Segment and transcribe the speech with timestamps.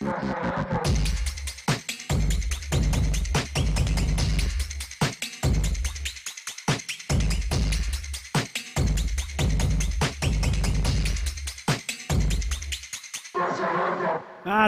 [0.00, 0.10] A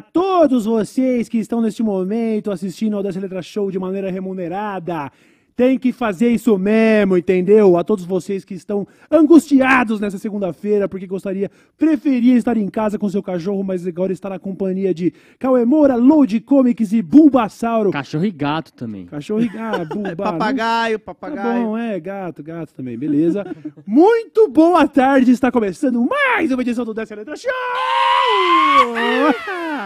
[0.03, 5.13] todos vocês que estão neste momento assistindo ao Dessa Letra Show de maneira remunerada,
[5.61, 7.77] tem que fazer isso mesmo, entendeu?
[7.77, 13.07] A todos vocês que estão angustiados nessa segunda-feira, porque gostaria, preferia estar em casa com
[13.11, 17.91] seu cachorro, mas agora está na companhia de Cauê Moura, Load Comics e Bulbasauro.
[17.91, 19.05] Cachorro e gato também.
[19.05, 21.63] Cachorro e ah, Bulba, Papagaio, Tá papagaio.
[21.63, 23.45] bom, é, gato, gato também, beleza.
[23.87, 27.51] Muito boa tarde, está começando mais uma edição do Dessa Letra Show!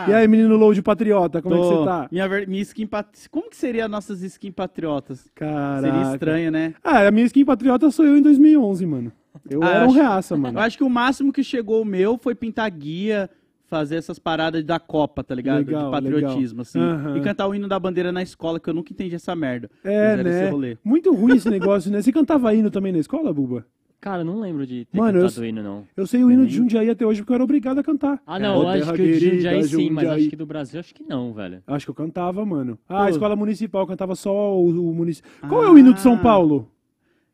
[0.08, 1.78] E aí, menino Load Patriota, como é que Tô.
[1.78, 2.08] você tá?
[2.12, 3.06] Minha, ver- minha skin pat...
[3.30, 5.30] Como que seria nossas skin patriotas?
[5.34, 5.80] Caraca.
[5.80, 6.74] Seria estranho, né?
[6.84, 9.12] Ah, a minha skin patriota sou eu em 2011, mano.
[9.48, 10.58] Eu Ah, era um acho- reaça, mano.
[10.58, 13.30] Eu acho que o máximo que chegou o meu foi pintar guia,
[13.66, 15.64] fazer essas paradas da Copa, tá ligado?
[15.66, 16.78] Legal, de patriotismo, assim.
[16.80, 17.16] Aham.
[17.16, 19.70] E cantar o hino da bandeira na escola, que eu nunca entendi essa merda.
[19.82, 20.50] É, Mas era esse né?
[20.50, 20.78] rolê.
[20.84, 22.02] Muito ruim esse negócio, né?
[22.02, 23.64] Você cantava hino também na escola, Buba?
[24.04, 25.84] Cara, não lembro de ter Mano, eu- cantado hino, não.
[25.96, 26.54] Eu sei o hino de.
[26.56, 28.20] Jundiaí até hoje porque eu era obrigado a cantar.
[28.26, 30.20] Ah, não, eu É, acho terra que o de querida, Jundiaí sim, mas Jundiaí.
[30.20, 31.62] acho que do Brasil acho que não, velho.
[31.66, 32.78] Acho que eu cantava, mano.
[32.86, 33.02] Ah, Pô.
[33.04, 35.30] a escola municipal, eu cantava só o, o município.
[35.48, 36.18] Qual é o hino de São Ah.
[36.18, 36.68] Paulo?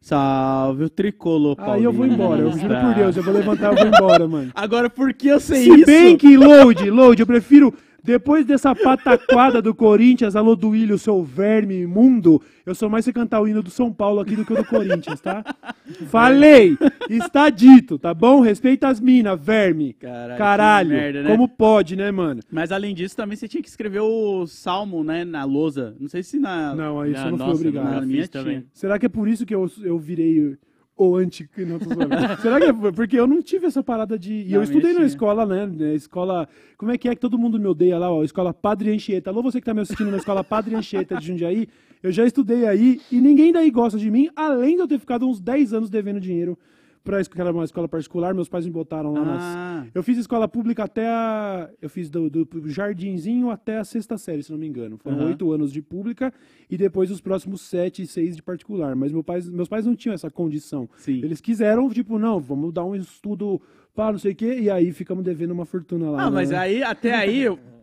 [0.00, 2.14] Salve o tricolor, Aí eu vou Paulinho.
[2.24, 4.50] embora, eu juro por Deus, eu vou levantar e eu vou embora, mano.
[4.56, 5.86] Agora, por que eu sei Se isso?
[5.86, 11.22] bem que, load, load, eu prefiro, depois dessa pataquada do Corinthians, alô do Willian, seu
[11.22, 14.52] verme imundo, eu sou mais você cantar o hino do São Paulo aqui do que
[14.52, 15.44] o do Corinthians, tá?
[16.08, 16.76] Falei!
[17.08, 18.40] Está dito, tá bom?
[18.40, 19.94] Respeita as minas, verme.
[19.94, 21.30] Caralho, Caralho, merda, né?
[21.30, 22.40] como pode, né, mano?
[22.50, 25.96] Mas além disso, também você tinha que escrever o salmo, né, na lousa.
[25.98, 26.74] Não sei se na...
[26.74, 27.84] Não, aí isso eu não fui nossa, obrigado.
[27.84, 28.64] não, na minha tinha.
[28.72, 30.56] Será que é por isso que eu, eu virei
[31.08, 31.48] o anti...
[31.58, 32.10] Não, tô zoando.
[32.42, 34.32] Será que é por- porque eu não tive essa parada de...
[34.42, 35.66] E Não, eu estudei na escola, né?
[35.66, 36.48] na Escola...
[36.76, 38.22] Como é que é que todo mundo me odeia lá, ó?
[38.22, 39.30] Escola Padre Anchieta.
[39.30, 41.68] Alô, você que tá me assistindo na Escola Padre Anchieta de Jundiaí.
[42.02, 45.28] Eu já estudei aí e ninguém daí gosta de mim, além de eu ter ficado
[45.28, 46.58] uns 10 anos devendo dinheiro
[47.02, 48.34] pra escola, que era uma escola particular.
[48.34, 49.42] Meus pais me botaram lá nas...
[49.42, 51.68] Ah, Eu fiz escola pública até a.
[51.80, 54.96] Eu fiz do, do jardinzinho até a sexta série, se não me engano.
[54.98, 56.32] Foram oito anos de pública
[56.68, 58.94] e depois os próximos sete e seis de particular.
[58.94, 60.88] Mas meu pais, meus pais não tinham essa condição.
[60.96, 61.20] sim.
[61.22, 63.60] Eles quiseram, tipo, não, vamos dar um estudo
[63.94, 66.22] para não sei o quê, e aí ficamos devendo uma fortuna lá.
[66.24, 66.56] Ah, mas né?
[66.58, 67.44] aí, até aí,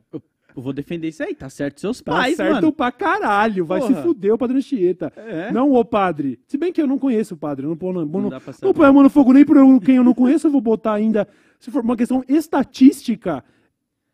[0.57, 1.33] eu, vou defender isso aí.
[1.33, 2.71] Tá certo seus Tá pais, certo mano.
[2.73, 3.95] pra caralho, vai Porra.
[3.95, 5.11] se fuder o Padre Anchieta.
[5.15, 5.51] É.
[5.51, 6.39] Não o padre.
[6.47, 8.29] Se bem que eu não conheço o padre, eu não, pô, não, Não não,
[8.61, 10.93] não põe a mão no fogo nem por quem eu não conheço, eu vou botar
[10.93, 11.27] ainda.
[11.59, 13.43] Se for uma questão estatística,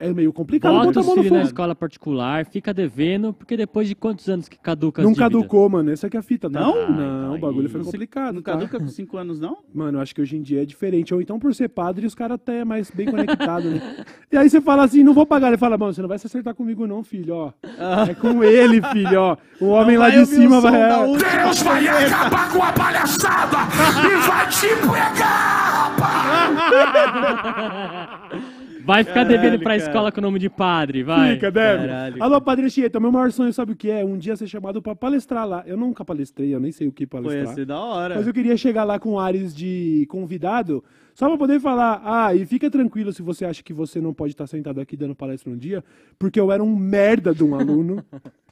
[0.03, 3.33] é meio complicado Bota botar a os mão no filhos na escola particular, fica devendo,
[3.33, 5.91] porque depois de quantos anos que caduca Não caducou, mano.
[5.91, 6.49] Essa que é a fita.
[6.49, 6.59] tá?
[6.59, 6.73] Não?
[6.75, 8.35] Ah, Não, então o bagulho foi complicado.
[8.35, 8.51] Não tá?
[8.53, 9.59] caduca com 5 anos, não?
[9.73, 11.13] Mano, eu acho que hoje em dia é diferente.
[11.13, 14.03] Ou então por ser padre, os caras até é mais bem conectados, né?
[14.31, 15.49] E aí você fala assim, não vou pagar.
[15.49, 17.53] Ele fala, mano, você não vai se acertar comigo não, filho, ó.
[18.09, 19.37] É com ele, filho, ó.
[19.61, 21.05] O homem Não lá de o cima vai...
[21.05, 23.57] última Deus vai acabar com a palhaçada
[24.01, 26.53] e vai te pegar, rapaz!
[28.85, 29.89] Vai ficar Caralho, devendo pra cara.
[29.89, 31.35] escola com o nome de padre, vai.
[31.35, 31.87] Fica, deve.
[31.87, 32.23] Caralho.
[32.23, 34.03] Alô, Padre Anchieta, meu maior sonho, sabe o que é?
[34.03, 35.63] Um dia ser chamado pra palestrar lá.
[35.65, 37.55] Eu nunca palestrei, eu nem sei o que palestrar.
[37.55, 38.15] ser da hora.
[38.15, 40.83] Mas eu queria chegar lá com ares de convidado,
[41.13, 44.33] só pra poder falar, ah, e fica tranquilo se você acha que você não pode
[44.33, 45.83] estar sentado aqui dando palestra um dia,
[46.19, 48.03] porque eu era um merda de um aluno.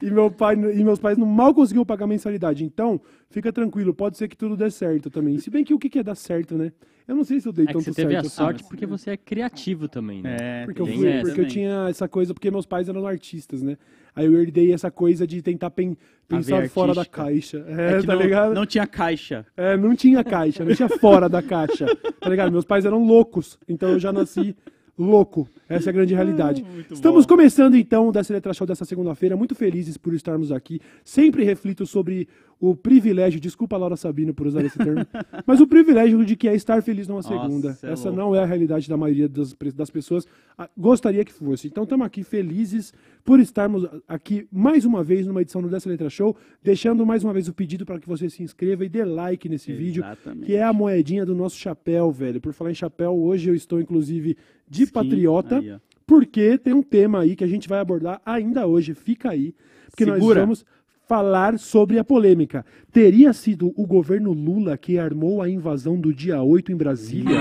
[0.00, 2.64] E, meu pai, e meus pais não mal conseguiam pagar mensalidade.
[2.64, 3.00] Então,
[3.30, 5.38] fica tranquilo, pode ser que tudo dê certo também.
[5.38, 6.70] Se bem que o que que é dar certo, né?
[7.08, 8.36] Eu não sei se eu dei É que tanto você teve certo a assim.
[8.36, 10.36] sorte porque você é criativo também, né?
[10.38, 13.62] É, Porque, eu, fui, essa porque eu tinha essa coisa, porque meus pais eram artistas,
[13.62, 13.78] né?
[14.14, 15.96] Aí eu herdei essa coisa de tentar pen-
[16.28, 17.64] pensar fora da caixa.
[17.66, 18.54] É É, que tá não, ligado?
[18.54, 19.46] não tinha caixa.
[19.56, 21.86] É, não tinha caixa, não tinha fora da caixa.
[22.20, 22.52] Tá ligado?
[22.52, 24.54] Meus pais eram loucos, então eu já nasci
[24.98, 25.48] louco.
[25.68, 26.64] Essa é a grande realidade.
[26.90, 30.80] Estamos começando então o Dessa Letra Show dessa segunda-feira, muito felizes por estarmos aqui.
[31.04, 32.26] Sempre reflito sobre
[32.60, 35.06] o privilégio, desculpa Laura Sabino por usar esse termo,
[35.46, 37.78] mas o privilégio de que é estar feliz numa Nossa, segunda.
[37.82, 38.16] é Essa louco.
[38.16, 40.26] não é a realidade da maioria das, das pessoas.
[40.56, 41.68] Ah, Gostaria que fosse.
[41.68, 42.92] Então estamos aqui felizes
[43.24, 47.32] por estarmos aqui mais uma vez numa edição do Dessa Letra Show, deixando mais uma
[47.32, 50.46] vez o pedido para que você se inscreva e dê like nesse vídeo, Exatamente.
[50.46, 52.40] que é a moedinha do nosso chapéu, velho.
[52.40, 54.36] Por falar em chapéu, hoje eu estou inclusive
[54.68, 55.76] de patriota, aí,
[56.06, 58.94] porque tem um tema aí que a gente vai abordar ainda hoje.
[58.94, 59.54] Fica aí,
[59.90, 60.40] porque nós Segura.
[60.40, 60.64] vamos
[61.06, 62.64] falar sobre a polêmica.
[62.92, 67.38] Teria sido o governo Lula que armou a invasão do dia 8 em Brasília?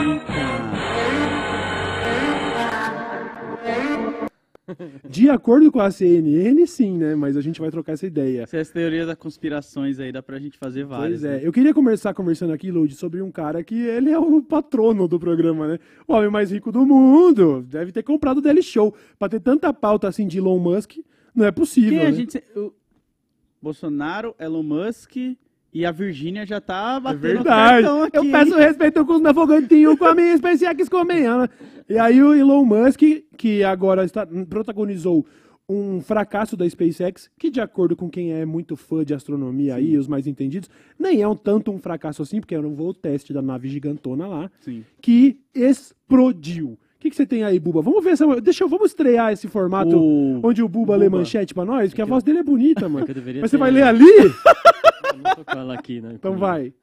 [5.10, 7.16] De acordo com a CNN, sim, né?
[7.16, 8.44] Mas a gente vai trocar essa ideia.
[8.44, 11.22] Essas teorias das conspirações aí dá pra gente fazer várias.
[11.22, 11.42] Pois é, né?
[11.48, 15.20] eu queria conversar conversando aqui, Lud, sobre um cara que ele é o patrono do
[15.20, 15.80] programa, né?
[16.08, 17.62] O homem mais rico do mundo.
[17.68, 18.94] Deve ter comprado o Daily Show.
[19.18, 20.98] Pra ter tanta pauta assim de Elon Musk,
[21.34, 21.92] não é possível.
[21.92, 22.12] Quem a né?
[22.14, 22.32] gente.
[22.34, 22.74] se- o
[23.62, 25.16] Bolsonaro, Elon Musk
[25.80, 27.84] e a Virgínia já tá É batendo verdade.
[27.84, 28.18] cartão aqui.
[28.18, 31.50] eu peço respeito com os meus fogantinhos, com a minha SpaceX comendo.
[31.90, 33.02] E aí o Elon Musk,
[33.38, 35.26] que agora está, protagonizou
[35.70, 39.98] um fracasso da SpaceX, que de acordo com quem é muito fã de astronomia aí,
[39.98, 43.34] os mais entendidos, nem é um tanto um fracasso assim, porque era um voo teste
[43.34, 44.86] da nave gigantona lá, Sim.
[45.02, 46.78] que explodiu.
[46.98, 47.82] O que, que você tem aí, Buba?
[47.82, 48.26] Vamos ver essa.
[48.42, 51.20] Deixa eu, vamos estrear esse formato O- onde o Buba, o lê Buba.
[51.20, 53.06] manchete pra nós, porque a voz dele é bonita, mano.
[53.08, 54.04] eu Mas você vai ler ali?
[54.04, 56.12] Eu não tô com ela aqui, né?
[56.16, 56.74] Então vai.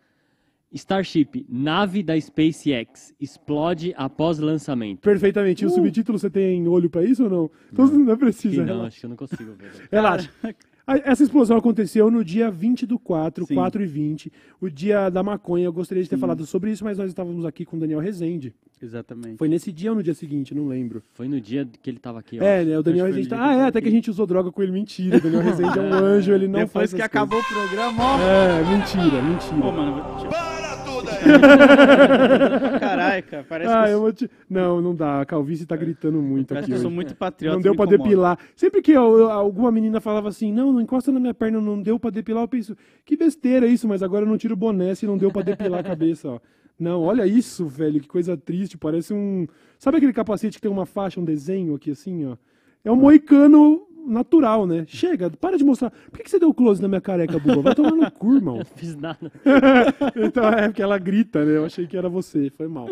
[0.73, 4.99] Starship, nave da SpaceX, explode após lançamento.
[5.01, 5.63] Perfeitamente.
[5.63, 7.51] E o subtítulo você tem olho pra isso ou não?
[7.73, 8.57] Então não é Que preciso.
[8.61, 8.87] não, relaxa.
[8.89, 9.71] acho que eu não consigo ver.
[9.91, 10.31] Relaxa.
[10.87, 13.55] Essa explosão aconteceu no dia 20 do 4, Sim.
[13.55, 15.65] 4 e 20, o dia da maconha.
[15.65, 18.55] Eu gostaria de ter falado sobre isso, mas nós estávamos aqui com o Daniel Rezende.
[18.83, 19.39] Exatamente.
[19.39, 20.55] Foi nesse dia ou no dia seguinte?
[20.55, 21.03] Não lembro.
[21.15, 22.39] Foi no dia que ele tava aqui.
[22.39, 22.79] É, né?
[22.79, 23.37] O Daniel que Rezende tá...
[23.43, 24.73] Ah, que é, até que a gente usou droga com ele.
[24.73, 25.17] Mentira.
[25.17, 28.05] O Daniel Rezende é um anjo, ele não Depois faz que essas acabou o programa,
[28.05, 28.17] ó.
[28.19, 28.31] coisas.
[28.31, 29.61] É, mentira, mentira.
[29.63, 30.64] Pô, mano, vou
[31.05, 31.15] te...
[31.41, 32.81] Para tudo aí!
[32.81, 34.31] Caralho, cara, parece ah, que eu vou te...
[34.49, 35.21] Não, não dá.
[35.21, 36.73] A calvície tá gritando muito Parece aqui.
[36.73, 37.57] que eu sou muito patriota.
[37.57, 38.05] Não deu pra incomoda.
[38.05, 38.39] depilar.
[38.57, 41.81] Sempre que eu- eu- alguma menina falava assim, não, não encosta na minha perna, não
[41.81, 44.95] deu pra depilar, eu penso, que besteira isso, mas agora eu não tiro o boné
[44.95, 46.41] se não deu pra depilar a cabeça, ó.
[46.79, 49.47] Não, olha isso, velho, que coisa triste, parece um...
[49.79, 52.37] Sabe aquele capacete que tem uma faixa, um desenho aqui assim, ó?
[52.85, 54.85] É um moicano natural, né?
[54.87, 55.91] Chega, para de mostrar.
[55.91, 57.63] Por que, que você deu close na minha careca, Buba?
[57.63, 58.59] Vai tomar no cu, irmão.
[58.59, 59.33] Não fiz nada.
[60.17, 61.57] então é porque ela grita, né?
[61.57, 62.89] Eu achei que era você, foi mal.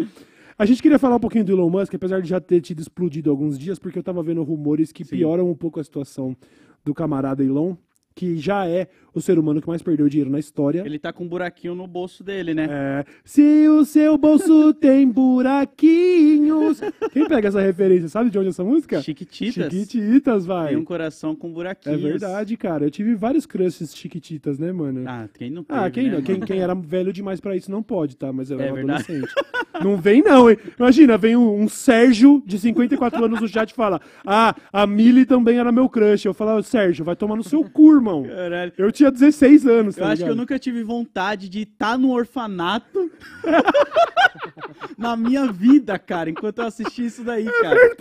[0.58, 3.30] A gente queria falar um pouquinho do Elon Musk, apesar de já ter tido explodido
[3.30, 6.36] alguns dias, porque eu tava vendo rumores que pioram um pouco a situação
[6.84, 7.74] do camarada Elon,
[8.14, 10.82] que já é o ser humano que mais perdeu dinheiro na história.
[10.84, 12.66] Ele tá com um buraquinho no bolso dele, né?
[12.70, 16.80] É, se o seu bolso tem buraquinhos.
[17.12, 18.08] Quem pega essa referência?
[18.08, 19.00] Sabe de onde é essa música?
[19.02, 19.72] Chiquititas.
[19.72, 20.68] Chiquititas, vai.
[20.68, 22.00] Tem um coração com É buraquinhos.
[22.02, 22.84] verdade, cara.
[22.84, 25.04] Eu tive vários crushes chiquititas, né, mano?
[25.06, 26.22] Ah, quem não teve, Ah, quem, né, não?
[26.22, 28.32] quem, quem era velho demais pra isso não pode, tá?
[28.32, 29.02] Mas eu É era um verdade.
[29.04, 29.34] adolescente.
[29.82, 30.56] Não vem não, hein?
[30.78, 35.24] Imagina, vem um, um Sérgio de 54 anos no chat e fala Ah, a Mili
[35.24, 36.24] também era meu crush.
[36.26, 38.22] Eu falo, Sérgio, vai tomar no seu cu, irmão.
[38.24, 38.72] Caralho.
[38.76, 40.38] Eu tinha 16 anos, tá Eu acho que eu ligado?
[40.38, 43.10] nunca tive vontade de estar no orfanato
[44.96, 47.96] na minha vida, cara, enquanto eu assisti isso daí, cara.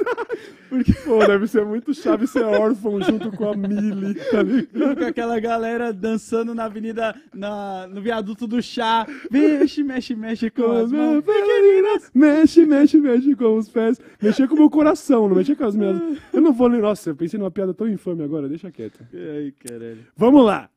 [0.70, 4.96] Porque, pô, deve ser muito chave ser órfão junto com a Mili, tá ligado?
[4.98, 9.06] Com aquela galera dançando na avenida, na, no viaduto do chá.
[9.30, 11.24] Mexe, mexe, mexe com Com as mãos.
[11.26, 14.00] pequeninas, mexe, mexe, mexe com os pés.
[14.22, 16.00] Mexer com o meu coração, não mexer com as minhas.
[16.32, 16.70] Eu não vou.
[16.70, 19.00] Nossa, eu pensei numa piada tão infame agora, deixa quieto.
[19.14, 20.06] Ai, caralho.
[20.16, 20.70] Vamos lá.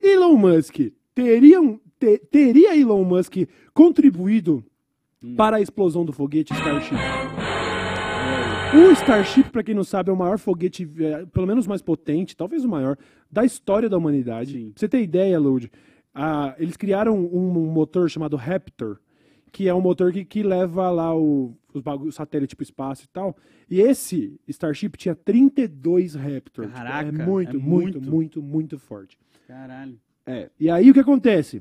[0.00, 0.76] Elon Musk.
[1.14, 3.34] Teriam, te- teria Elon Musk
[3.74, 4.64] contribuído
[5.36, 6.94] para a explosão do foguete Starship?
[8.72, 12.36] O Starship, para quem não sabe, é o maior foguete, eh, pelo menos mais potente,
[12.36, 12.96] talvez o maior,
[13.30, 14.52] da história da humanidade.
[14.52, 14.70] Sim.
[14.70, 15.70] Pra você ter ideia, Load,
[16.14, 18.98] ah, eles criaram um, um motor chamado Raptor,
[19.50, 23.04] que é um motor que, que leva lá o, os bagulhos, satélite para o espaço
[23.04, 23.36] e tal.
[23.68, 26.66] E esse Starship tinha 32 Raptor.
[26.66, 28.00] Tipo, Caraca, é muito, é muito, muito.
[28.10, 29.18] muito, muito forte.
[29.50, 29.98] Caralho.
[30.26, 30.48] É.
[30.60, 31.60] E aí o que acontece?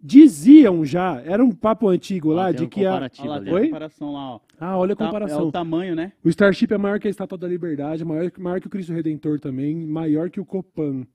[0.00, 2.94] Diziam já, era um papo antigo lá, tem de um que a.
[3.20, 3.64] Olha lá, Oi?
[3.66, 4.40] comparação lá, ó.
[4.60, 5.48] Ah, olha a Tá- É comparação.
[5.48, 6.12] o tamanho, né?
[6.22, 9.38] O Starship é maior que a Estátua da Liberdade, maior, maior que o Cristo Redentor
[9.40, 11.06] também, maior que o Copan.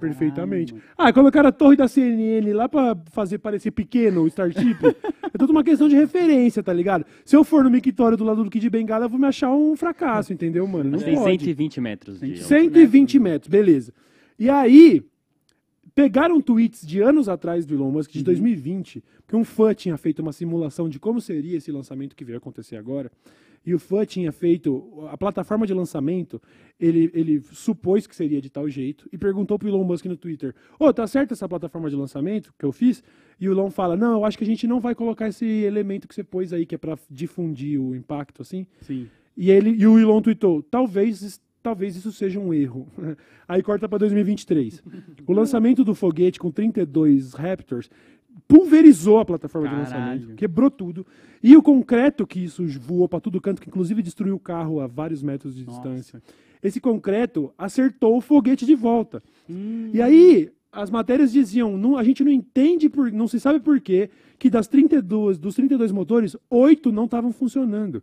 [0.00, 0.74] Perfeitamente.
[0.74, 0.84] mano.
[0.98, 4.76] Ah, colocaram a torre da CNN lá pra fazer parecer pequeno o Starship.
[5.32, 7.06] é tudo uma questão de referência, tá ligado?
[7.24, 9.74] Se eu for no mictório do lado do Kid Bengala, eu vou me achar um
[9.76, 10.84] fracasso, entendeu, mano?
[10.84, 11.30] Não Mas tem pode.
[11.44, 13.94] 120 metros de 120 metros, beleza.
[14.38, 15.02] E aí,
[15.96, 20.20] pegaram tweets de anos atrás do Elon Musk, de 2020, que um fã tinha feito
[20.20, 23.10] uma simulação de como seria esse lançamento que veio acontecer agora.
[23.64, 25.08] E o fã tinha feito.
[25.10, 26.40] A plataforma de lançamento,
[26.78, 30.54] ele, ele supôs que seria de tal jeito e perguntou pro Elon Musk no Twitter:
[30.78, 33.02] Ô, tá certo essa plataforma de lançamento que eu fiz?
[33.40, 36.06] E o Elon fala: Não, eu acho que a gente não vai colocar esse elemento
[36.06, 38.66] que você pôs aí, que é pra difundir o impacto, assim.
[38.82, 39.08] Sim.
[39.36, 42.86] E ele e o Elon tweetou: talvez, talvez isso seja um erro.
[43.48, 44.84] Aí corta para 2023.
[45.26, 47.90] O lançamento do foguete com 32 Raptors
[48.46, 49.90] pulverizou a plataforma de Caralho.
[49.96, 51.04] lançamento, quebrou tudo.
[51.42, 54.86] E o concreto que isso voou para todo canto, que inclusive destruiu o carro a
[54.86, 55.80] vários metros de Nossa.
[55.80, 56.22] distância.
[56.62, 59.20] Esse concreto acertou o foguete de volta.
[59.50, 63.58] Hum, E aí, as matérias diziam, não, a gente não entende, por, não se sabe
[63.58, 64.08] por quê,
[64.38, 68.02] que das 32, dos 32 motores, oito não estavam funcionando.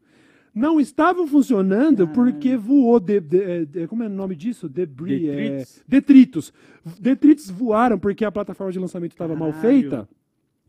[0.54, 2.08] Não estavam funcionando Ah.
[2.08, 3.00] porque voou.
[3.00, 4.70] de- de- de- como é o nome disso?
[4.70, 5.24] Debris.
[5.28, 5.84] é, Detritos?
[5.88, 6.54] detritos.
[7.00, 10.08] Detritos voaram porque a plataforma de lançamento estava mal feita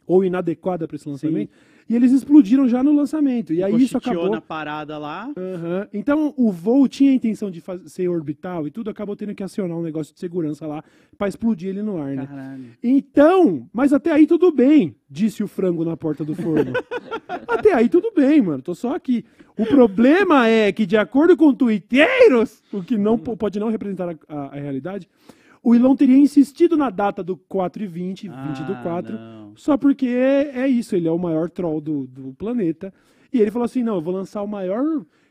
[0.07, 1.51] ou inadequada para esse lançamento.
[1.89, 3.53] E eles explodiram já no lançamento.
[3.53, 4.31] E aí isso acabou.
[4.31, 5.31] na parada lá.
[5.37, 5.87] Aham.
[5.93, 9.43] Então o voo tinha a intenção de faz- ser orbital e tudo, acabou tendo que
[9.43, 10.83] acionar um negócio de segurança lá
[11.19, 12.27] para explodir ele no ar, né?
[12.27, 12.65] Caralho.
[12.83, 16.73] Então, mas até aí tudo bem, disse o frango na porta do forno.
[17.49, 19.25] até aí tudo bem, mano, tô só aqui.
[19.57, 24.09] O problema é que, de acordo com tuiteiros, o que não po- pode não representar
[24.11, 25.09] a, a- a realidade,
[25.65, 28.33] o Elon teria insistido na data do 4 e 20, 20
[28.65, 29.53] do Ah, 4, não.
[29.57, 32.93] só porque é isso, ele é o maior troll do, do planeta.
[33.33, 34.85] E ele falou assim: não, eu vou lançar o maior.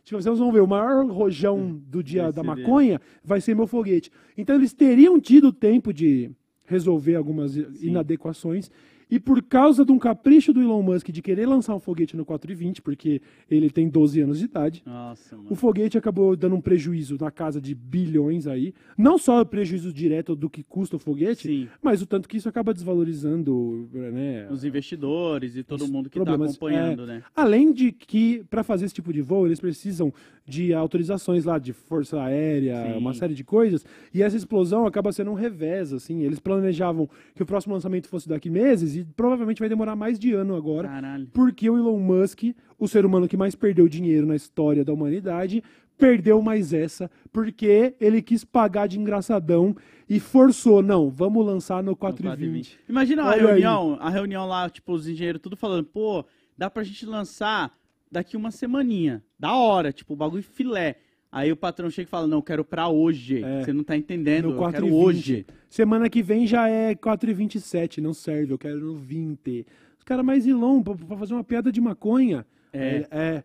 [0.03, 3.67] Tipo, vocês vão ver, o maior rojão do dia Vai da maconha vai ser meu
[3.67, 4.11] foguete.
[4.37, 6.29] Então eles teriam tido tempo de
[6.65, 8.69] resolver algumas inadequações.
[9.13, 12.25] E por causa de um capricho do Elon Musk de querer lançar um foguete no
[12.25, 15.49] 420, porque ele tem 12 anos de idade, Nossa, mano.
[15.51, 18.73] o foguete acabou dando um prejuízo na casa de bilhões aí.
[18.97, 21.67] Não só o prejuízo direto do que custa o foguete, Sim.
[21.79, 24.47] mas o tanto que isso acaba desvalorizando, né?
[24.49, 27.23] Os investidores e todo mundo que tá problemas, acompanhando, é, né?
[27.35, 30.11] Além de que, para fazer esse tipo de voo, eles precisam
[30.43, 32.97] de autorizações lá de força aérea, Sim.
[32.97, 33.85] uma série de coisas.
[34.11, 36.23] E essa explosão acaba sendo um revés, assim.
[36.23, 40.55] Eles planejavam que o próximo lançamento fosse daqui meses provavelmente vai demorar mais de ano
[40.55, 40.87] agora.
[40.87, 41.27] Caralho.
[41.33, 42.43] Porque o Elon Musk,
[42.77, 45.63] o ser humano que mais perdeu dinheiro na história da humanidade,
[45.97, 49.75] perdeu mais essa, porque ele quis pagar de engraçadão
[50.09, 52.79] e forçou, não, vamos lançar no 420.
[52.89, 53.45] Imagina a Olha aí.
[53.45, 56.25] reunião, a reunião lá, tipo, os engenheiros tudo falando, pô,
[56.57, 57.71] dá pra gente lançar
[58.11, 59.23] daqui uma semaninha.
[59.39, 60.97] Da hora, tipo, o bagulho filé.
[61.35, 63.43] Aí o patrão chega e fala, não, eu quero pra hoje.
[63.43, 63.63] É.
[63.63, 64.93] Você não tá entendendo, No eu quero 420.
[65.03, 65.45] hoje.
[65.67, 69.65] Semana que vem já é 4,27, não serve, eu quero no 20.
[69.97, 72.45] Os caras mais Elon, pra, pra fazer uma piada de maconha.
[72.71, 73.07] É.
[73.09, 73.43] É.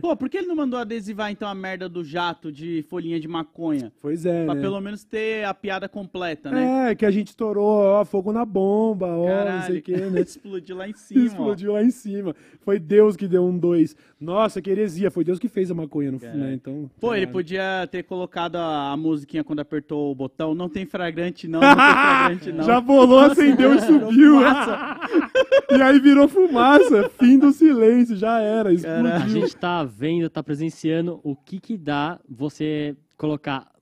[0.00, 3.28] Pô, por que ele não mandou adesivar, então, a merda do jato de folhinha de
[3.28, 3.92] maconha?
[4.00, 4.60] pois é, Pra né?
[4.60, 6.90] pelo menos ter a piada completa, né?
[6.90, 9.96] É, que a gente estourou, ó, fogo na bomba, ó, não sei Caralho, o que,
[9.96, 10.20] né?
[10.22, 12.34] explodiu lá em cima, Explodiu lá em cima.
[12.60, 13.96] Foi Deus que deu um dois.
[14.20, 15.10] Nossa, que heresia.
[15.10, 16.40] Foi Deus que fez a maconha, no, Caralho.
[16.40, 16.54] né?
[16.54, 17.32] Então, Pô, ele caralho.
[17.32, 20.54] podia ter colocado a, a musiquinha quando apertou o botão.
[20.54, 21.60] Não tem fragrante, não.
[21.60, 22.64] Não tem fragrante, não.
[22.64, 24.40] Já bolou, acendeu e subiu.
[25.76, 27.10] e aí virou fumaça.
[27.18, 28.72] Fim do silêncio, já era.
[28.72, 29.43] Explodiu.
[29.44, 33.72] A gente tá vendo, tá presenciando o que que dá você colocar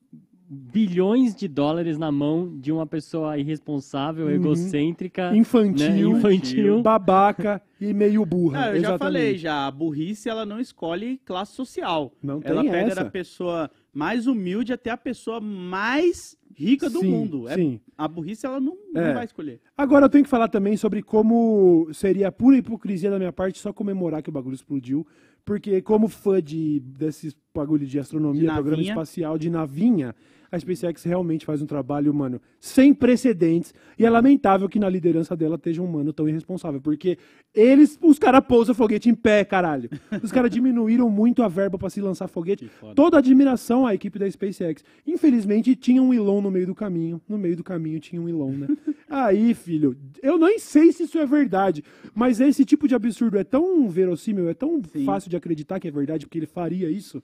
[0.54, 5.36] bilhões de dólares na mão de uma pessoa irresponsável, egocêntrica, Uhum.
[5.36, 6.82] Infantil, né, infantil.
[6.82, 8.66] babaca e meio burra.
[8.66, 12.12] Não, eu já falei já, a burrice ela não escolhe classe social.
[12.22, 13.04] Não ela tem pega essa.
[13.04, 17.48] da pessoa mais humilde até a pessoa mais rica do Sim, mundo.
[17.48, 17.80] É- sim.
[17.96, 19.14] a burrice ela não, não É.
[19.14, 19.58] vai escolher.
[19.74, 23.72] Agora eu tenho que falar também sobre como seria pura hipocrisia da minha parte só
[23.72, 25.06] comemorar que o bagulho explodiu.
[25.44, 30.14] Porque como fã de, desses bagulho de astronomia, De programa espacial, de navinha,
[30.52, 33.72] a SpaceX realmente faz um trabalho, mano, sem precedentes.
[33.98, 36.78] E é lamentável que na liderança dela esteja um mano tão irresponsável.
[36.78, 37.16] Porque
[37.54, 39.88] eles, os caras pousam foguete em pé, caralho.
[40.22, 42.70] Os caras diminuíram muito a verba pra se lançar foguete.
[42.94, 44.84] Toda admiração à equipe da SpaceX.
[45.06, 47.18] Infelizmente, tinha um Elon no meio do caminho.
[47.26, 48.68] No meio do caminho tinha um Elon, né?
[49.08, 51.82] Aí, filho, eu nem sei se isso é verdade,
[52.14, 55.04] mas esse tipo de absurdo é tão verossímil, é tão Sim.
[55.04, 57.22] fácil de acreditar que é verdade, porque ele faria isso.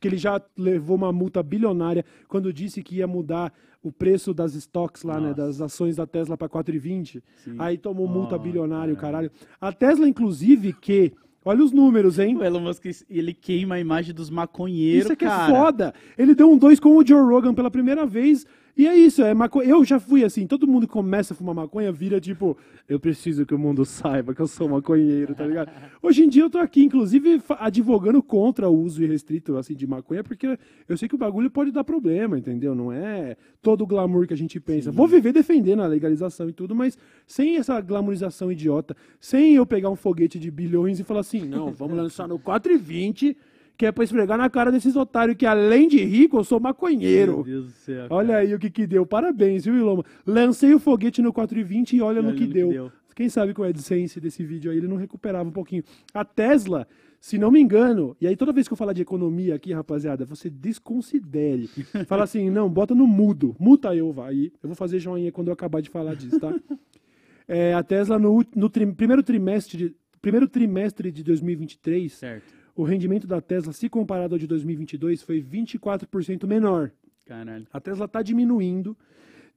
[0.00, 3.52] Porque ele já levou uma multa bilionária quando disse que ia mudar
[3.82, 5.28] o preço das stocks lá, né?
[5.28, 5.34] Nossa.
[5.34, 7.22] Das ações da Tesla para 4,20.
[7.36, 7.56] Sim.
[7.58, 9.30] Aí tomou multa Oh, bilionária, o caralho.
[9.60, 11.12] A Tesla, inclusive, que.
[11.44, 12.36] Olha os números, hein?
[12.36, 15.52] O Elon Musk, ele queima a imagem dos maconheiros, Isso é que cara.
[15.52, 15.94] é foda.
[16.16, 18.46] Ele deu um 2 com o Joe Rogan pela primeira vez.
[18.80, 19.60] E é isso, é maco...
[19.60, 22.56] eu já fui assim, todo mundo que começa a fumar maconha vira tipo,
[22.88, 25.70] eu preciso que o mundo saiba que eu sou maconheiro, tá ligado?
[26.02, 30.24] Hoje em dia eu tô aqui, inclusive, advogando contra o uso irrestrito assim, de maconha,
[30.24, 30.58] porque
[30.88, 32.74] eu sei que o bagulho pode dar problema, entendeu?
[32.74, 34.90] Não é todo o glamour que a gente pensa.
[34.90, 36.96] Vou viver defendendo a legalização e tudo, mas
[37.26, 41.70] sem essa glamourização idiota, sem eu pegar um foguete de bilhões e falar assim, não,
[41.70, 43.36] vamos lançar no 4,20
[43.80, 46.64] que é pra esfregar na cara desses otários que, além de rico, eu sou Meu
[46.64, 47.42] maconheiro.
[47.42, 48.06] Deus do céu.
[48.10, 48.38] Olha cara.
[48.40, 49.06] aí o que que deu.
[49.06, 50.04] Parabéns, viu, Iloma?
[50.26, 52.68] Lancei o foguete no 420 e olha E no olha que no que deu.
[52.68, 52.92] deu.
[53.16, 55.82] Quem sabe com o AdSense desse vídeo aí ele não recuperava um pouquinho.
[56.12, 56.86] A Tesla,
[57.18, 60.26] se não me engano, e aí toda vez que eu falar de economia aqui, rapaziada,
[60.26, 61.68] você desconsidere.
[62.06, 63.56] Fala assim, não, bota no mudo.
[63.58, 64.52] Muta eu, vai.
[64.62, 66.54] Eu vou fazer joinha quando eu acabar de falar disso, tá?
[67.48, 72.59] É, a Tesla, no, no tri- primeiro, trimestre de, primeiro trimestre de 2023, Certo.
[72.74, 76.90] O rendimento da Tesla, se comparado ao de 2022, foi 24% menor.
[77.26, 77.66] Caralho.
[77.72, 78.96] A Tesla está diminuindo.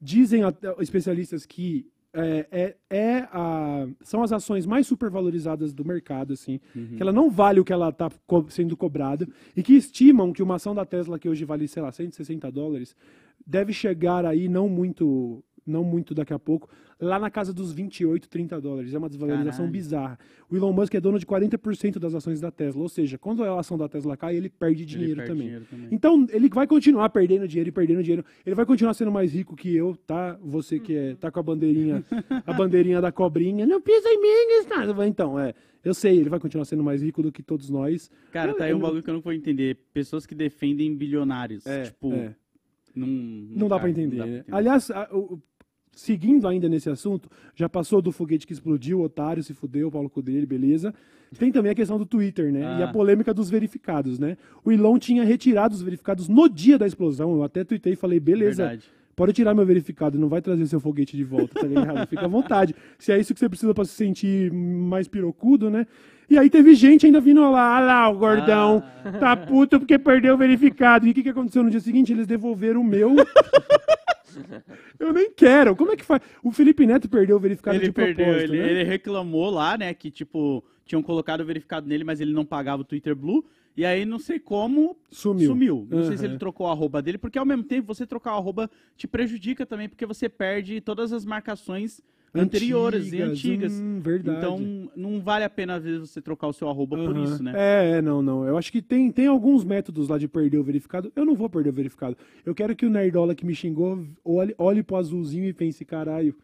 [0.01, 0.41] Dizem
[0.79, 6.95] especialistas que é, é, é a, são as ações mais supervalorizadas do mercado, assim, Uhum.
[6.95, 8.11] que ela não vale o que ela está
[8.49, 9.27] sendo cobrada
[9.57, 12.95] e que estimam que uma ação da Tesla que hoje vale, sei lá, 160 dólares,
[13.45, 16.69] deve chegar aí não muito, não muito daqui a pouco,
[17.03, 18.93] lá na casa dos 28, 30 dólares.
[18.93, 19.71] É uma desvalorização Caralho.
[19.71, 20.19] bizarra.
[20.49, 23.59] O Elon Musk é dono de 40% das ações da Tesla, ou seja, quando a
[23.59, 25.45] ação da Tesla cai, ele perde dinheiro perde também.
[25.47, 25.87] dinheiro também.
[25.91, 28.23] Então, ele vai continuar perdendo dinheiro e perdendo dinheiro.
[28.45, 30.37] Ele vai continuar sendo mais rico que eu, tá?
[30.41, 32.03] Você que é, tá com a bandeirinha,
[32.45, 33.65] a bandeirinha da cobrinha.
[33.65, 35.03] Não pisa em mim, Gustavo.
[35.03, 35.53] Então, é.
[35.83, 38.09] Eu sei, ele vai continuar sendo mais rico do que todos nós.
[38.31, 39.77] Cara, Eu- tá aí eu um não- bagulho que eu não vou entender.
[39.93, 41.65] Pessoas que defendem bilionários.
[41.65, 42.33] É, tipo, é.
[42.95, 43.07] não.
[43.07, 44.37] Não dá cara, entender, dá pra né?
[44.39, 44.55] entender.
[44.55, 45.41] Aliás, a- o-
[45.95, 49.91] seguindo ainda nesse assunto, já passou do foguete que explodiu, o otário se fudeu, o
[49.91, 50.93] Paulo cu dele, beleza.
[51.39, 52.59] Tem também a questão do Twitter, né?
[52.79, 52.91] E a Ah.
[52.91, 54.37] polêmica dos verificados, né?
[54.63, 57.33] O Elon tinha retirado os verificados no dia da explosão.
[57.35, 58.85] Eu até tuitei e falei, beleza, Verdade.
[59.15, 62.05] pode tirar meu verificado, não vai trazer seu foguete de volta, tá ligado?
[62.09, 62.75] Fica à vontade.
[62.99, 65.87] Se é isso que você precisa pra se sentir mais pirocudo, né?
[66.29, 68.81] E aí teve gente ainda vindo lá, ah lá, o gordão,
[69.19, 71.05] tá puto porque perdeu o verificado.
[71.07, 72.13] E o que, que aconteceu no dia seguinte?
[72.13, 73.15] Eles devolveram o meu.
[74.99, 75.75] Eu nem quero.
[75.75, 76.21] Como é que faz?
[76.43, 78.71] O Felipe Neto perdeu o verificado Ele de perdeu, propósito, ele, né?
[78.71, 82.81] ele reclamou lá, né, que tipo, tinham colocado o verificado nele, mas ele não pagava
[82.81, 83.45] o Twitter Blue.
[83.75, 85.47] E aí, não sei como, Sumiu.
[85.47, 85.87] sumiu.
[85.89, 88.37] Não sei se ele trocou o arroba dele, porque ao mesmo tempo, você trocar o
[88.37, 91.99] arroba te prejudica também, porque você perde todas as marcações
[92.33, 93.73] anteriores e antigas.
[93.73, 94.37] Hum, verdade.
[94.37, 97.23] Então, não vale a pena, às vezes, você trocar o seu arroba por Aham.
[97.23, 97.53] isso, né?
[97.55, 98.47] É, é, não, não.
[98.47, 101.11] Eu acho que tem, tem alguns métodos lá de perder o verificado.
[101.15, 102.17] Eu não vou perder o verificado.
[102.45, 106.35] Eu quero que o Nerdola que me xingou olhe, olhe pro azulzinho e pense, caralho,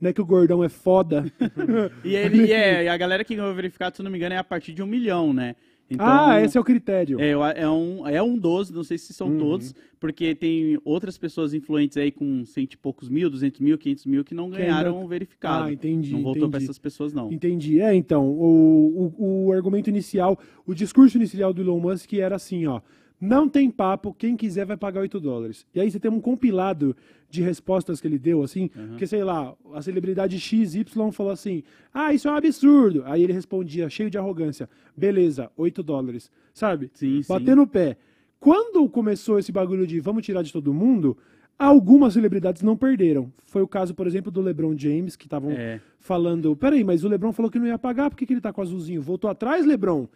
[0.00, 1.24] não é que o gordão é foda?
[2.04, 4.38] E, ele, é, e a galera que ganhou o verificado, se não me engano, é
[4.38, 5.56] a partir de um milhão, né?
[5.88, 7.20] Então, ah, esse é o critério.
[7.20, 9.38] É, é um, é um dos, não sei se são Uhum.
[9.38, 14.04] todos, porque tem outras pessoas influentes aí com cento e poucos mil, duzentos mil, quinhentos
[14.04, 15.64] mil que não Que ganharam ainda- o verificado.
[15.68, 16.64] Ah, entendi, Não voltou entendi.
[16.64, 17.32] essas pessoas, não.
[17.32, 17.80] Entendi.
[17.80, 22.66] É, então, o, o, o argumento inicial, o discurso inicial do Elon Musk era assim,
[22.66, 22.80] ó.
[23.20, 25.66] Não tem papo, quem quiser vai pagar 8 dólares.
[25.74, 26.94] E aí você tem um compilado
[27.30, 31.62] de respostas que ele deu, assim, porque, sei lá, a celebridade XY falou assim,
[31.94, 33.02] ah, isso é um absurdo.
[33.06, 36.90] Aí ele respondia, cheio de arrogância, beleza, 8 dólares, sabe?
[36.92, 37.32] Sim, sim.
[37.32, 37.96] Batendo o pé.
[38.38, 41.16] Quando começou esse bagulho de vamos tirar de todo mundo,
[41.58, 43.32] algumas celebridades não perderam.
[43.44, 45.80] Foi o caso, por exemplo, do LeBron James, que estavam É.
[45.98, 48.52] falando, peraí, mas o LeBron falou que não ia pagar, por que, que ele tá
[48.52, 49.00] com azulzinho?
[49.00, 50.06] Voltou atrás, LeBron?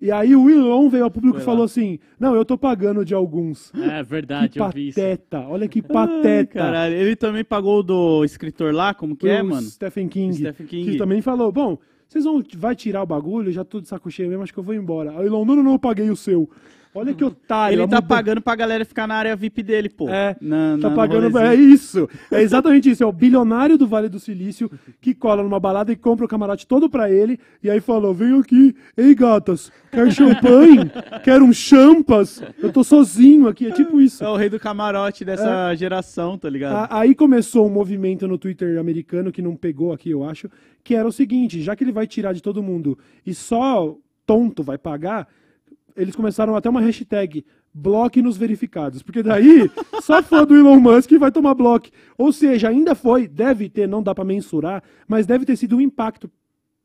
[0.00, 3.14] E aí o Elon veio ao público e falou assim, não, eu tô pagando de
[3.14, 3.72] alguns.
[3.74, 5.00] É verdade, que eu vi isso.
[5.00, 6.52] pateta, olha que Ai, pateta.
[6.60, 9.62] caralho, ele também pagou do escritor lá, como que é, O mano?
[9.66, 10.92] Stephen King, Stephen King.
[10.92, 14.28] que também falou, bom, vocês vão vai tirar o bagulho, já tô de saco cheio
[14.28, 15.10] mesmo, acho que eu vou embora.
[15.10, 16.48] Aí o Elon, não, não, não, eu paguei o seu.
[16.98, 17.74] Olha que otário.
[17.74, 20.08] Ele a tá muda- pagando pra galera ficar na área VIP dele, pô.
[20.08, 21.38] É, Na- tá na- pagando.
[21.38, 22.08] É isso.
[22.30, 23.02] É exatamente isso.
[23.02, 26.66] É o bilionário do Vale do Silício que cola numa balada e compra o camarote
[26.66, 27.38] todo pra ele.
[27.62, 30.78] E aí falou: vem aqui, ei gatas, quer champanhe?
[31.24, 32.42] quer um champas?
[32.62, 33.66] Eu tô sozinho aqui.
[33.66, 34.22] É tipo isso.
[34.24, 36.74] É o rei do camarote dessa geração, tá ligado?
[36.92, 40.48] A- Aí começou um movimento no Twitter americano que não pegou aqui, eu acho,
[40.82, 43.94] que era o seguinte: já que ele vai tirar de todo mundo e só
[44.26, 45.26] tonto vai pagar,
[45.98, 47.44] eles começaram até uma hashtag.
[47.74, 49.02] Bloque nos verificados.
[49.02, 51.88] Porque daí, só fã do Elon Musk vai tomar bloco.
[52.16, 55.80] Ou seja, ainda foi, deve ter, não dá pra mensurar, mas deve ter sido um
[55.80, 56.30] impacto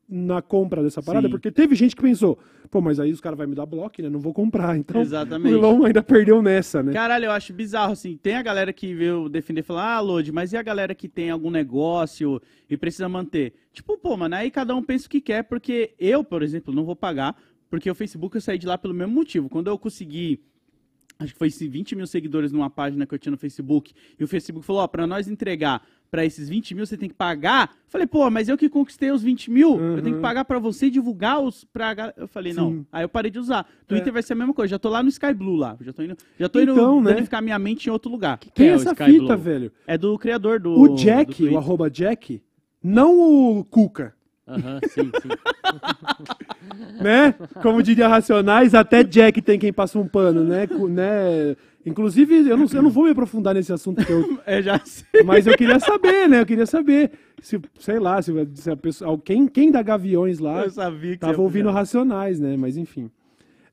[0.08, 1.30] na compra dessa parada, Sim.
[1.30, 2.38] porque teve gente que pensou,
[2.70, 4.08] pô, mas aí os caras vão me dar bloco, né?
[4.08, 4.76] Não vou comprar.
[4.76, 5.54] Então, Exatamente.
[5.54, 6.92] o Elon ainda perdeu nessa, né?
[6.92, 8.16] Caralho, eu acho bizarro, assim.
[8.16, 11.08] Tem a galera que veio defender e falar, ah, Lodi, mas e a galera que
[11.08, 13.54] tem algum negócio e precisa manter?
[13.72, 16.84] Tipo, pô, mano, aí cada um pensa o que quer, porque eu, por exemplo, não
[16.84, 17.34] vou pagar,
[17.74, 19.48] porque o Facebook eu saí de lá pelo mesmo motivo.
[19.48, 20.40] Quando eu consegui.
[21.18, 23.92] Acho que foi esse 20 mil seguidores numa página que eu tinha no Facebook.
[24.18, 27.14] E o Facebook falou: Ó, pra nós entregar pra esses 20 mil, você tem que
[27.16, 27.74] pagar.
[27.88, 30.88] Falei, pô, mas eu que conquistei os 20 mil, eu tenho que pagar pra você
[30.88, 31.64] divulgar os.
[31.64, 31.92] Pra...
[31.94, 32.70] gal-" Eu falei, não.
[32.70, 32.86] Sim.
[32.92, 33.68] Aí eu parei de usar.
[33.88, 34.12] Twitter É.
[34.12, 34.70] vai ser a mesma coisa.
[34.70, 35.76] Já tô lá no Sky Blue lá.
[35.80, 37.14] Já tô indo, já tô Então, indo né?
[37.14, 38.38] danificar minha mente em outro lugar.
[38.38, 39.38] Tem é o essa fita, Blue?
[39.38, 39.72] velho.
[39.86, 40.72] É do criador do.
[40.78, 41.54] O do Jack, Twitter.
[41.54, 42.40] o arroba Jack,
[42.82, 43.18] não
[43.58, 44.14] o Cuca,
[44.46, 45.28] Aham, sim, sim.
[47.02, 47.34] né?
[47.62, 50.66] Como diria Racionais, até Jack tem quem passa um pano, né?
[50.90, 51.56] Né?
[51.86, 55.22] Inclusive, eu não, eu não vou me aprofundar nesse assunto, que eu- É, já sei.
[55.22, 56.40] mas eu queria saber, né?
[56.40, 60.64] Eu queria saber se, sei lá, se, se a pessoa, quem, quem da Gaviões lá
[60.64, 61.70] Eu sabia que tava ouvindo.
[61.70, 62.56] Racionais, né?
[62.56, 63.10] Mas enfim.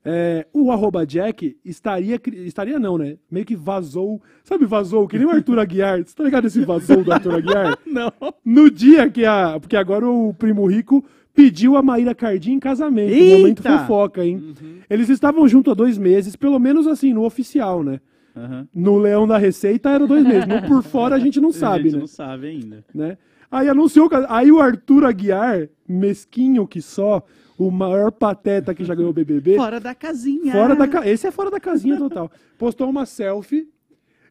[0.04, 3.16] É, o arroba Jack estaria, estaria não, né?
[3.30, 7.04] Meio que vazou, sabe vazou, que nem o Arthur Aguiar, você tá ligado esse vazou
[7.04, 7.78] do Arthur Aguiar?
[7.86, 8.12] Não.
[8.44, 9.58] No dia que a.
[9.60, 13.12] Porque agora o primo rico pediu a Maíra Cardim em casamento.
[13.12, 13.38] Eita!
[13.38, 14.54] Momento fofoca, hein?
[14.90, 18.00] Eles estavam juntos há dois meses, pelo menos assim, no oficial, né?
[18.36, 18.66] Aham.
[18.74, 20.46] No Leão da Receita era dois meses.
[20.48, 22.00] No por fora a gente não a sabe, gente né?
[22.00, 22.84] não sabe ainda.
[22.94, 23.18] né?
[23.50, 24.08] Aí anunciou.
[24.28, 27.22] Aí o Arthur Aguiar, mesquinho que só,
[27.66, 29.56] o maior pateta que já ganhou o BBB.
[29.56, 30.52] Fora da casinha.
[30.52, 31.06] Fora da ca...
[31.08, 32.30] Esse é fora da casinha total.
[32.58, 33.68] Postou uma selfie.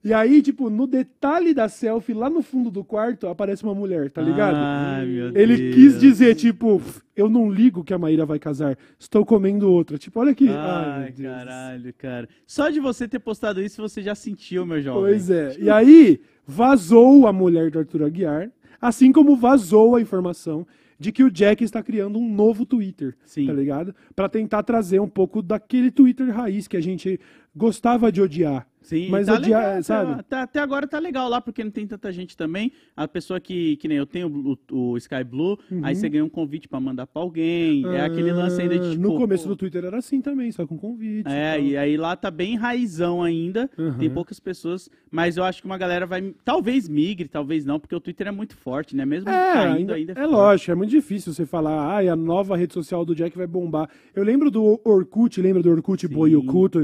[0.03, 4.09] E aí, tipo, no detalhe da selfie, lá no fundo do quarto, aparece uma mulher,
[4.09, 4.55] tá ligado?
[4.57, 5.75] Ai, meu Ele Deus.
[5.75, 6.81] quis dizer, tipo,
[7.15, 9.99] eu não ligo que a Maíra vai casar, estou comendo outra.
[9.99, 10.49] Tipo, olha aqui.
[10.49, 11.35] Ai, Ai, meu Deus.
[11.35, 12.27] caralho, cara.
[12.47, 15.03] Só de você ter postado isso, você já sentiu, meu jovem.
[15.03, 15.55] Pois é.
[15.59, 18.49] E aí, vazou a mulher do Arthur Aguiar,
[18.81, 20.65] assim como vazou a informação
[21.01, 23.47] de que o Jack está criando um novo Twitter, Sim.
[23.47, 23.95] tá ligado?
[24.15, 27.19] Pra tentar trazer um pouco daquele Twitter raiz que a gente
[27.55, 28.67] gostava de odiar.
[28.81, 30.15] Sim, Mas tá legal, sabe?
[30.15, 32.71] tá- tá- até agora tá legal lá, porque não tem tanta gente também.
[32.97, 34.27] A pessoa que, que nem eu tenho
[34.71, 37.85] o, o Sky Blue, aí você ganha um convite pra mandar pra alguém.
[37.85, 38.87] é aquele lance ainda de Uhum.
[38.87, 39.01] Ah, tipo.
[39.03, 41.29] No começo do Twitter era assim também, só com convite.
[41.29, 43.69] É, e aí lá tá bem raizão ainda.
[43.77, 43.93] Uhum.
[43.99, 46.33] Tem poucas pessoas, mas eu acho que uma galera vai.
[46.43, 49.05] Talvez migre, talvez não, porque o Twitter é muito forte, né?
[49.05, 50.11] Mesmo É, caindo ainda, ainda.
[50.13, 50.31] é forte.
[50.31, 53.87] lógico, é muito difícil você falar, ai, a nova rede social do Jack vai bombar.
[54.15, 56.13] Eu lembro do Orkut, lembra do Orkut Sim.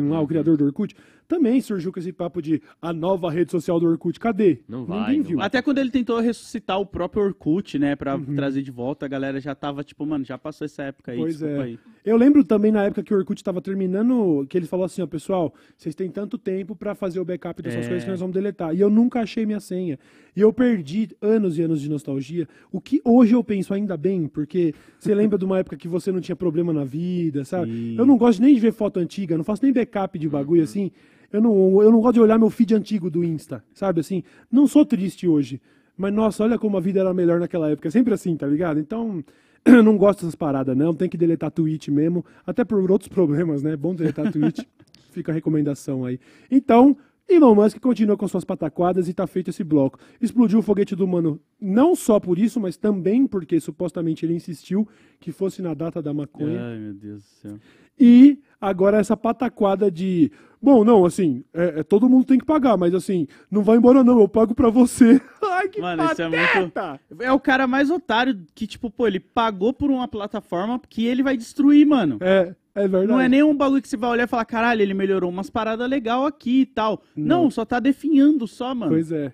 [0.10, 0.95] Lá, o criador do Orkut?
[1.27, 4.19] Também surgiu com esse papo de a nova rede social do Orkut.
[4.19, 4.60] Cadê?
[4.67, 5.38] Não vai, Ninguém não viu.
[5.38, 5.47] vai.
[5.47, 8.36] Até quando ele tentou ressuscitar o próprio Orkut, né, pra Uhum.
[8.36, 11.41] trazer de volta, a galera já tava tipo, mano, já passou essa época aí, Pois
[11.41, 11.62] é.
[11.62, 11.80] aí.
[12.06, 15.08] Eu lembro também na época que o Orkut estava terminando, que ele falou assim, ó,
[15.08, 17.88] pessoal, vocês têm tanto tempo pra fazer o backup dessas É.
[17.88, 18.73] coisas que nós vamos deletar.
[18.76, 20.00] E eu nunca achei minha senha.
[20.36, 24.28] E eu perdi anos e anos de nostalgia, o que hoje eu penso ainda bem,
[24.28, 27.71] porque você lembra de uma época que você não tinha problema na vida, sabe?
[27.71, 27.95] Sim.
[27.97, 30.91] Eu não gosto nem de ver foto antiga, não faço nem backup de bagulho assim.
[31.32, 34.24] Eu não, eu não gosto de olhar meu feed antigo do Insta, sabe assim?
[34.52, 35.62] Não sou triste hoje.
[35.98, 37.88] Mas, nossa, olha como a vida era melhor naquela época.
[37.88, 38.80] É sempre assim, tá ligado?
[38.80, 39.24] Então,
[39.66, 40.94] eu não gosto dessas paradas, não.
[40.94, 42.24] Tem que deletar tweet mesmo.
[42.46, 43.74] Até por outros problemas, né?
[43.74, 44.68] É bom deletar tweet.
[45.12, 46.20] Fica a recomendação aí.
[46.52, 46.96] Então,
[47.28, 50.00] Elon Musk continua com suas pataquadas e tá feito esse bloco.
[50.22, 54.88] Explodiu o foguete do humano não só por isso, mas também porque supostamente ele insistiu
[55.20, 56.62] que fosse na data da maconha.
[56.62, 57.60] Ai, meu Deus do céu.
[57.99, 60.31] E agora essa pataquada de.
[60.62, 64.03] Bom, não, assim, é, é, todo mundo tem que pagar, mas assim, não vai embora
[64.03, 65.21] não, eu pago pra você.
[65.41, 66.99] Ai, que Mano, isso é pateta!
[67.10, 67.23] muito.
[67.23, 71.21] É o cara mais otário que, tipo, pô, ele pagou por uma plataforma que ele
[71.21, 72.17] vai destruir, mano.
[72.21, 73.07] É, é verdade.
[73.07, 75.88] Não é nenhum bagulho que você vai olhar e falar, caralho, ele melhorou umas paradas
[75.88, 77.03] legal aqui e tal.
[77.15, 78.91] Não, só tá definhando só, mano.
[78.91, 79.31] Pois é.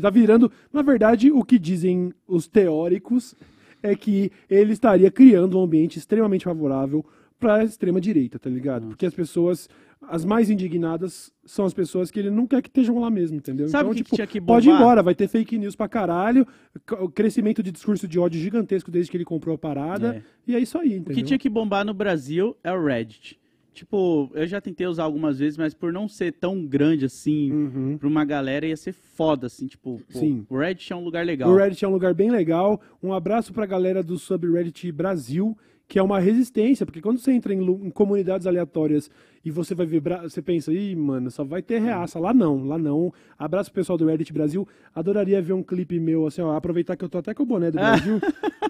[0.00, 0.52] Tá virando.
[0.70, 3.34] Na verdade, o que dizem os teóricos
[3.82, 7.04] é que ele estaria criando um ambiente extremamente favorável
[7.38, 8.86] pra extrema direita, tá ligado?
[8.88, 9.68] Porque as pessoas.
[10.08, 13.66] As mais indignadas são as pessoas que ele não quer que estejam lá mesmo, entendeu?
[13.66, 15.74] Sabe então, o que que tipo, tinha que pode ir embora, vai ter fake news
[15.74, 16.46] pra caralho,
[17.00, 20.22] o crescimento de discurso de ódio gigantesco desde que ele comprou a parada, É.
[20.52, 21.14] e é isso aí, O entendeu?
[21.14, 23.40] que tinha que bombar no Brasil é o Reddit.
[23.72, 27.98] Tipo, eu já tentei usar algumas vezes, mas por não ser tão grande assim, Uhum.
[27.98, 30.46] pra uma galera ia ser foda, assim, tipo, pô, Sim.
[30.48, 31.50] o Reddit é um lugar legal.
[31.50, 32.80] O Reddit é um lugar bem legal.
[33.02, 35.56] Um abraço pra galera do subreddit Brasil,
[35.88, 39.08] que é uma resistência, porque quando você entra em, em comunidades aleatórias
[39.44, 42.18] e você vai ver, bra- você pensa, ih, mano, só vai ter reaça.
[42.18, 43.12] Lá não, lá não.
[43.38, 44.66] Abraço pro pessoal do Reddit Brasil.
[44.92, 47.70] Adoraria ver um clipe meu, assim, ó, aproveitar que eu tô até com o boné
[47.70, 48.20] do Brasil,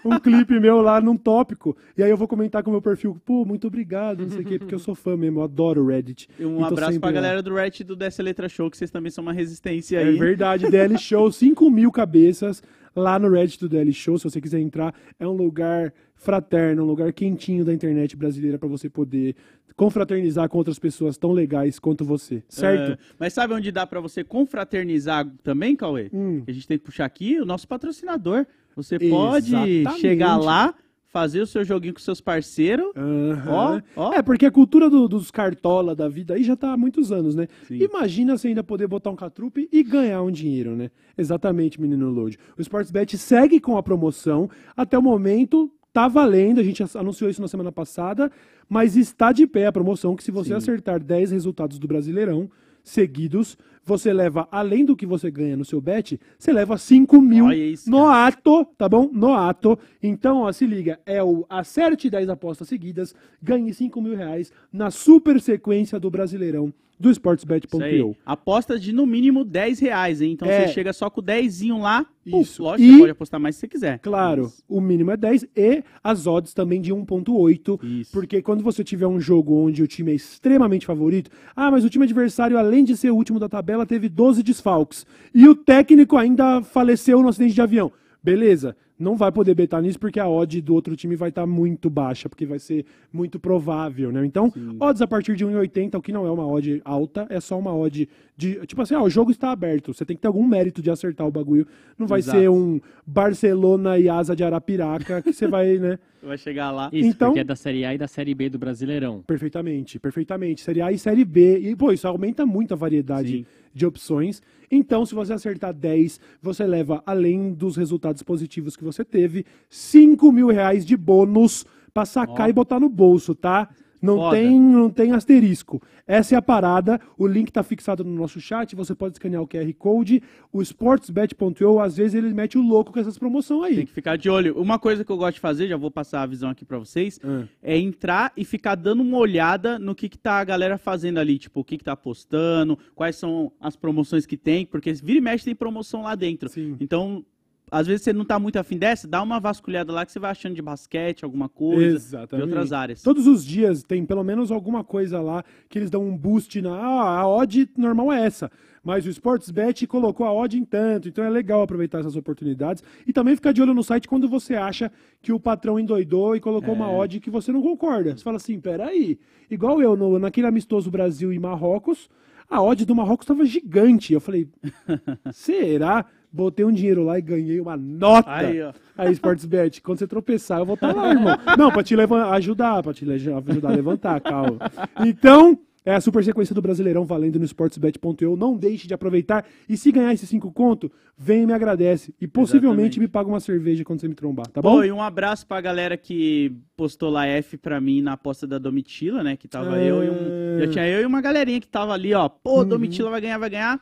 [0.05, 1.74] um clipe meu lá num tópico.
[1.96, 4.44] E aí eu vou comentar com o meu perfil, pô, muito obrigado, não sei o
[4.44, 6.29] quê, porque eu sou fã mesmo, eu adoro o Reddit.
[6.38, 7.14] E um E abraço pra lá.
[7.14, 10.18] galera do Reddit do Dessa Letra Show, que vocês também são uma resistência É aí.
[10.18, 12.62] verdade, DL Show, 5 mil cabeças
[12.96, 14.18] lá no Reddit do DL Show.
[14.18, 18.66] Se você quiser entrar, é um lugar fraterno, um lugar quentinho da internet brasileira pra
[18.66, 19.37] você poder
[19.76, 22.92] confraternizar com outras pessoas tão legais quanto você, certo?
[22.92, 26.09] É, mas sabe onde dá pra você confraternizar também, Cauê?
[26.12, 26.42] Hum.
[26.48, 28.46] A gente tem que puxar aqui o nosso patrocinador.
[28.74, 30.00] Você pode Exatamente.
[30.00, 30.74] chegar lá,
[31.16, 32.87] fazer o seu joguinho com seus parceiros.
[32.94, 33.83] Aham.
[33.96, 34.12] Ó, ó.
[34.12, 37.35] É, porque a cultura do- dos cartola da vida aí já tá há muitos anos,
[37.35, 37.48] né?
[37.66, 37.79] Sim.
[37.79, 40.90] Imagina você ainda poder botar um catrupe e ganhar um dinheiro, né?
[41.16, 42.38] Exatamente, menino Load.
[42.59, 44.50] O Sportsbet segue com a promoção.
[44.76, 46.61] Até o momento, tá valendo.
[46.61, 48.31] A gente anunciou isso na semana passada.
[48.68, 50.57] Mas está de pé a promoção que se você Sim.
[50.57, 52.50] acertar 10 resultados do Brasileirão
[52.87, 57.46] seguidos, você leva, além do que você ganha no seu bet, você leva 5 mil
[57.46, 59.11] Olha isso, no ato, tá bom?
[59.12, 59.79] No ato.
[60.03, 64.90] Então, ó, se liga, é o acerte 10 apostas seguidas, ganhe 5 mil reais na
[64.90, 68.16] super sequência do Brasileirão do sportsbet.io.
[68.24, 70.32] Aposta de no mínimo 10 reais, hein?
[70.32, 70.66] Então É.
[70.66, 72.06] você chega só com 10 lá.
[72.28, 72.62] puf, Isso.
[72.62, 73.98] lógico, E- você pode apostar mais se você quiser.
[74.00, 74.62] Claro, Isso.
[74.68, 77.78] o mínimo é 10 e as odds também de 1.8.
[77.82, 78.11] Isso.
[78.12, 81.88] Porque quando você tiver um jogo onde o time é extremamente favorito, ah, mas o
[81.90, 85.06] time adversário, além de ser o último da tabela, teve 12 desfalques.
[85.32, 87.92] E o técnico ainda faleceu no acidente de avião.
[88.22, 91.90] Beleza, não vai poder betar nisso porque a odd do outro time vai estar muito
[91.90, 94.24] baixa, porque vai ser muito provável, né?
[94.24, 97.59] Então, odds a partir de 1,80, o que não é uma odd alta, é só
[97.59, 98.66] uma odd de.
[98.66, 99.92] Tipo assim, ah, o jogo está aberto.
[99.92, 101.66] Você tem que ter algum mérito de acertar o bagulho.
[101.98, 102.38] Não vai Exato.
[102.38, 105.98] ser um Barcelona e Asa de Arapiraca que você vai, né?
[106.26, 106.90] Vai chegar lá.
[106.92, 109.22] Isso, Então- porque é da Série A e da Série B do Brasileirão.
[109.24, 110.61] Perfeitamente, perfeitamente.
[110.61, 111.59] Série A e Série B.
[111.61, 113.46] E, pô, isso aumenta muito a variedade Sim.
[113.77, 114.43] De opções.
[114.71, 120.33] Então, se você acertar 10, você leva, além dos resultados positivos que você teve, 5
[120.33, 122.49] mil reais de bônus pra sacar Ó.
[122.49, 123.69] e botar no bolso, tá?
[124.07, 124.37] Não Foda.
[124.37, 125.83] tem, não tem asterisco.
[126.07, 127.01] Essa é a parada.
[127.19, 128.75] O link tá fixado no nosso chat.
[128.77, 130.23] Você pode escanear o QR Code.
[130.53, 133.77] O sportsbet.io, às vezes, ele mete o louco com essas promoções aí.
[133.77, 134.57] Tem que ficar de olho.
[134.61, 137.19] Uma coisa que eu gosto de fazer, já vou passar a visão aqui pra vocês,
[137.25, 137.45] Ah.
[137.62, 141.38] é entrar e ficar dando uma olhada no que, que tá a galera fazendo ali,
[141.38, 145.23] tipo, o que, que tá postando, quais são as promoções que tem, porque vira e
[145.23, 146.49] mexe tem promoção lá dentro.
[146.49, 146.77] Sim.
[146.81, 147.25] Então,
[147.70, 150.31] às vezes você não tá muito afim dessa, dá uma vasculhada lá que você vai
[150.31, 152.46] achando de basquete, alguma coisa, Exatamente.
[152.46, 153.02] de outras áreas.
[153.02, 156.70] Todos os dias tem pelo menos alguma coisa lá que eles dão um boost na.
[156.76, 158.50] Ah, a odd normal é essa.
[158.85, 162.85] Mas o Sportsbet colocou a odd em tanto, então é legal aproveitar essas oportunidades.
[163.05, 166.40] E também ficar de olho no site quando você acha que o patrão endoidou e
[166.40, 166.94] colocou uma É.
[166.96, 168.16] odd que você não concorda.
[168.16, 169.18] Você fala assim, peraí.
[169.50, 172.09] Igual eu, no, naquele amistoso Brasil e Marrocos,
[172.48, 174.12] a odd do Marrocos estava gigante.
[174.12, 174.48] Eu falei,
[175.33, 176.07] será?
[176.33, 178.31] Botei um dinheiro lá e ganhei uma nota.
[178.31, 178.73] Aí, ó.
[178.97, 181.37] Aí, Sportsbet, quando você tropeçar, eu vou estar lá, irmão.
[181.59, 184.59] Não, pra te levan- ajudar, pra te ajudar a levantar, calma.
[185.05, 188.37] Então, é a super sequência do Brasileirão valendo no sportsbet.eu.
[188.37, 189.45] Não deixe de aproveitar.
[189.69, 192.12] E se ganhar esses cinco conto, vem e me agradece.
[192.21, 193.01] E possivelmente Exatamente.
[193.01, 194.73] me paga uma cerveja quando você me trombar, tá bom?
[194.77, 198.59] Pô, e um abraço pra galera que postou lá F pra mim na aposta da
[198.59, 199.37] Domitila, né?
[199.37, 200.61] Que tava eu e um.
[200.61, 202.29] Já tinha eu e uma galerinha que tava ali, ó.
[202.29, 202.69] Pô, Uhum.
[202.69, 203.81] Domitila vai ganhar, vai ganhar.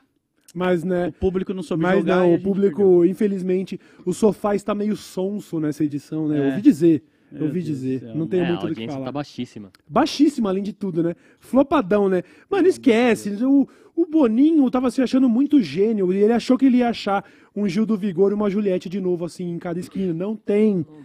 [0.55, 1.09] Mas, né...
[1.09, 2.17] O público não soube Mas jogar.
[2.17, 3.05] não, a o público, perdeu.
[3.07, 6.39] infelizmente, o sofá está meio sonso nessa edição, né?
[6.39, 6.47] Eu É.
[6.51, 7.03] ouvi dizer.
[7.33, 8.01] Eu Meu ouvi Deus dizer.
[8.01, 8.15] céu.
[8.15, 9.07] Não tenho é, a muito do que audiência falar.
[9.07, 9.71] tá baixíssima.
[9.89, 11.17] Baixíssima, além de tudo, né?
[11.41, 12.23] Flopadão, né?
[12.49, 13.31] Mano, esquece.
[13.45, 16.13] O, o Boninho tava se achando muito gênio.
[16.13, 17.25] E ele achou que ele ia achar
[17.57, 20.15] um Gil do Vigor e uma Juliette de novo, assim, em cada esquina.
[20.15, 20.87] Não tem.
[20.89, 21.05] Não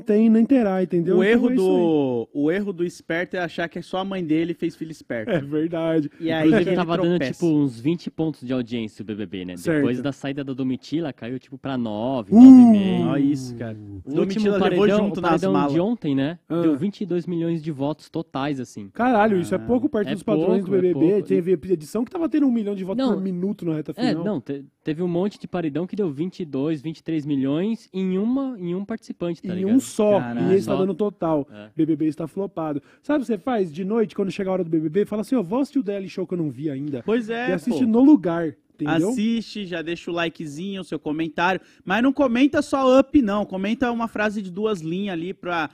[0.00, 1.18] tem, nem terá, entendeu?
[1.18, 4.24] O Então erro, é do, o erro do esperto é achar que só a mãe
[4.24, 5.30] dele fez filho esperto.
[5.30, 6.10] É verdade.
[6.20, 9.56] E aí Inclusive, ele tava dando tipo uns 20 pontos de audiência o BBB, né?
[9.56, 9.76] Certo.
[9.78, 12.38] Depois da saída da Domitila, caiu tipo pra 9, Uh!
[12.38, 13.06] 9,5.
[13.06, 13.76] Olha isso, cara.
[14.04, 15.72] O Domitila último levou paredão, junto o nas paredão malas.
[15.72, 16.38] de ontem, né?
[16.48, 16.60] Ah.
[16.60, 18.88] Deu 22 milhões de votos totais, assim.
[18.92, 21.10] Caralho, isso é pouco perto É dos padrões pouco, do é BBB.
[21.12, 21.28] pouco.
[21.28, 23.14] Teve edição que tava tendo um milhão de votos Não.
[23.14, 24.24] por minuto na reta É, final.
[24.24, 28.74] não, te- teve um monte de paredão que deu 22, 23 milhões em, uma, em
[28.74, 29.74] um participante, tá em ligado?
[29.74, 30.18] um só.
[30.18, 30.78] E esse tá Só.
[30.78, 31.46] dando total.
[31.52, 31.68] É.
[31.76, 32.82] BBB está flopado.
[33.02, 35.04] Sabe o que você faz de noite, quando chega a hora do BBB?
[35.04, 37.02] Fala assim, ó, vou assistir o DL Show que eu não vi ainda.
[37.04, 37.86] Pois é, e assiste pô.
[37.86, 39.10] no lugar, entendeu?
[39.10, 41.60] Assiste, já deixa o likezinho, o seu comentário.
[41.84, 43.44] Mas não comenta só up, não.
[43.44, 45.68] Comenta uma frase de duas linhas ali pra.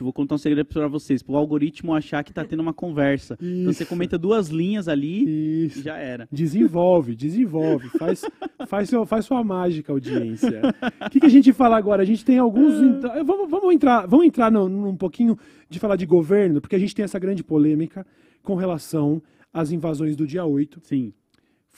[0.00, 1.22] Vou contar um segredo pra vocês.
[1.22, 3.38] Pro algoritmo achar que tá tendo uma conversa.
[3.40, 3.86] Então você Isso.
[3.86, 5.82] comenta duas linhas ali e Isso.
[5.82, 6.28] já era.
[6.30, 7.88] Desenvolve, desenvolve.
[7.98, 8.24] Faz,
[8.66, 10.60] faz, seu, faz sua mágica, audiência.
[11.06, 12.02] O que, que a gente fala agora?
[12.02, 12.74] A gente tem alguns.
[12.82, 15.38] entra- Vamos, vamos entrar, vamos entrar num, num pouquinho
[15.70, 18.06] de falar de governo, porque a gente tem essa grande polêmica
[18.42, 20.80] com relação às invasões do dia 8.
[20.82, 21.12] Sim.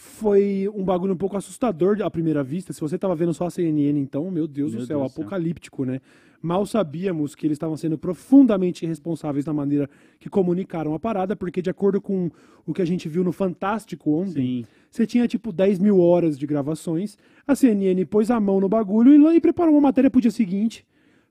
[0.03, 2.73] Foi um bagulho um pouco assustador à primeira vista.
[2.73, 5.15] Se você estava vendo só a CNN, então, meu Deus Meu do céu, Deus do
[5.15, 5.23] céu.
[5.23, 6.01] apocalíptico, né?
[6.41, 11.61] Mal sabíamos que eles estavam sendo profundamente irresponsáveis na maneira que comunicaram a parada, porque
[11.61, 12.31] de acordo com
[12.67, 14.67] o que a gente viu no Fantástico ontem, Sim.
[14.91, 19.31] você tinha tipo 10 mil horas de gravações, a CNN pôs a mão no bagulho
[19.31, 20.83] e, e preparou uma matéria pro dia seguinte.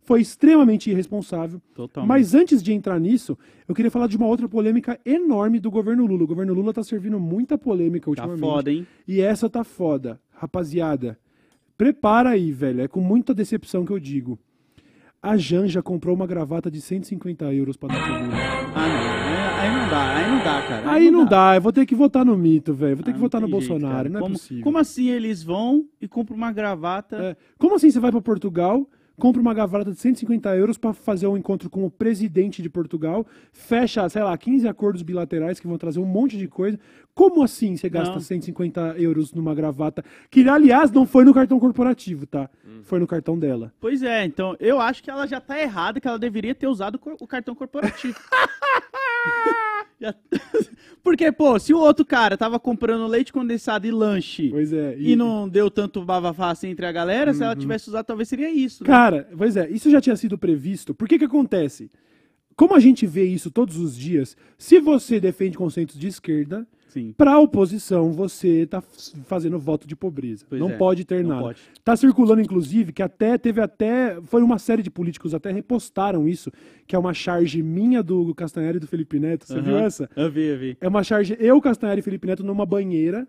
[0.09, 1.61] Foi extremamente irresponsável.
[1.75, 2.07] Totalmente.
[2.09, 6.03] Mas antes de entrar nisso, eu queria falar de uma outra polêmica enorme do governo
[6.07, 6.23] Lula.
[6.23, 8.39] O governo Lula tá servindo muita polêmica Tá ultimamente.
[8.39, 8.87] foda, hein?
[9.07, 10.19] E essa tá foda.
[10.33, 11.19] Rapaziada,
[11.77, 12.81] prepara aí, velho.
[12.81, 14.39] É com muita decepção que eu digo.
[15.21, 18.35] A Janja comprou uma gravata de 150 euros pra dar pro Lula.
[18.73, 19.19] Ah, não.
[19.59, 20.91] Aí, aí não dá, aí não dá, cara.
[20.91, 22.95] Aí não dá, eu vou ter que votar no mito, velho.
[22.95, 24.09] Vou ter Ah, que não votar no jeito, Bolsonaro, cara.
[24.09, 24.63] não é como, possível.
[24.63, 27.15] como assim eles vão e compram uma gravata?
[27.17, 27.37] É.
[27.59, 28.89] Como assim você vai pra Portugal,
[29.19, 33.25] compra uma gravata de 150 euros pra fazer um encontro com o presidente de Portugal,
[33.51, 36.79] fecha, sei lá, 15 acordos bilaterais que vão trazer um monte de coisa.
[37.13, 38.21] Como assim você gasta Não.
[38.21, 40.03] 150 euros numa gravata?
[40.31, 42.49] Que, aliás, não foi no cartão corporativo, tá?
[42.83, 43.73] Foi no cartão dela.
[43.79, 46.99] Pois é, então eu acho que ela já tá errada, que ela deveria ter usado
[47.19, 48.17] o cartão corporativo.
[49.99, 50.15] Já-
[51.03, 54.95] Porque, pô, se o outro cara tava comprando leite condensado e lanche é.
[54.99, 58.49] e, não deu tanto bafafá assim entre a galera, se ela tivesse usado, talvez seria
[58.51, 58.83] isso.
[58.83, 58.87] né?
[58.87, 60.93] Cara, pois é, isso já tinha sido previsto.
[60.93, 61.89] Por que que acontece?
[62.55, 67.13] Como a gente vê isso todos os dias, se você defende conceitos de esquerda, Sim.
[67.17, 70.43] Pra oposição, você tá f- fazendo voto de pobreza.
[70.49, 71.41] Pois não é, pode ter não nada.
[71.43, 71.61] pode.
[71.83, 74.19] Tá circulando, inclusive, que até teve até.
[74.25, 76.51] Foi uma série de políticos até repostaram isso,
[76.87, 79.45] que é uma charge minha do Castanheira e do Felipe Neto.
[79.47, 79.85] Você viu Aham.
[79.85, 80.09] essa?
[80.15, 80.77] Eu vi, eu vi.
[80.81, 83.27] É uma charge eu, Castanheira e Felipe Neto numa banheira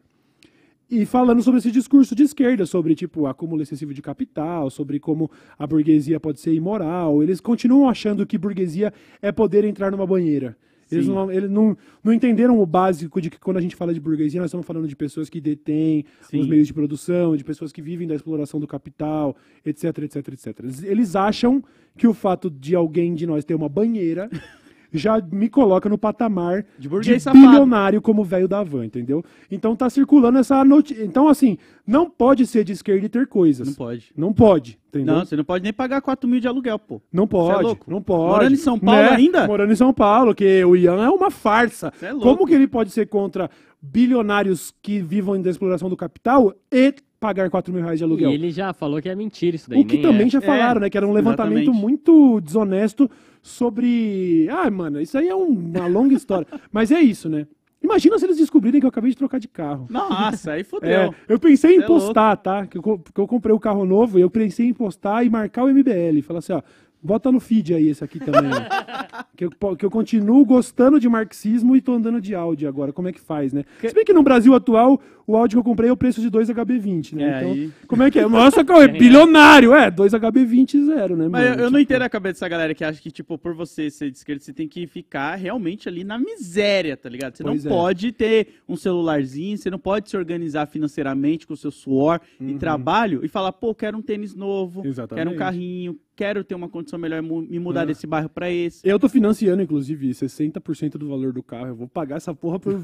[0.91, 5.31] e falando sobre esse discurso de esquerda, sobre tipo acúmulo excessivo de capital, sobre como
[5.57, 7.23] a burguesia pode ser imoral.
[7.23, 8.93] Eles continuam achando que burguesia
[9.23, 10.57] é poder entrar numa banheira.
[10.91, 11.13] Eles, Sim.
[11.13, 14.41] não, eles não, não entenderam o básico de que quando a gente fala de burguesia,
[14.41, 16.41] nós estamos falando de pessoas que detêm Sim.
[16.41, 20.59] os meios de produção, de pessoas que vivem da exploração do capital, etc, etc, etc.
[20.61, 21.63] Eles, eles acham
[21.97, 24.29] que o fato de alguém de nós ter uma banheira
[24.93, 29.25] já me coloca no patamar De burguês de bilionário como velho da van, entendeu?
[29.51, 31.05] Então tá circulando essa notícia.
[31.05, 33.67] Então, assim, não pode ser de esquerda e ter coisas.
[33.67, 34.13] Não pode.
[34.17, 35.15] Não pode, entendeu?
[35.15, 37.01] Não, você não pode nem pagar 4 mil de aluguel, pô.
[37.13, 37.91] Não é pode, louco?
[37.91, 38.33] não pode.
[38.33, 39.11] Morando em São Paulo Né?
[39.11, 39.47] ainda?
[39.47, 41.93] Morando em São Paulo, que o Ian é uma farsa.
[42.03, 42.27] É louco.
[42.27, 43.51] Como que ele pode ser contra
[43.83, 48.31] bilionários que vivam da exploração do capital e pagar 4 mil reais de E aluguel?
[48.33, 49.79] ele já falou que é mentira isso daí.
[49.79, 50.31] O que nem também é.
[50.31, 50.89] já falaram, né?
[50.89, 51.81] Que era um levantamento exatamente.
[51.81, 53.09] muito desonesto
[53.43, 54.49] sobre.
[54.51, 56.47] Ah, mano, isso aí é um- uma longa história.
[56.73, 57.47] Mas é isso, né?
[57.83, 59.87] Imagina se eles descobrirem que eu acabei de trocar de carro.
[59.89, 60.91] Nossa, aí fodeu.
[60.91, 62.67] É, eu pensei em é postar, tá?
[62.67, 65.65] Que eu, porque eu comprei o carro novo e eu pensei em postar e marcar
[65.65, 66.21] o MBL.
[66.23, 66.61] Falar assim, ó,
[67.03, 68.51] bota no feed aí esse aqui também.
[69.35, 72.93] que, eu, que eu continuo gostando de marxismo e tô andando de áudio agora.
[72.93, 73.65] Como é que faz, né?
[73.81, 76.29] Se bem que no Brasil atual, o áudio que eu comprei é o preço de
[76.31, 77.23] 2 HB20, né?
[77.25, 78.23] É, então, aí- como é que é?
[78.29, 79.75] Nossa, Cauê, bilionário!
[79.75, 81.63] É, 2 HB20 zero, né, Mas eu, mano?
[81.63, 84.11] eu não Tipo, entendo a cabeça dessa galera que acha que, tipo, por você ser
[84.11, 87.37] de esquerda, você tem que ficar realmente ali na miséria, tá ligado?
[87.37, 87.69] Você Pois é.
[87.69, 92.21] não pode ter um celularzinho, você não pode se organizar financeiramente com o seu suor
[92.41, 94.87] e trabalho e falar, pô, quero um tênis novo, Uhum.
[94.87, 95.25] Exatamente.
[95.25, 97.87] quero um carrinho, quero ter uma condição melhor, me mudar É.
[97.87, 98.87] desse bairro pra esse.
[98.87, 101.69] Eu tô financiando, inclusive, 60% do valor do carro.
[101.69, 102.79] Eu vou pagar essa porra por,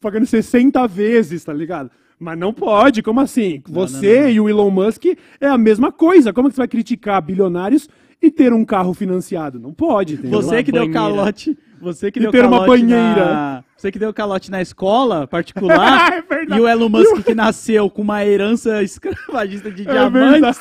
[0.00, 1.71] pagando 60 vezes, tá ligado?
[2.18, 3.62] Mas não pode, como assim?
[3.68, 4.28] Você não, não.
[4.30, 5.04] e o Elon Musk
[5.40, 6.32] é a mesma coisa.
[6.32, 7.88] Como que você vai criticar bilionários
[8.22, 9.58] e ter um carro financiado?
[9.58, 10.40] Não pode, entendeu?
[10.40, 13.24] Você que deu calote, você que E deu ter uma banheira.
[13.34, 13.64] na...
[13.76, 16.60] Você que deu calote na escola particular É verdade.
[16.60, 20.30] e o Elon Musk que nasceu com uma herança escravagista de É diamantes.
[20.30, 20.58] verdade.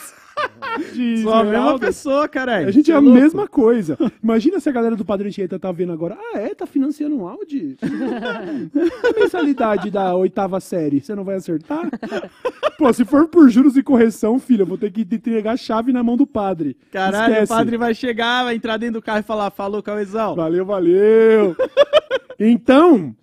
[0.93, 2.67] De Sou a mesma pessoa, caralho.
[2.67, 3.97] A gente Cê é a mesma coisa.
[4.23, 6.17] Imagina se a galera do Padre Anchieta tá vendo agora.
[6.19, 6.55] Ah, é?
[6.55, 7.77] Tá financiando um Audi?
[7.81, 11.89] a mensalidade da oitava série, você não vai acertar?
[12.77, 15.91] Pô, se for por juros e correção, filho, eu vou ter que entregar a chave
[15.91, 16.75] na mão do padre.
[16.91, 17.51] Caralho, Esquece.
[17.51, 20.35] o padre vai chegar, vai entrar dentro do carro e falar, falou, Cauezão.
[20.35, 21.55] Valeu, valeu.
[22.39, 23.15] então,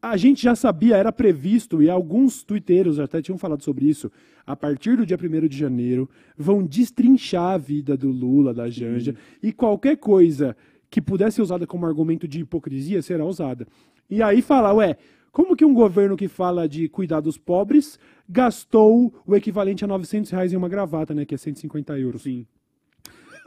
[0.00, 4.10] a gente já sabia, era previsto, e alguns tuiteiros até tinham falado sobre isso,
[4.46, 9.14] a partir do dia 1 de janeiro, vão destrinchar a vida do Lula, da Janja,
[9.42, 10.56] e qualquer coisa
[10.90, 13.66] que pudesse ser usada como argumento de hipocrisia será usada.
[14.08, 14.96] E aí fala, ué,
[15.30, 20.30] como que um governo que fala de cuidar dos pobres gastou o equivalente a 900
[20.30, 22.22] reais em uma gravata, né, que é 150 euros?
[22.22, 22.46] Sim.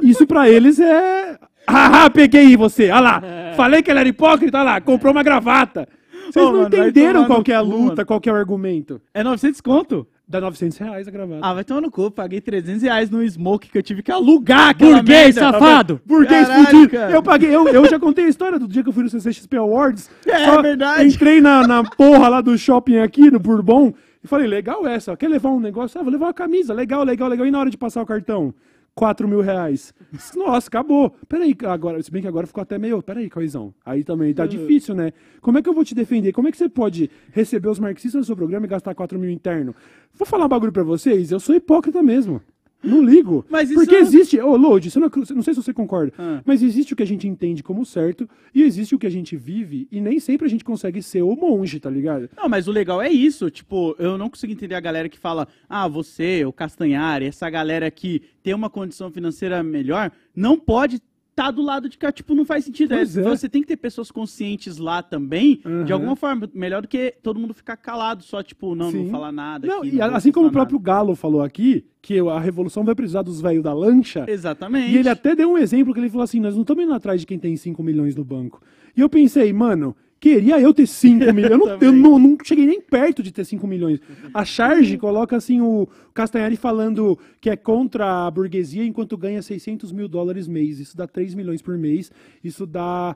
[0.02, 1.40] Isso pra eles é.
[1.66, 2.90] Ah, peguei você!
[2.92, 3.22] Olha lá!
[3.56, 5.88] Falei que ele era hipócrita, olha lá, comprou uma gravata!
[6.32, 8.06] Vocês Ô, não mano, vai entenderam tomar qual no que é a cu, luta, mano.
[8.06, 9.02] qual que é o argumento.
[9.14, 10.08] É 900 conto?
[10.28, 11.40] Dá 900 reais a gravata.
[11.44, 12.10] Ah, vai tomar no cu.
[12.10, 15.52] Paguei 300 reais no Smoke que eu tive que alugar aquela Burguês, merda.
[15.60, 16.02] safado!
[16.06, 16.90] Burguês Caralho, fudido.
[16.90, 17.12] cara.
[17.12, 19.58] Eu paguei, eu, eu já contei a história do dia que eu fui no CCXP
[19.58, 20.10] Awards.
[20.26, 21.06] É, Só verdade.
[21.06, 25.28] Entrei na, na porra lá do shopping aqui, no Bourbon, e falei, legal essa, quer
[25.28, 26.00] levar um negócio?
[26.00, 27.46] Ah, vou levar uma camisa, legal, legal, legal.
[27.46, 28.54] E na hora de passar o cartão?
[29.02, 29.96] 4 mil reais.
[30.36, 31.10] Nossa, acabou.
[31.28, 33.02] Peraí, agora, se bem que agora ficou até meio.
[33.02, 33.74] Peraí, Cauizão.
[33.84, 35.12] Aí também tá difícil, né?
[35.42, 36.32] Como é que eu vou te defender?
[36.32, 39.32] Como é que você pode receber os marxistas no seu programa e gastar 4 mil
[39.32, 39.76] interno?
[40.14, 42.44] Vou falar um bagulho pra vocês, eu sou hipócrita mesmo.
[42.84, 43.46] Não ligo.
[43.76, 44.40] Porque é- existe.
[44.40, 46.42] Ô, Lodi, você não, não sei se você concorda, Ah.
[46.46, 49.36] mas existe o que a gente entende como certo e existe o que a gente
[49.38, 52.30] vive e nem sempre a gente consegue ser o monge, tá ligado?
[52.36, 53.50] Não, mas o legal é isso.
[53.52, 57.90] Tipo, eu não consigo entender a galera que fala, ah, você, o Castanhari, essa galera
[57.92, 61.00] que tem uma condição financeira melhor, não pode
[61.32, 62.12] estar do lado de cá.
[62.12, 62.94] Tipo, não faz sentido.
[62.94, 63.06] É, é.
[63.06, 65.94] Você tem que ter pessoas conscientes lá também, de Uhum.
[65.94, 66.50] alguma forma.
[66.54, 69.10] Melhor do que todo mundo ficar calado, só, tipo, não, não Sim.
[69.10, 69.66] falar nada.
[69.68, 72.94] Não, aqui, e não assim como o próprio Galo falou aqui, que a revolução vai
[72.94, 74.26] precisar dos velhos da lancha.
[74.28, 74.94] Exatamente.
[74.94, 77.20] E ele até deu um exemplo que ele falou assim: nós não estamos indo atrás
[77.22, 78.62] de quem tem 5 milhões no banco.
[78.96, 81.52] E eu pensei, mano, queria eu ter 5 milhões.
[81.52, 84.00] Eu, não, eu não, não cheguei nem perto de ter 5 milhões.
[84.32, 89.92] A Charge coloca assim o Castanhari falando que é contra a burguesia enquanto ganha 600
[89.92, 90.80] mil dólares mês.
[90.80, 92.12] Isso dá 3 milhões por mês.
[92.44, 93.16] Isso dá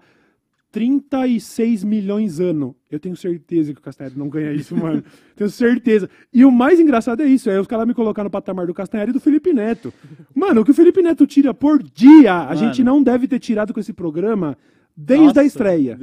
[0.72, 2.76] 36 milhões ano.
[2.92, 5.04] Eu tenho certeza que o Castanhari não ganha isso, mano.
[5.34, 6.10] tenho certeza.
[6.34, 9.12] E o mais engraçado é isso, é os caras me colocar no patamar do Castanhari
[9.12, 9.94] e do Felipe Neto.
[10.34, 12.58] Mano, o que o Felipe Neto tira por dia, a Mano.
[12.58, 14.58] gente não deve ter tirado com esse programa
[14.96, 15.42] desde Nossa.
[15.42, 15.98] a estreia,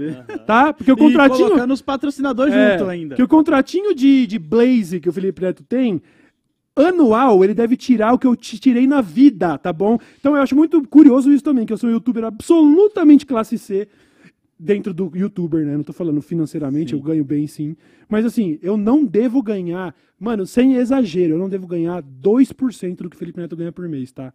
[0.47, 0.73] tá?
[0.73, 1.47] Porque o E contratinho...
[1.49, 3.15] colocando os patrocinadores É, junto ainda.
[3.15, 6.01] Que o contratinho de, de Blaze que o Felipe Neto tem,
[6.75, 9.99] anual, ele deve tirar o que eu ti- tirei na vida, tá bom?
[10.19, 13.89] Então eu acho muito curioso isso também, que eu sou um youtuber absolutamente classe C
[14.59, 15.77] dentro do youtuber, né?
[15.77, 17.77] Não tô falando financeiramente, eu ganho bem sim.
[18.09, 23.11] Mas assim, eu não devo ganhar, mano, sem exagero, eu não devo ganhar 2% do
[23.11, 24.33] que o Felipe Neto ganha por mês, tá?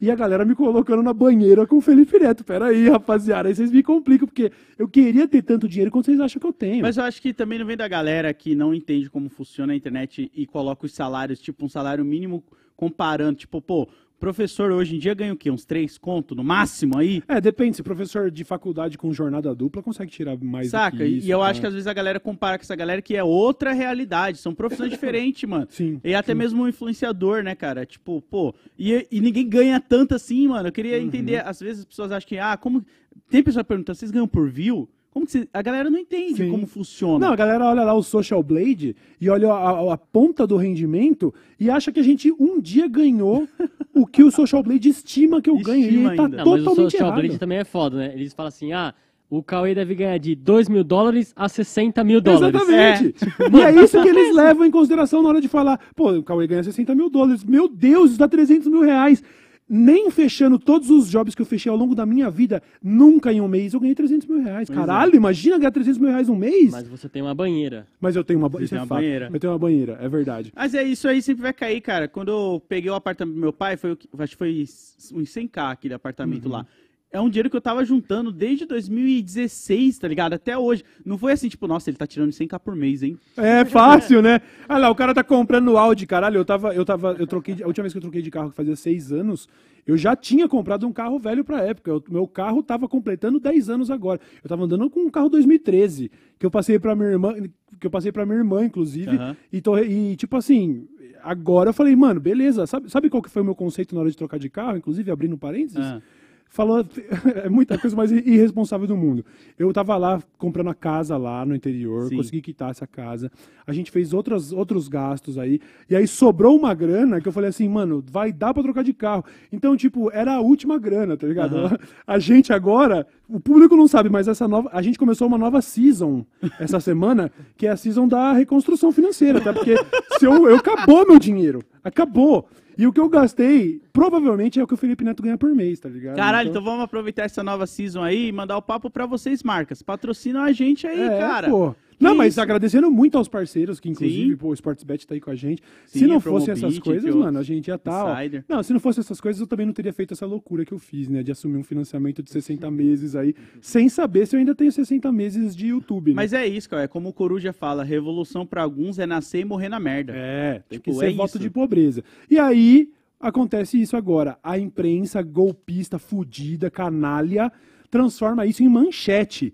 [0.00, 2.44] E a galera me colocando na banheira com o Felipe Neto.
[2.44, 3.48] Pera aí, rapaziada.
[3.48, 6.52] Aí vocês me complicam, porque eu queria ter tanto dinheiro quanto vocês acham que eu
[6.52, 6.82] tenho.
[6.82, 9.76] Mas eu acho que também não vem da galera que não entende como funciona a
[9.76, 12.44] internet e coloca os salários, tipo, um salário mínimo
[12.76, 13.38] comparando.
[13.38, 13.88] Tipo, pô,
[14.18, 15.50] professor hoje em dia ganha o quê?
[15.50, 17.22] Uns três conto no máximo aí?
[17.28, 17.76] É, depende.
[17.76, 21.04] Se professor de faculdade com jornada dupla consegue tirar mais Saca?
[21.04, 21.46] E- isso, e eu tá?
[21.46, 24.38] acho que às vezes a galera compara com essa galera que é outra realidade.
[24.38, 25.66] São profissões diferentes, mano.
[25.70, 26.00] Sim.
[26.04, 27.86] E até mesmo um influenciador, né, cara?
[27.86, 30.68] Tipo, pô, e, e ninguém ganha tanto assim, mano.
[30.68, 31.04] Eu queria Uhum.
[31.06, 32.84] entender, às vezes as pessoas acham que, ah, como.
[33.30, 34.88] Tem pessoa perguntando, vocês ganham por view?
[35.10, 35.48] Como que você...
[35.52, 36.50] A galera não entende Sim.
[36.50, 37.26] como funciona.
[37.26, 40.56] Não, a galera olha lá o Social Blade e olha a, a- a ponta do
[40.56, 43.48] rendimento e acha que a gente um dia ganhou
[43.94, 45.80] o que o Social Blade estima que eu ganho.
[45.84, 46.36] E Estima ele tá ainda.
[46.38, 47.20] Não, mas o totalmente Social errado.
[47.20, 48.12] Blade também é foda, né?
[48.14, 48.94] Eles falam assim, ah,
[49.30, 52.54] o Cauê deve ganhar de 2 mil dólares a 60 mil dólares.
[52.62, 53.14] Exatamente.
[53.52, 55.78] E é isso que eles levam em consideração na hora de falar.
[55.96, 57.44] Pô, o Cauê ganha 60 mil dólares.
[57.44, 59.22] Meu Deus, isso dá 300 mil reais.
[59.68, 63.40] Nem fechando todos os jobs que eu fechei ao longo da minha vida, nunca em
[63.40, 64.66] um mês eu ganhei 300 mil reais.
[64.68, 64.80] Pois é.
[64.80, 66.70] Caralho, imagina ganhar 300 mil reais um mês?
[66.72, 67.86] Mas, Mas você tem uma banheira.
[68.14, 68.98] eu tenho uma, ba- Você isso tem é uma fato.
[68.98, 69.30] banheira.
[69.32, 70.52] Eu tenho uma banheira, é verdade.
[70.56, 72.08] Mas é isso aí, sempre vai cair, cara.
[72.08, 74.64] Quando eu peguei o apartamento do meu pai, foi, acho que foi
[75.12, 76.52] uns 100k aquele apartamento Uhum.
[76.52, 76.66] lá.
[77.10, 80.34] É um dinheiro que eu tava juntando desde 2016, tá ligado?
[80.34, 80.84] Até hoje.
[81.04, 83.18] Não foi assim, tipo, nossa, ele tá tirando 100k por mês, hein?
[83.36, 84.40] É fácil, né?
[84.68, 86.36] Olha lá, o cara tá comprando Audi, caralho.
[86.36, 88.50] Eu tava, eu tava, eu troquei, de- a última vez que eu troquei de carro,
[88.50, 89.48] que fazia seis anos,
[89.86, 91.94] eu já tinha comprado um carro velho pra época.
[91.96, 94.20] O meu carro tava completando 10 anos agora.
[94.42, 97.34] Eu tava andando com um carro 2013, que eu passei pra minha irmã,
[97.80, 99.08] que eu passei pra minha irmã, inclusive.
[99.16, 99.36] Aham.
[99.50, 100.86] E, tô- e, tipo assim,
[101.22, 102.66] agora eu falei, mano, beleza.
[102.66, 104.76] Sabe, sabe qual que foi o meu conceito na hora de trocar de carro?
[104.76, 105.78] Inclusive, abrindo parênteses.
[105.78, 106.02] Ah.
[106.48, 106.84] Falou,
[107.44, 109.24] é muita coisa mais irresponsável do mundo.
[109.58, 112.16] Eu tava lá comprando a casa lá no interior, Sim.
[112.16, 113.30] consegui quitar essa casa.
[113.66, 115.60] A gente fez outras, outros gastos aí.
[115.90, 118.94] E aí sobrou uma grana que eu falei assim, mano, vai dar pra trocar de
[118.94, 119.24] carro.
[119.52, 121.56] Então, tipo, era a última grana, tá ligado?
[122.06, 124.70] A gente agora, o público não sabe, mas essa nova.
[124.72, 126.24] A gente começou uma nova season
[126.58, 129.52] essa semana, que é a season da reconstrução financeira, tá?
[129.52, 129.76] Porque
[130.18, 131.60] se eu, eu acabou meu dinheiro.
[131.88, 132.48] Acabou.
[132.78, 135.80] E o que eu gastei, provavelmente é o que o Felipe Neto ganha por mês,
[135.80, 136.14] tá ligado?
[136.14, 139.82] Caralho, então vamos aproveitar essa nova season aí e mandar o papo pra vocês, marcas.
[139.82, 141.50] Patrocinam a gente aí, é, cara.
[141.50, 141.74] Pô.
[142.00, 142.40] Não, mas isso?
[142.40, 144.36] agradecendo muito aos parceiros, que inclusive, Sim.
[144.36, 145.62] pô, o Sportsbet tá aí com a gente.
[145.86, 147.76] Sim, se não fossem essas coisas, eu- mano, a gente ia.
[147.78, 148.44] Tá, Insider.
[148.48, 150.78] não, se não fossem essas coisas, eu também não teria feito essa loucura que eu
[150.78, 151.22] fiz, né?
[151.22, 155.10] De assumir um financiamento de 60 meses aí, sem saber se eu ainda tenho 60
[155.10, 156.10] meses de YouTube.
[156.10, 156.14] né?
[156.16, 156.82] Mas é isso, cara.
[156.84, 160.12] É como o Coruja fala, revolução pra alguns é nascer e morrer na merda.
[160.14, 162.04] É, tem Tipo, que ser é voto de pobreza.
[162.30, 162.90] E aí
[163.20, 164.38] acontece isso agora.
[164.42, 167.50] A imprensa golpista, fudida, canalha,
[167.90, 169.52] transforma isso em manchete.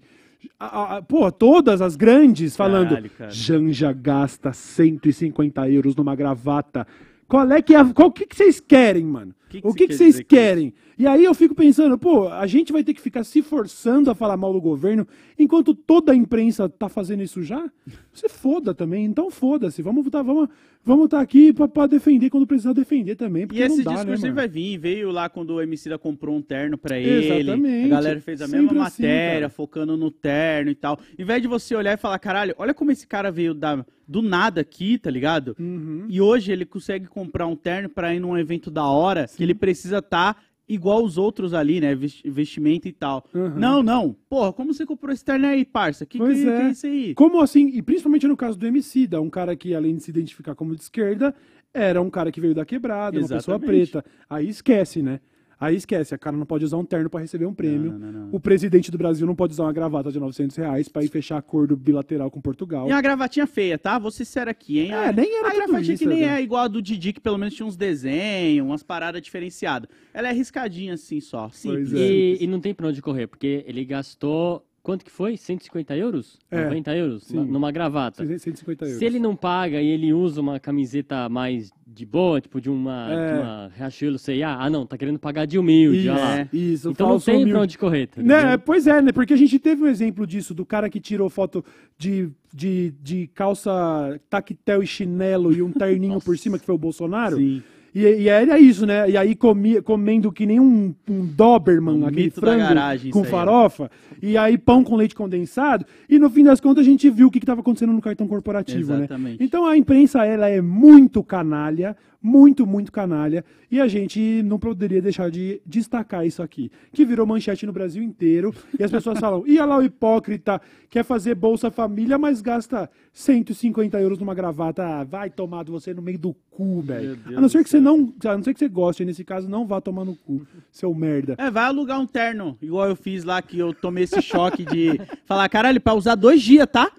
[0.59, 2.89] A- a- pô, todas as grandes falando.
[2.91, 3.31] Caralho, cara.
[3.31, 6.87] Janja gasta 150 euros numa gravata.
[7.29, 7.79] Qual é que é.
[7.79, 9.35] a- Qual, o que, que vocês querem, mano?
[9.49, 10.73] Que que o que, que vocês querem?
[10.99, 14.15] E aí eu fico pensando, pô, a gente vai ter que ficar se forçando a
[14.15, 15.07] falar mal do governo
[15.39, 17.69] enquanto toda a imprensa tá fazendo isso já?
[18.13, 19.83] Você foda também, então foda-se.
[19.83, 20.49] Vamos tá, vamos,
[20.85, 23.47] vamos tá aqui pra, pra defender quando precisar defender também.
[23.47, 24.35] Porque E esse não dá, discurso né, ele mano?
[24.37, 27.27] vai vir, veio lá quando o Emicida comprou um terno pra ele.
[27.41, 27.87] Exatamente.
[27.87, 29.49] A galera fez a Sempre mesma assim, matéria, cara.
[29.51, 30.99] focando no terno e tal.
[31.19, 34.23] Em vez de você olhar e falar, caralho, olha como esse cara veio da, do
[34.23, 35.57] nada aqui, tá ligado?
[35.59, 36.07] Uhum.
[36.09, 39.55] E hoje ele consegue comprar um terno pra ir num evento da hora, que ele
[39.55, 41.95] precisa estar igual os outros ali, né?
[41.95, 43.25] Ves- Vestimento e tal.
[43.35, 43.51] Uhum.
[43.57, 44.17] Não, não.
[44.29, 46.07] Porra, como você comprou esse terno aí, parça?
[46.07, 46.57] Que, Pois que, é.
[46.57, 47.15] que é isso aí?
[47.15, 47.69] Como assim?
[47.69, 50.81] E principalmente no caso do Emicida, um cara que, além de se identificar como de
[50.81, 51.35] esquerda,
[51.73, 53.91] era um cara que veio da quebrada, uma pessoa Exatamente.
[53.93, 54.05] preta.
[54.31, 55.21] Aí esquece, né?
[55.59, 57.93] Aí esquece, a cara não pode usar um terno pra receber um prêmio.
[57.93, 58.35] Não, não, não, não.
[58.35, 61.37] O presidente do Brasil não pode usar uma gravata de 900 reais pra ir fechar
[61.37, 62.89] acordo bilateral com Portugal.
[62.89, 63.99] E uma gravatinha feia, tá?
[63.99, 64.93] Vou ser sério aqui, hein?
[64.93, 66.41] É, nem era A gravatinha isso, que nem né?
[66.41, 69.89] é igual a do Didi, que pelo menos tinha uns desenhos, umas paradas diferenciadas.
[70.13, 71.49] Ela é riscadinha assim só.
[71.51, 71.93] Simples.
[71.93, 71.97] É.
[71.97, 74.65] E, e não tem pra onde correr, porque ele gastou.
[74.85, 75.39] Quanto que foi?
[75.39, 76.39] 150 euros?
[76.51, 77.23] É, 90 euros?
[77.25, 77.39] sim.
[77.43, 78.23] Numa gravata.
[78.23, 78.99] 150 euros.
[78.99, 83.11] Se ele não paga e ele usa uma camiseta mais de boa, tipo de uma,
[83.11, 83.33] É.
[83.33, 86.49] de uma Riachuelo C&A, ah não, tá querendo pagar de humilde, Isso, lá.
[86.53, 87.53] isso, Então não tem humilde.
[87.53, 89.11] pra onde correr, tá Né, pois é, né?
[89.11, 91.65] Porque a gente teve um exemplo disso, do cara que tirou foto
[91.97, 96.79] de, de, de calça tactel e chinelo e um terninho por cima, que foi o
[96.79, 97.39] Bolsonaro.
[97.39, 97.63] Sim.
[97.95, 99.09] E, e era isso, né?
[99.09, 103.27] E aí comia, comendo que nem um, um Doberman, Um aquele frango garagem, com aí,
[103.27, 103.91] farofa.
[104.21, 105.87] E aí pão com leite condensado.
[106.09, 108.93] E no fim das contas a gente viu o que estava acontecendo no cartão corporativo,
[108.93, 108.99] né?
[109.01, 109.45] Exatamente.
[109.45, 113.45] Então a imprensa, ela é muito canalha, muito, muito canalha.
[113.71, 116.73] E a gente não poderia deixar de destacar isso aqui.
[116.91, 118.55] Que virou manchete no Brasil inteiro.
[118.79, 120.59] E as pessoas falam, e lá o hipócrita
[120.89, 124.83] quer fazer Bolsa Família, mas gasta 150 euros numa gravata.
[124.83, 127.19] Ah, vai tomar de você no meio do cu, velho.
[127.27, 128.15] A não ser que você não.
[128.25, 131.35] A não ser que você goste, nesse caso, não vá tomar no cu, seu merda.
[131.37, 134.99] É, vai alugar um terno, igual eu fiz lá, que eu tomei esse choque de
[135.27, 136.91] falar, caralho, pra usar dois dias, tá?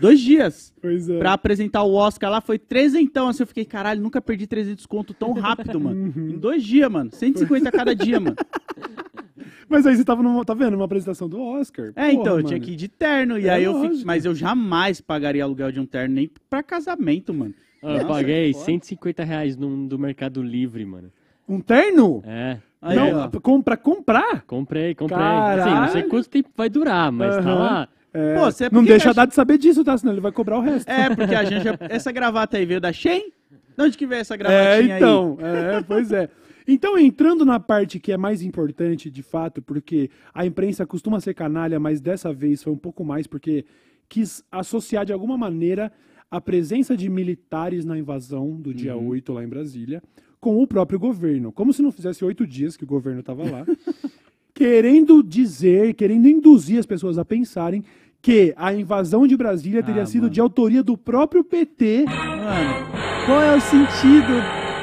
[0.00, 0.72] Dois dias.
[0.80, 1.18] Pois é.
[1.18, 5.14] Pra apresentar o Oscar lá, foi trezentão, assim, eu fiquei, caralho, nunca perdi 300 conto
[5.14, 6.12] tão rápido, mano.
[6.16, 6.30] Uhum.
[6.30, 7.10] Em dois dias, mano.
[7.12, 8.36] 150 a cada dia, mano.
[9.68, 11.92] Mas aí você tava numa, tá vendo, numa apresentação do Oscar.
[11.96, 12.64] É, então, eu Porra, tinha mano.
[12.66, 13.90] que ir de terno, e É aí eu lógico.
[13.90, 17.54] fiquei, mas eu jamais pagaria aluguel de um terno, nem pra casamento, mano.
[17.82, 18.64] Ah, Eu Nossa, paguei foda.
[18.66, 21.10] 150 reais num, do Mercado Livre, mano.
[21.48, 22.22] Um terno?
[22.26, 22.58] É.
[22.80, 23.28] Aí, não, ó.
[23.64, 24.42] pra comprar?
[24.42, 25.18] Comprei, comprei.
[25.18, 25.62] Caralho.
[25.62, 27.54] Assim, não sei quanto tempo vai durar, mas tá Aham.
[27.58, 27.88] lá.
[28.14, 29.96] É, Pô, você é não deixa dar de saber disso, tá?
[29.96, 30.88] Senão ele vai cobrar o resto.
[30.88, 33.32] É, porque a gente, essa gravata aí veio da Shein?
[33.76, 36.28] De onde que veio essa É, gravatinha então, é, pois é.
[36.68, 41.34] Então, entrando na parte que é mais importante, de fato, porque a imprensa costuma ser
[41.34, 43.64] canalha, mas dessa vez foi um pouco mais, porque
[44.08, 45.90] quis associar de alguma maneira
[46.30, 50.02] a presença de militares na invasão do dia 8 lá em Brasília
[50.42, 51.52] com o próprio governo.
[51.52, 53.64] Como se não fizesse oito dias que o governo estava lá.
[54.54, 57.82] querendo dizer, querendo induzir as pessoas a pensarem
[58.20, 60.34] que a invasão de Brasília teria Ah, sido mano.
[60.34, 62.04] de autoria do próprio PT.
[62.04, 64.32] Mano, qual é o sentido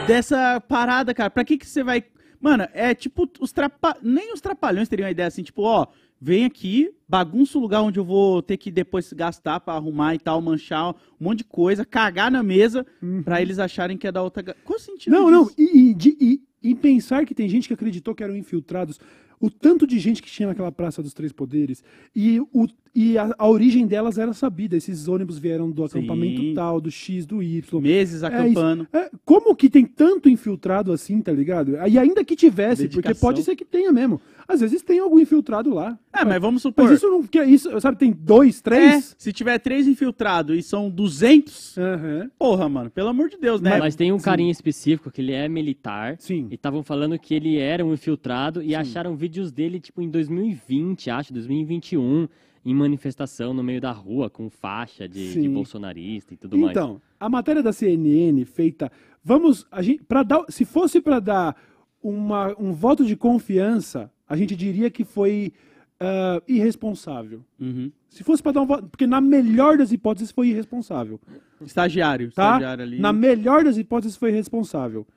[0.08, 1.30] dessa parada, cara?
[1.30, 2.04] Pra que que você vai...
[2.42, 3.96] Mano, é tipo, os trapa...
[4.02, 5.88] nem os trapalhões teriam uma ideia assim, tipo, ó,
[6.22, 10.20] vem aqui, bagunça o lugar onde eu vou ter que depois gastar pra arrumar e
[10.20, 10.94] tal, manchar um
[11.26, 12.86] monte de coisa, cagar na mesa,
[13.26, 14.42] pra eles acharem que é da outra...
[14.66, 15.56] Qual o sentido Não, não, disso?
[15.58, 19.00] e, e, de- e- e pensar que tem gente que acreditou que eram infiltrados,
[19.40, 21.84] o tanto de gente que tinha naquela Praça dos Três Poderes,
[22.16, 26.00] e, o, e a, a origem delas era sabida, esses ônibus vieram do Sim.
[26.00, 27.82] acampamento tal, do X, do Y.
[27.82, 28.84] Meses É acampando.
[28.84, 28.98] isso.
[28.98, 31.76] É, como que tem tanto infiltrado assim, tá ligado?
[31.88, 33.30] E ainda que tivesse, porque Dedicação.
[33.30, 34.20] pode ser que tenha mesmo.
[34.48, 35.98] Às vezes tem algum infiltrado lá.
[36.12, 36.86] É, mas vamos supor...
[36.86, 37.22] Mas isso não.
[37.22, 39.16] Que, isso, sabe, tem dois, é, três?
[39.18, 42.32] se tiver três infiltrados e são 200, Aham.
[42.38, 43.78] porra, mano, pelo amor de Deus, né?
[43.78, 46.16] Mas tem um carinha específico que ele é militar.
[46.20, 46.48] Sim.
[46.50, 51.10] E estavam falando que ele era um infiltrado e acharam vídeos dele, tipo, em 2020,
[51.12, 52.28] acho, 2021,
[52.70, 56.72] em manifestação no meio da rua, com faixa de, de bolsonarista e tudo mais.
[56.72, 58.92] Então, a matéria da CNN feita,
[59.24, 61.56] vamos, a gente, para dar, se fosse para dar
[62.02, 65.52] uma, um voto de confiança, a gente diria que foi
[66.00, 67.44] ah, irresponsável.
[67.60, 67.92] Uhum.
[68.08, 71.20] Se fosse para dar um voto, porque na melhor das hipóteses foi irresponsável,
[71.62, 72.54] Estagiário, tá?
[72.54, 73.00] estagiário ali.
[73.00, 75.08] Na melhor das hipóteses foi irresponsável.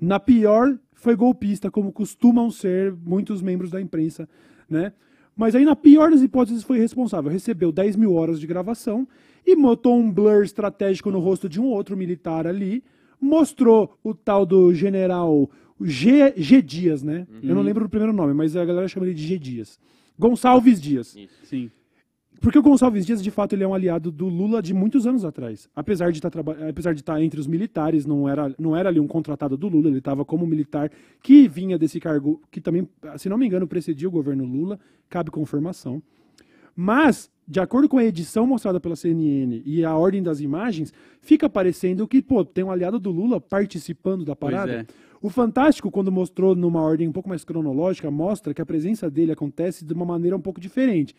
[0.00, 4.28] Na pior foi golpista, como costumam ser muitos membros da imprensa,
[4.68, 4.92] né?
[5.36, 7.30] Mas aí na pior das hipóteses foi irresponsável.
[7.30, 9.06] Recebeu 10 mil horas de gravação
[9.46, 12.84] e botou um blur estratégico no rosto de um outro militar ali,
[13.20, 15.50] mostrou o tal do general
[15.80, 17.26] G, G Dias, né?
[17.42, 19.78] Eu não lembro o primeiro nome, mas a galera chama ele de G Dias.
[20.18, 21.16] Gonçalves Dias.
[21.44, 21.70] Sim.
[22.40, 25.24] Porque o Gonçalves Dias, de fato, ele é um aliado do Lula de muitos anos
[25.26, 25.68] atrás.
[25.76, 28.98] Apesar de estar, traba- apesar de estar entre os militares, não era, não era ali
[28.98, 30.90] um contratado do Lula, ele estava como militar
[31.22, 32.88] que vinha desse cargo, que também,
[33.18, 36.02] se não me engano, precedia o governo Lula, cabe confirmação.
[36.74, 41.48] Mas, de acordo com a edição mostrada pela CNN e a ordem das imagens, fica
[41.48, 44.72] parecendo que, pô, tem um aliado do Lula participando da parada.
[44.72, 44.86] é.
[45.20, 49.30] O Fantástico, quando mostrou numa ordem um pouco mais cronológica, mostra que a presença dele
[49.32, 51.14] acontece de uma maneira um pouco diferente.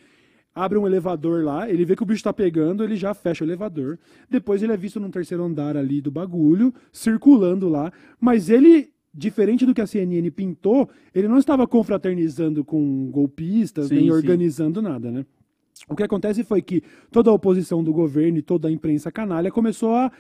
[0.54, 3.48] Abre um elevador lá, ele vê que o bicho tá pegando, ele já fecha o
[3.48, 3.98] elevador.
[4.30, 7.92] Depois ele é visto num terceiro andar ali do bagulho, circulando lá.
[8.20, 13.96] Mas ele, diferente do que a CNN pintou, ele não estava confraternizando com golpistas, Sim,
[13.96, 14.12] nem sim.
[14.12, 15.26] organizando nada, né?
[15.88, 19.52] O que acontece foi que toda a oposição do governo e toda a imprensa canalha
[19.52, 20.12] começou a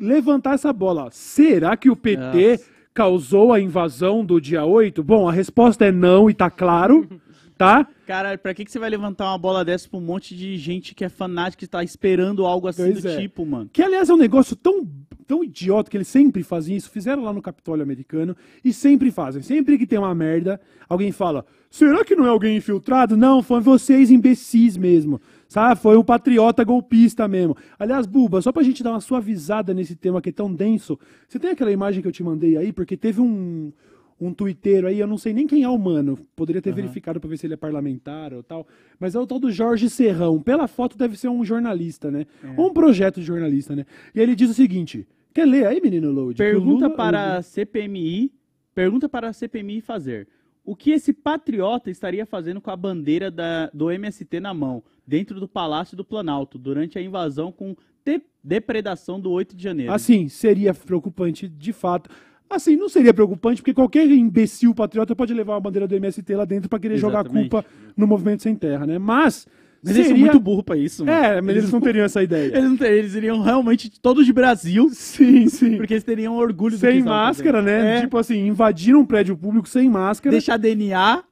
[0.00, 1.08] levantar essa bola.
[1.10, 2.64] Será que o PT Nossa.
[2.92, 5.02] causou a invasão do dia 8?
[5.02, 7.08] Bom, a resposta é não e tá claro,
[7.56, 7.86] tá?
[8.06, 10.94] Cara, pra que, que você vai levantar uma bola dessa pra um monte de gente
[10.94, 13.20] que é fanática e tá esperando algo assim Pois do é.
[13.20, 13.68] tipo, mano?
[13.72, 14.86] Que, aliás, é um negócio tão,
[15.26, 16.90] tão idiota que eles sempre fazem isso.
[16.90, 19.42] Fizeram lá no Capitólio americano e sempre fazem.
[19.42, 23.16] Sempre que tem uma merda, alguém fala: será que não é alguém infiltrado?
[23.16, 25.20] Não, foi vocês imbecis mesmo.
[25.48, 25.80] Sabe?
[25.80, 27.56] Foi um patriota golpista mesmo.
[27.78, 30.98] Aliás, Buba, só pra gente dar uma suavizada nesse tema que é tão denso,
[31.28, 32.72] você tem aquela imagem que eu te mandei aí?
[32.72, 33.72] Porque teve um.
[34.18, 36.18] Um tuiteiro aí, eu não sei nem quem é o mano.
[36.34, 38.66] Poderia ter verificado pra ver se ele é parlamentar ou tal.
[38.98, 40.40] Mas é o tal do Jorge Serrão.
[40.40, 42.24] Pela foto deve ser um jornalista, né?
[42.56, 43.84] Ou um projeto de jornalista, né?
[44.14, 46.36] E ele diz o seguinte: Quer ler aí, menino Load?
[46.38, 48.32] Pergunta Lula- para a CPMI.
[48.74, 50.26] Pergunta para a CPMI fazer.
[50.64, 55.38] O que esse patriota estaria fazendo com a bandeira da- do MST na mão, dentro
[55.38, 59.92] do Palácio do Planalto, durante a invasão com de- depredação do 8 de janeiro?
[59.92, 62.08] Assim, seria preocupante de fato.
[62.48, 66.44] Assim, não seria preocupante, porque qualquer imbecil patriota pode levar uma bandeira do MST lá
[66.44, 67.50] dentro pra querer jogar a Exatamente.
[67.50, 67.66] culpa
[67.96, 68.98] no movimento sem terra, né?
[68.98, 69.46] Mas.
[69.82, 71.16] Mas eles são seria- muito burros pra isso, mano.
[71.16, 72.50] É, mas eles não teriam essa ideia.
[72.56, 75.76] Eles, teriam- eles iriam realmente todos de Brasil, Sim, sim.
[75.76, 77.98] porque eles teriam orgulho Sem máscara, né?
[77.98, 80.32] É, Tipo assim, invadiram um prédio público sem máscara.
[80.32, 81.22] deixar DNA.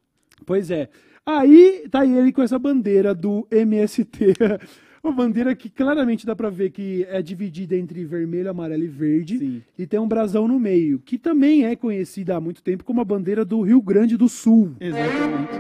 [0.45, 0.89] Pois é.
[1.27, 4.35] Aí tá ele com essa bandeira do MST.
[5.05, 9.39] Uma bandeira que claramente dá pra ver que é dividida entre vermelho, amarelo e verde.
[9.39, 9.63] Sim.
[9.79, 13.05] E tem um brasão no meio, que também é conhecida há muito tempo como a
[13.05, 14.75] bandeira do Rio Grande do Sul.
[14.81, 15.53] Exatamente.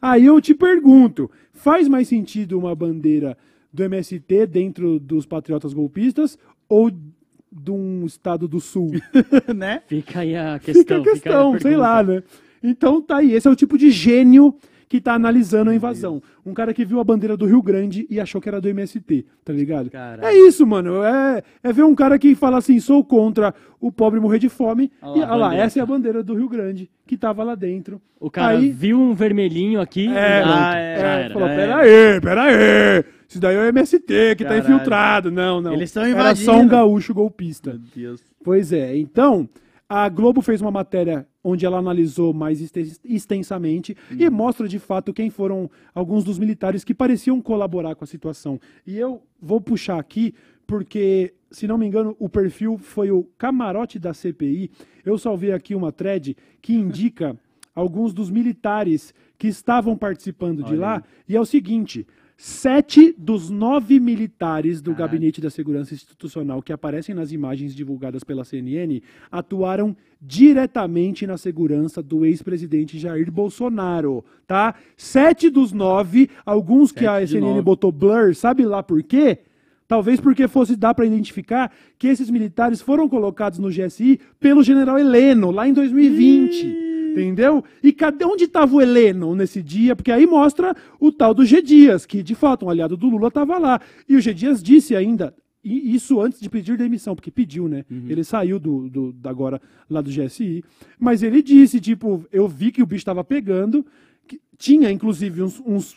[0.00, 3.36] Aí eu te pergunto, faz mais sentido uma bandeira
[3.72, 6.38] do MST dentro dos patriotas golpistas
[6.68, 8.92] ou de um estado do sul?
[9.56, 9.82] né?
[9.88, 11.00] Fica aí a Fica questão.
[11.00, 12.22] a questão, aí a sei lá, né?
[12.62, 14.54] Então tá aí, esse é o tipo de gênio
[14.90, 16.20] que tá analisando a invasão.
[16.44, 19.24] Um cara que viu a bandeira do Rio Grande e achou que era do MST,
[19.44, 19.88] tá ligado?
[19.88, 20.24] Caralho.
[20.26, 21.04] É isso, mano.
[21.04, 24.90] É, é ver um cara que fala assim, sou contra o pobre morrer de fome.
[25.00, 27.54] Olha e lá, olha lá, essa é a bandeira do Rio Grande, que tava lá
[27.54, 28.02] dentro.
[28.18, 30.08] O cara Aí- viu um vermelhinho aqui.
[30.08, 33.04] É, pronto, ah, é, É, falou, pera aí, pera aí.
[33.28, 34.64] Isso daí é o MST que tá Caralho.
[34.74, 35.30] infiltrado.
[35.30, 35.72] Não, não.
[35.72, 36.70] Eles tão Era só um invadindo.
[36.72, 37.70] gaúcho golpista.
[37.70, 38.20] Meu Deus.
[38.42, 39.48] Pois é, então,
[39.92, 45.12] a Globo fez uma matéria onde ela analisou mais exten- extensamente e mostra de fato
[45.12, 48.60] quem foram alguns dos militares que pareciam colaborar com a situação.
[48.86, 50.32] E eu vou puxar aqui
[50.64, 54.70] porque, se não me engano, o perfil foi o camarote da CPI.
[55.04, 57.36] Eu salvei aqui uma thread que indica
[57.74, 60.94] alguns dos militares que estavam participando de Olha lá.
[60.98, 61.02] aí.
[61.30, 62.06] E é o seguinte:
[62.42, 65.12] sete dos nove militares do Caralho.
[65.12, 72.02] Gabinete da Segurança Institucional que aparecem nas imagens divulgadas pela CNN atuaram diretamente na segurança
[72.02, 74.74] do ex-presidente Jair Bolsonaro, tá?
[74.96, 77.62] Sete dos nove, alguns que a Sete CNN nove.
[77.62, 79.40] botou blur, sabe lá por quê?
[79.86, 84.98] Talvez porque fosse dar para identificar que esses militares foram colocados no GSI pelo general
[84.98, 86.89] Heleno, lá em 2020.
[87.12, 87.64] Entendeu?
[87.82, 89.94] E cadê onde estava o Heleno nesse dia?
[89.96, 91.60] Porque aí mostra o tal do G.
[91.62, 93.80] Dias, que de fato um aliado do Lula estava lá.
[94.08, 94.32] E o G.
[94.34, 97.84] Dias disse ainda, e isso antes de pedir demissão, porque pediu, né?
[98.08, 100.64] Ele saiu do, do, da agora lá do GSI.
[100.98, 103.84] Mas ele disse, tipo, eu vi que o bicho estava pegando,
[104.26, 105.96] que tinha inclusive uns, uns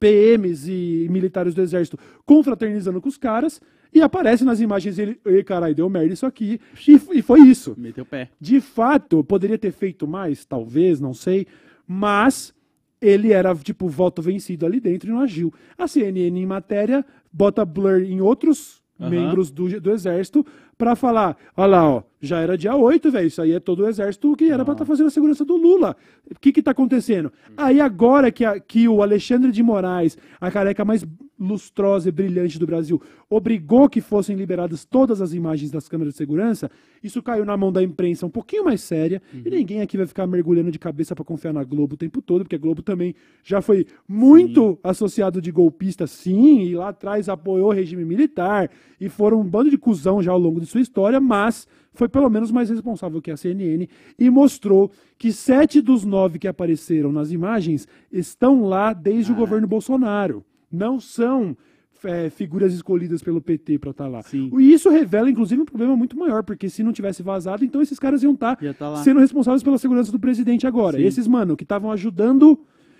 [0.00, 3.60] PMs e militares do exército confraternizando com os caras,
[3.92, 7.74] e aparece nas imagens ele, ei, caralho, deu merda isso aqui, e, e foi isso.
[7.76, 8.30] Meteu o pé.
[8.40, 11.46] De fato, poderia ter feito mais, talvez, não sei,
[11.86, 12.54] mas
[13.00, 15.52] ele era, tipo, voto vencido ali dentro e não agiu.
[15.76, 19.10] A CNN, em matéria, bota blur em outros Aham.
[19.10, 20.46] membros do, do exército
[20.78, 23.88] pra falar, olha lá, ó, já era dia 8, velho, isso aí é todo o
[23.88, 25.96] exército que era pra estar fazendo a segurança do Lula.
[26.30, 27.32] O que que tá acontecendo?
[27.56, 31.04] Aí agora que, a- que o Alexandre de Moraes, a careca mais
[31.38, 36.18] lustrosa e brilhante do Brasil, obrigou que fossem liberadas todas as imagens das câmeras de
[36.18, 36.70] segurança,
[37.02, 40.24] isso caiu na mão da imprensa um pouquinho mais séria, e ninguém aqui vai ficar
[40.28, 43.12] mergulhando de cabeça pra confiar na Globo o tempo todo, porque a Globo também
[43.42, 48.70] já foi muito associado de golpista, sim, e lá atrás apoiou o regime militar,
[49.00, 52.28] e foram um bando de cuzão já ao longo de sua história, mas foi pelo
[52.30, 53.88] menos mais responsável que a CNN
[54.18, 59.66] e mostrou que sete dos nove que apareceram nas imagens estão lá desde o governo
[59.66, 60.44] Bolsonaro.
[60.70, 61.56] Não são
[62.04, 64.22] é, figuras escolhidas pelo PT para estar lá.
[64.22, 64.50] Sim.
[64.58, 67.98] E isso revela, inclusive, um problema muito maior, porque se não tivesse vazado, então esses
[67.98, 70.96] caras iam estar Ia tá sendo responsáveis pela segurança do presidente agora.
[70.96, 71.04] Sim.
[71.04, 72.58] Esses, mano, que estavam ajudando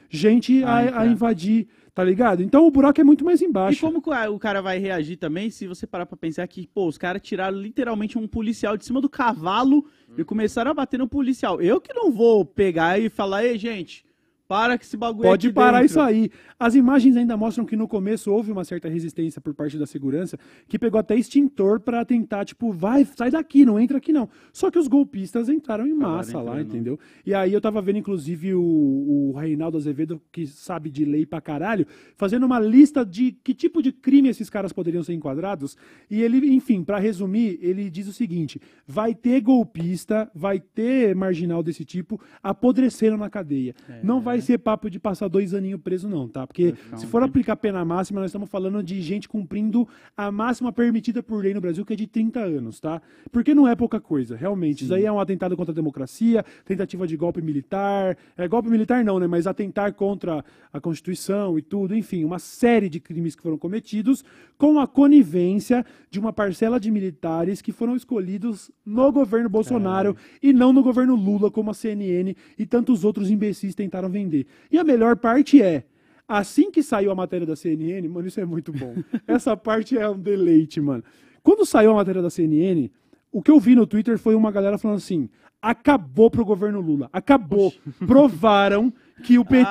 [0.09, 2.43] gente Ah, a, a invadir, tá ligado?
[2.43, 3.81] Então o buraco é muito mais E embaixo.
[3.81, 6.97] como que o cara vai reagir também se você parar pra pensar que, pô, os
[6.97, 9.85] caras tiraram literalmente um policial de cima do cavalo
[10.17, 11.61] e começaram a bater no policial.
[11.61, 14.05] Eu que não vou pegar e falar, ei, gente,
[14.53, 16.31] para que esse bagulho Pode aqui parar dentro." isso aí.
[16.61, 20.39] As imagens ainda mostram que no começo houve uma certa resistência por parte da segurança,
[20.69, 24.29] que pegou até extintor pra tentar, tipo, vai, sai daqui, não entra aqui não.
[24.53, 26.69] Só que os golpistas entraram em massa lá, entrando.
[26.69, 27.01] entendeu?
[27.25, 31.41] E aí eu tava vendo, inclusive, o, o Reinaldo Azevedo, que sabe de lei pra
[31.41, 35.79] caralho, fazendo uma lista de que tipo de crime esses caras poderiam ser enquadrados.
[36.11, 41.63] E ele, enfim, pra resumir, ele diz o seguinte: vai ter golpista, vai ter marginal
[41.63, 43.75] desse tipo apodrecendo na cadeia.
[44.03, 46.47] Não vai ser papo de passar dois aninhos preso, não, tá?
[46.47, 47.31] Porque se for tempo.
[47.31, 51.61] aplicar pena máxima, nós estamos falando de gente cumprindo a máxima permitida por lei no
[51.61, 53.01] Brasil, que é de 30 anos, tá?
[53.31, 54.85] Porque não é pouca coisa, realmente.
[54.85, 58.17] Isso aí é um atentado contra a democracia, tentativa de golpe militar.
[58.37, 59.27] É, golpe militar não, né?
[59.27, 64.25] Mas atentar contra a Constituição e tudo, enfim, uma série de crimes que foram cometidos
[64.57, 70.53] com a conivência de uma parcela de militares que foram escolhidos no governo Bolsonaro e
[70.53, 74.32] não no governo Lula, como a CNN e tantos outros imbecis tentaram vender.
[74.71, 75.85] E a melhor parte é.
[76.27, 78.95] Assim que saiu a matéria da CNN, mano, isso é muito bom.
[79.27, 81.05] Essa parte é um deleite, mano.
[81.43, 82.91] Quando saiu a matéria da CNN,
[83.31, 85.29] o que eu vi no Twitter foi uma galera falando assim:
[85.61, 87.73] acabou pro governo Lula, acabou.
[88.07, 89.67] Provaram que o PT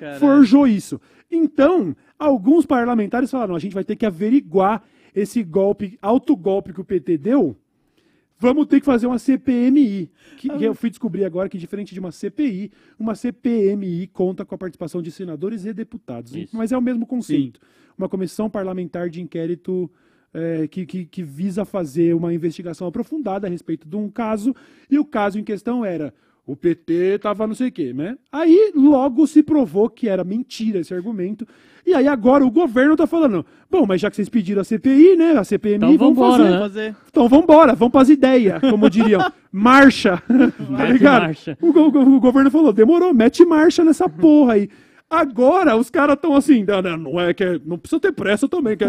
[0.00, 1.00] Ai, forjou isso.
[1.30, 4.82] Então, alguns parlamentares falaram: a gente vai ter que averiguar
[5.14, 7.56] esse golpe, autogolpe que o PT deu.
[8.42, 10.10] Vamos ter que fazer uma CPMI.
[10.36, 14.54] Que, que eu fui descobrir agora que, diferente de uma CPI, uma CPMI conta com
[14.54, 16.34] a participação de senadores e deputados.
[16.34, 16.56] Isso.
[16.56, 17.60] Mas é o mesmo conceito.
[17.96, 19.90] Uma comissão parlamentar de inquérito
[20.34, 24.54] é, que, que- que visa fazer uma investigação aprofundada a respeito de um caso.
[24.90, 26.12] E o caso em questão era.
[26.46, 28.16] O PT tava não sei o quê, né?
[28.32, 31.46] Aí logo se provou que era mentira esse argumento.
[31.86, 35.14] E aí agora o governo tá falando: bom, mas já que vocês pediram a CPI,
[35.16, 35.32] né?
[35.38, 36.50] A CPMI, Então vamos vambora, fazer.
[36.54, 36.58] né?
[36.60, 36.96] fazer.
[37.08, 39.20] Então vambora, vamos pras ideias, como diriam.
[39.52, 40.20] Marcha.
[40.76, 41.22] tá ligado?
[41.22, 41.58] marcha.
[41.60, 44.68] O, go- o governo falou, demorou, mete marcha nessa porra aí.
[45.08, 48.48] Agora os caras estão assim, não, não, não é que é- não precisa ter pressa
[48.48, 48.88] também, que é-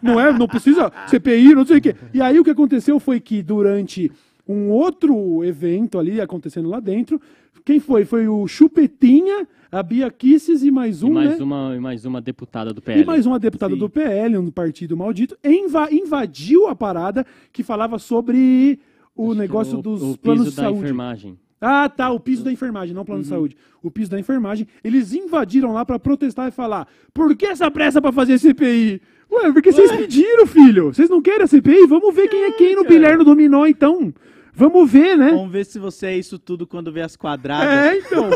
[0.00, 1.96] não é, não precisa CPI, não sei o quê.
[2.14, 4.10] E aí o que aconteceu foi que durante
[4.46, 7.20] um outro evento ali acontecendo lá dentro,
[7.64, 8.04] quem foi?
[8.04, 11.44] Foi o Chupetinha, a Bia Kisses e mais E um, mais, né?
[11.44, 13.00] uma, e mais uma deputada do PL.
[13.02, 13.78] E mais uma deputada Sim.
[13.80, 18.78] do PL, um partido maldito, inva- invadiu a parada que falava sobre
[19.16, 20.78] o Acho negócio o- dos o planos piso de da saúde.
[20.80, 21.38] enfermagem.
[21.60, 23.56] Ah, tá, o piso da enfermagem, não plano de saúde.
[23.82, 24.66] O piso da enfermagem.
[24.82, 29.00] Eles invadiram lá pra protestar e falar: por que essa pressa pra fazer CPI?
[29.32, 30.92] Ué, porque vocês pediram, filho.
[30.92, 31.86] Vocês não querem a CPI?
[31.86, 32.88] Vamos ver quem é quem no cara.
[32.94, 34.12] bilhar no dominó, então.
[34.56, 35.30] Vamos ver, né?
[35.30, 37.68] Vamos ver se você é isso tudo quando vê as quadradas.
[37.68, 38.30] É, então.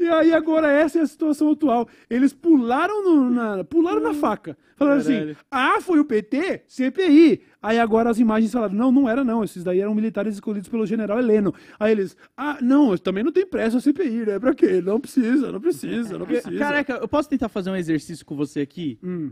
[0.00, 1.88] e aí agora essa é a situação atual.
[2.10, 4.56] Eles pularam, no- na, pularam na faca.
[4.76, 6.62] Falaram assim, ah, foi o PT?
[6.66, 7.42] CPI.
[7.62, 9.44] Aí agora as imagens falaram, não, não era não.
[9.44, 11.54] Esses daí eram militares escolhidos pelo general Heleno.
[11.78, 14.38] Aí eles, ah, não, também não tem pressa a CPI, né?
[14.40, 14.80] Pra quê?
[14.82, 16.58] Não precisa, não precisa, não precisa.
[16.58, 18.98] Caraca, eu posso tentar fazer um exercício com você aqui?
[19.02, 19.30] Hum.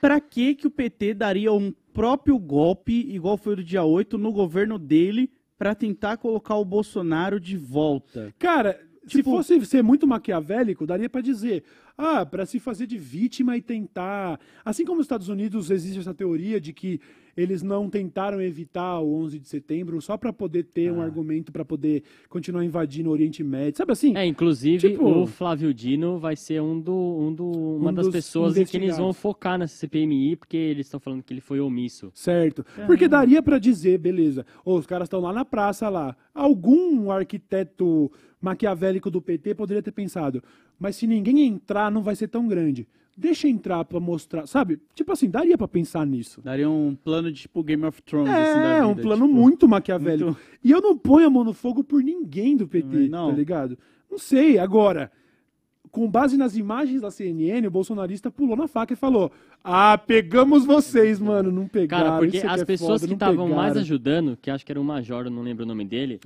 [0.00, 4.16] Pra que que o PT daria um próprio golpe, igual foi o do dia 8,
[4.16, 5.30] no governo dele,
[5.62, 8.34] pra tentar colocar o Bolsonaro de volta?
[8.36, 11.62] Cara, se Tipo- fosse ser muito maquiavélico, daria pra dizer,
[11.96, 16.14] ah, pra se fazer de vítima e tentar, assim como nos Estados Unidos existe essa
[16.14, 17.00] teoria de que
[17.34, 21.04] eles não tentaram evitar o 11 de setembro só pra poder ter um Ah.
[21.04, 24.14] argumento pra poder continuar invadindo o Oriente Médio, sabe assim?
[24.14, 28.08] É, inclusive Tipo- o Flávio Dino vai ser um do, um do, uma Um das
[28.10, 31.58] pessoas em que eles vão focar nessa CPMI, porque eles estão falando que ele foi
[31.58, 32.10] omisso.
[32.14, 32.66] Certo.
[32.86, 36.14] Porque daria pra dizer, beleza, os caras estão lá na praça lá.
[36.34, 40.42] Algum arquiteto maquiavélico do PT poderia ter pensado,
[40.82, 42.86] mas se ninguém entrar, não vai ser tão grande.
[43.16, 44.80] Deixa entrar pra mostrar, sabe?
[44.94, 46.40] Tipo assim, daria pra pensar nisso.
[46.42, 49.68] Daria um plano de tipo Game of Thrones, assim, É, vida, um plano tipo, muito
[49.68, 50.24] maquiavélico.
[50.30, 53.30] muito- E eu não ponho a mão no fogo por ninguém do PT, Também não.
[53.30, 53.78] tá ligado?
[54.10, 54.58] Não sei.
[54.58, 55.12] Agora,
[55.92, 59.30] com base nas imagens da CNN, o bolsonarista pulou na faca e falou:
[59.62, 61.52] Ah, pegamos vocês, mano.
[61.52, 62.06] Não pegaram.
[62.06, 64.80] Cara, porque é as é pessoas foda, que estavam mais ajudando, que acho que era
[64.80, 66.18] um major, eu não lembro o nome dele,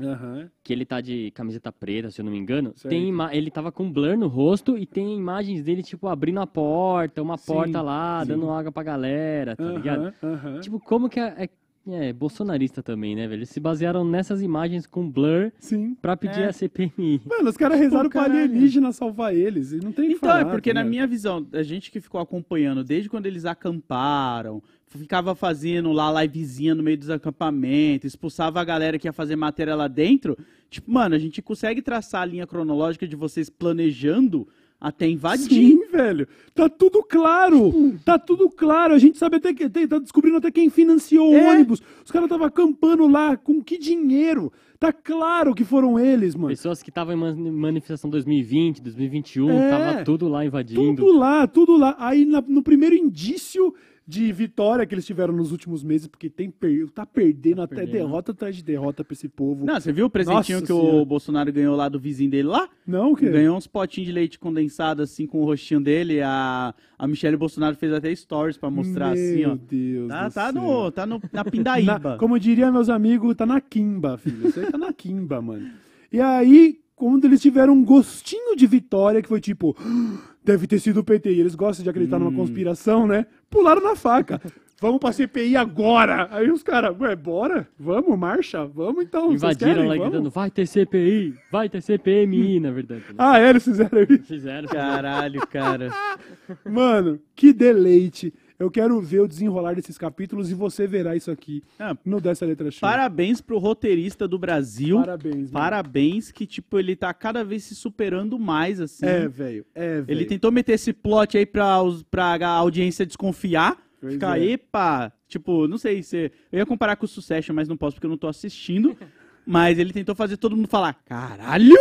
[0.63, 2.89] que ele tá de camiseta preta, se eu não me engano, Certo.
[2.89, 7.21] tem ele tava com blur no rosto e tem imagens dele, tipo, abrindo a porta,
[7.21, 8.29] uma Sim, porta lá, sim.
[8.29, 10.15] dando água pra galera, tá ligado?
[10.61, 11.49] Tipo, como que é, é,
[11.89, 13.39] é bolsonarista também, né, velho?
[13.41, 15.95] Eles se basearam nessas imagens com blur Sim.
[16.01, 16.47] pra pedir É.
[16.49, 17.23] a CPMI.
[17.25, 19.73] Mano, os caras rezaram pra alienígena salvar eles.
[19.73, 22.21] E não tem Então, falar, é porque tá na minha visão, a gente que ficou
[22.21, 28.65] acompanhando desde quando eles acamparam, ficava fazendo lá livezinha no meio dos acampamentos, expulsava a
[28.65, 30.37] galera que ia fazer matéria lá dentro,
[30.71, 34.49] tipo, mano, a gente consegue traçar a linha cronológica de vocês planejando
[34.81, 35.49] até invadir.
[35.49, 36.27] Sim, velho.
[36.55, 37.95] Tá tudo claro.
[38.05, 38.95] Tá tudo claro.
[38.95, 39.69] A gente sabe até que.
[39.69, 41.51] tem- Tá descobrindo até quem financiou o É.
[41.51, 41.83] ônibus.
[42.05, 43.37] Os caras estavam acampando lá.
[43.37, 44.53] Com que dinheiro?
[44.79, 46.49] Tá claro que foram eles, mano.
[46.49, 49.71] Pessoas que estavam em man- manifestação 2020, 2021, É.
[49.71, 50.97] tava tudo lá invadindo.
[50.97, 51.97] Tudo lá, tudo lá.
[51.99, 53.73] Aí na- no primeiro indício
[54.09, 56.89] de vitória que eles tiveram nos últimos meses, porque tem per...
[56.91, 57.93] tá perdendo até perdendo.
[57.95, 59.65] derrota atrás de derrota pra esse povo.
[59.67, 60.97] Não, você viu o presentinho Nossa que Senhora.
[60.97, 62.69] o Bolsonaro ganhou lá do vizinho dele lá?
[62.87, 63.29] Não, o quê?
[63.29, 66.21] Ganhou uns potinhos de leite condensado assim com o rostinho dele.
[66.23, 69.49] A, a Michelle Bolsonaro fez até stories pra mostrar assim, ó.
[69.49, 70.09] Meu Deus.
[70.09, 70.63] Tá, do tá, céu.
[70.63, 72.17] no, tá no, na Na- pindaíba.
[72.19, 74.49] como diria meus amigos, tá na quimba, filho.
[74.49, 75.69] Isso aí tá na quimba, mano.
[76.13, 80.79] E aí, quando eles tiveram um gostinho de vitória, que foi tipo, "Ah, deve ter
[80.79, 81.33] sido o PT.
[81.33, 83.27] E eles gostam de acreditar numa conspiração, né?
[83.51, 84.41] Pularam na faca.
[84.79, 86.29] Vamos pra CPI agora!
[86.31, 87.67] Aí os caras, ué, bora?
[87.81, 88.67] Vamos, marcha?
[88.67, 89.33] Vamos então.
[89.33, 93.01] Invadiram lá Vamos?" gritando, vai ter CPI, vai ter CPMI, na verdade.
[93.09, 93.15] né?
[93.17, 94.25] Ah, é, eles fizeram isso.
[94.25, 94.69] Fizeram.
[94.69, 95.89] Caralho, cara.
[96.65, 98.35] Mano, que deleite.
[98.59, 102.47] Eu quero ver o desenrolar desses capítulos e você verá isso aqui Ah, no Dessa
[102.47, 102.81] Letra Show.
[102.81, 104.99] Parabéns pro roteirista do Brasil.
[104.99, 105.51] Parabéns, mano.
[105.53, 109.05] Parabéns que, tipo, ele tá cada vez se superando mais, assim.
[109.05, 109.67] É, velho.
[109.75, 110.07] É, velho.
[110.09, 113.77] Ele tentou meter esse plot aí pra, os- pra a audiência desconfiar.
[114.01, 114.45] Pois ficar, é.
[114.53, 116.31] epa, tipo, não sei se.
[116.53, 118.97] Eu ia comparar com o Succession, mas não posso porque eu não tô assistindo.
[119.47, 121.75] mas ele tentou fazer todo mundo falar: caralho!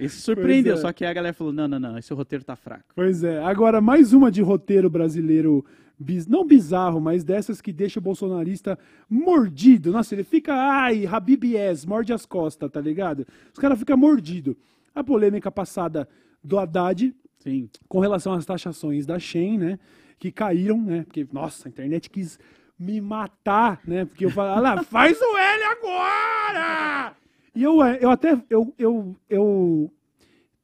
[0.00, 0.76] Esse surpreendeu, é.
[0.76, 2.84] só que a galera falou: não, não, não, esse roteiro tá fraco.
[2.94, 3.42] Pois é.
[3.44, 5.64] Agora, mais uma de roteiro brasileiro,
[5.98, 8.78] bis- não bizarro, mas dessas que deixa o bolsonarista
[9.08, 9.92] mordido.
[9.92, 13.26] Nossa, ele fica, ai, Habib Yes, morde as costas, tá ligado?
[13.52, 14.56] Os caras ficam mordido.
[14.94, 16.08] A polêmica passada
[16.42, 17.68] do Haddad Sim.
[17.88, 19.78] com relação às taxações da Shen, né?
[20.18, 21.02] Que caíram, né?
[21.04, 22.38] Porque, nossa, a internet quis
[22.78, 24.04] me matar, né?
[24.04, 27.12] Porque eu falei, ah lá, faz o L agora!
[27.54, 29.90] E eu, eh, eu até, eu, eu, eu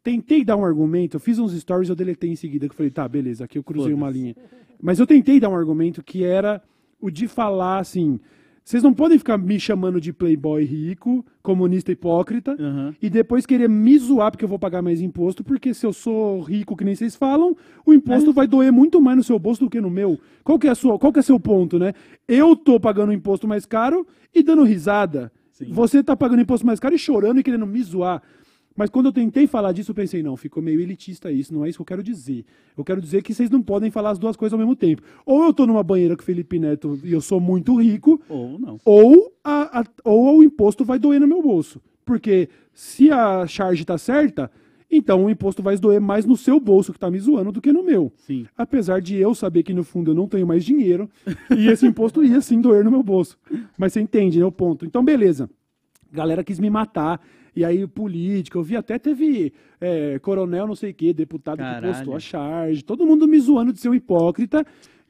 [0.02, 2.90] tentei dar um argumento, eu fiz uns stories, eu deletei em seguida, que eu falei,
[2.90, 4.36] tá, beleza, aqui eu cruzei uma linha.
[4.80, 6.62] Mas eu tentei dar um argumento que era
[7.00, 8.20] o de falar assim,
[8.66, 12.94] vocês não podem ficar me chamando de playboy rico, comunista hipócrita, Aham.
[13.00, 16.40] e depois querer me zoar porque eu vou pagar mais imposto, porque se eu sou
[16.40, 17.56] rico, que nem vocês falam,
[17.86, 20.18] o imposto vai doer muito mais no seu bolso do que no meu.
[20.42, 21.92] Qual que é a sua, qual que é seu ponto, né?
[22.26, 25.30] Eu tô pagando um imposto mais caro e dando risada.
[25.56, 25.72] Sim.
[25.72, 28.22] Você tá pagando imposto mais caro e chorando e querendo me zoar.
[28.76, 31.68] Mas quando eu tentei falar disso, eu pensei, não, ficou meio elitista isso, não é
[31.70, 32.44] isso que eu quero dizer.
[32.76, 35.00] Eu quero dizer que vocês não podem falar as duas coisas ao mesmo tempo.
[35.24, 38.58] Ou eu tô numa banheira com o Felipe Neto e eu sou muito rico, Ou
[38.58, 38.78] não.
[38.84, 41.80] ou, a, a- ou o imposto vai doer no meu bolso.
[42.04, 44.50] Porque se a charge tá certa,
[44.90, 47.72] então o imposto vai doer mais no seu bolso que tá me zoando do que
[47.72, 48.12] no meu.
[48.16, 48.46] Sim.
[48.56, 51.10] Apesar de eu saber que no fundo eu não tenho mais dinheiro
[51.56, 53.38] e esse imposto ia sim doer no meu bolso.
[53.76, 54.44] Mas você entende, né?
[54.44, 54.86] O ponto.
[54.86, 55.50] Então, beleza.
[56.12, 57.20] Galera quis me matar.
[57.54, 61.86] E aí, política, eu vi até teve é, coronel, não sei o quê, deputado Caralho.
[61.86, 64.64] que postou a charge, todo mundo me zoando de ser um hipócrita.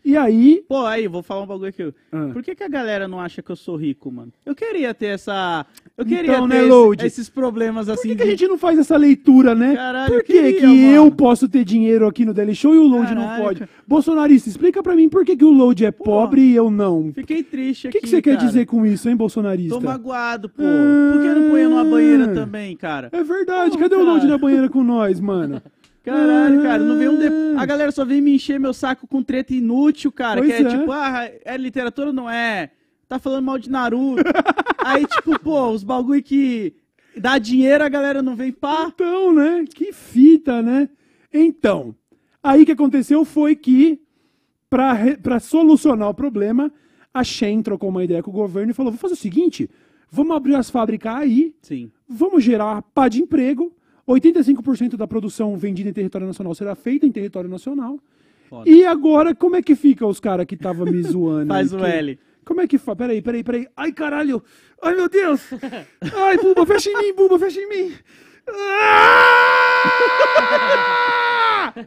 [0.09, 0.63] E aí.
[0.69, 1.93] Pô, aí, vou falar um bagulho aqui.
[2.13, 2.31] Ah.
[2.33, 4.33] Por que, que a galera não acha que eu sou rico, mano?
[4.47, 5.67] Eu queria ter essa.
[5.99, 8.11] Eu queria Então, ter né, esse- esses problemas Por assim.
[8.11, 9.75] que, que a gente não faz essa leitura, né?
[9.75, 10.95] Caralho, por eu que, queria, que mano.
[10.95, 13.59] eu posso ter dinheiro aqui no Daily Show e o Load não pode?
[13.61, 13.71] cara.
[13.85, 17.11] Bolsonarista, explica pra mim por que, que o Load é pobre e eu não.
[17.13, 17.99] Fiquei triste O aqui.
[17.99, 18.47] que, que você quer cara.
[18.47, 19.75] dizer com isso, hein, bolsonarista?
[19.75, 20.63] Tô magoado, pô.
[20.63, 23.09] Por que não põe eu numa banheira também, cara?
[23.13, 24.33] É verdade, Pô, cadê o Load cara.
[24.33, 25.61] na banheira com nós, mano?
[26.07, 27.27] Caralho, cara, não vem um de...
[27.27, 27.63] Ah.
[27.63, 30.41] A galera só vem me encher meu saco com treta inútil, cara.
[30.41, 30.79] Pois que é, é.
[30.79, 32.71] tipo, ah, é literatura ou não é?
[33.09, 34.23] Tá falando mal de Naruto.
[34.85, 36.75] Aí, tipo, pô, os bagulho que
[37.17, 38.87] dá dinheiro, a galera não vem pá.
[38.95, 39.65] Então, né?
[39.75, 40.89] Que fita, né?
[41.33, 41.95] Então,
[42.43, 44.01] aí que aconteceu foi que,
[44.71, 46.73] pra, re- pra solucionar o problema,
[47.13, 49.69] a Shen trocou uma ideia com o governo e falou: vamos fazer o seguinte,
[50.11, 51.91] vamos abrir as fábricas aí, Sim.
[52.09, 53.75] vamos gerar pá de emprego,
[54.09, 57.99] 85% da produção vendida em território nacional será feita em território nacional.
[58.49, 58.69] Foda.
[58.71, 61.49] E agora, como é que fica os caras que estavam me zoando?
[61.49, 62.19] Faz o Que- L.
[62.45, 62.97] Como é que faz?
[62.97, 63.67] Peraí, peraí, peraí.
[63.77, 64.41] Ai, caralho!
[64.81, 65.41] Ai, meu Deus!
[66.17, 67.93] Ai, Buba, fecha em mim, Buba, fecha em mim!
[68.49, 69.83] Ah!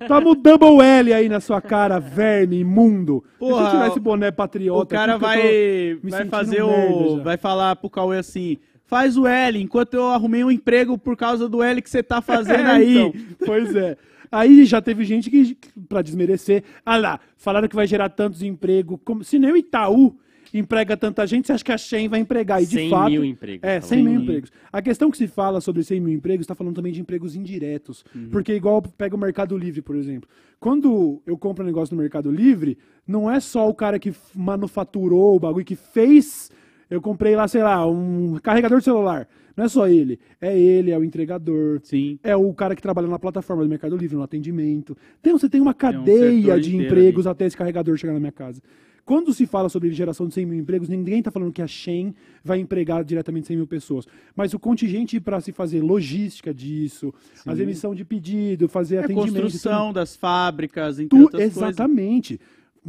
[0.08, 3.24] Toma o double L aí na sua cara, verme, imundo.
[3.40, 4.96] Deixa eu Porra, tirar esse boné patriota.
[4.96, 7.18] O cara vai, vai fazer merda o.
[7.18, 7.24] já.
[7.24, 8.58] Vai falar pro Cauê assim.
[8.90, 12.24] Faz o L, enquanto eu arrumei um emprego por causa do L que você tá
[12.24, 12.98] fazendo É, aí.
[12.98, 13.14] então,
[13.46, 13.96] pois é.
[14.32, 15.56] Aí já teve gente que,
[15.88, 20.18] pra desmerecer, ah lá, falaram que vai gerar tantos empregos, como se nem o Itaú
[20.52, 22.64] emprega tanta gente, você acha que a Shen vai empregar?
[22.64, 24.52] E de 100 fato, mil empregos, É, tá 100 mil empregos.
[24.74, 28.04] A questão que se fala sobre 100 mil empregos, está falando também de empregos indiretos.
[28.16, 28.30] Uhum.
[28.32, 30.28] Porque igual pega o Mercado Livre, por exemplo.
[30.60, 32.76] Quando eu compro um negócio no Mercado Livre,
[33.06, 36.50] não é só o cara que manufaturou o bagulho, que fez...
[36.90, 39.28] Eu comprei lá, sei lá, um carregador de celular.
[39.56, 40.20] Não é só ele.
[40.40, 42.18] É ele, é o entregador, Sim.
[42.24, 44.96] é o cara que trabalha na plataforma do Mercado Livre, no atendimento.
[45.20, 48.32] Então você tem uma um cadeia setor de empregos até esse carregador chegar na minha
[48.32, 48.62] casa.
[49.10, 52.14] Quando se fala sobre geração de 100 mil empregos, ninguém está falando que a Shen
[52.44, 54.06] vai empregar diretamente 100 mil pessoas.
[54.36, 57.12] Mas o contingente para se fazer logística disso,
[57.44, 59.42] as emissão de pedido, fazer É atendimento...
[59.42, 61.76] construção das fábricas, entre Tu, outras coisas.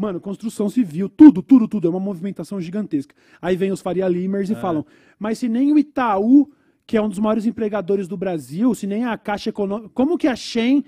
[0.00, 1.86] Mano, construção civil, tudo, tudo, tudo.
[1.86, 3.14] É uma movimentação gigantesca.
[3.42, 4.54] Aí vem os Faria Limers É.
[4.54, 4.84] e falam,
[5.18, 6.50] mas se nem o Itaú,
[6.86, 10.26] que é um dos maiores empregadores do Brasil, se nem a Caixa Econômica, como que
[10.26, 10.82] a Shen,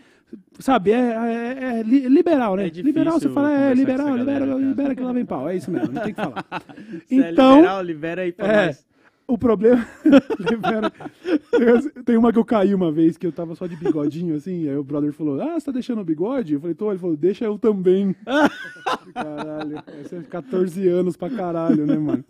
[0.58, 2.66] sabe, é, é- é li- liberal, né?
[2.66, 4.58] É liberal, você fala, é, liberal, libera, cara.
[4.58, 5.48] libera que lá vem pau.
[5.48, 6.44] É isso mesmo, não tem que falar.
[7.10, 8.86] É então, liberal, libera aí pra é, nós.
[9.26, 9.86] O problema.
[12.04, 14.68] Tem- uma que eu caí uma vez, que eu tava só de bigodinho, assim.
[14.68, 16.54] Aí o brother falou: Ah, você tá deixando o bigode?
[16.54, 16.90] Eu falei: Tô.
[16.90, 18.14] Ele falou: Deixa eu também.
[19.14, 19.82] caralho.
[20.00, 22.24] Essa é 14 anos pra caralho, né, mano?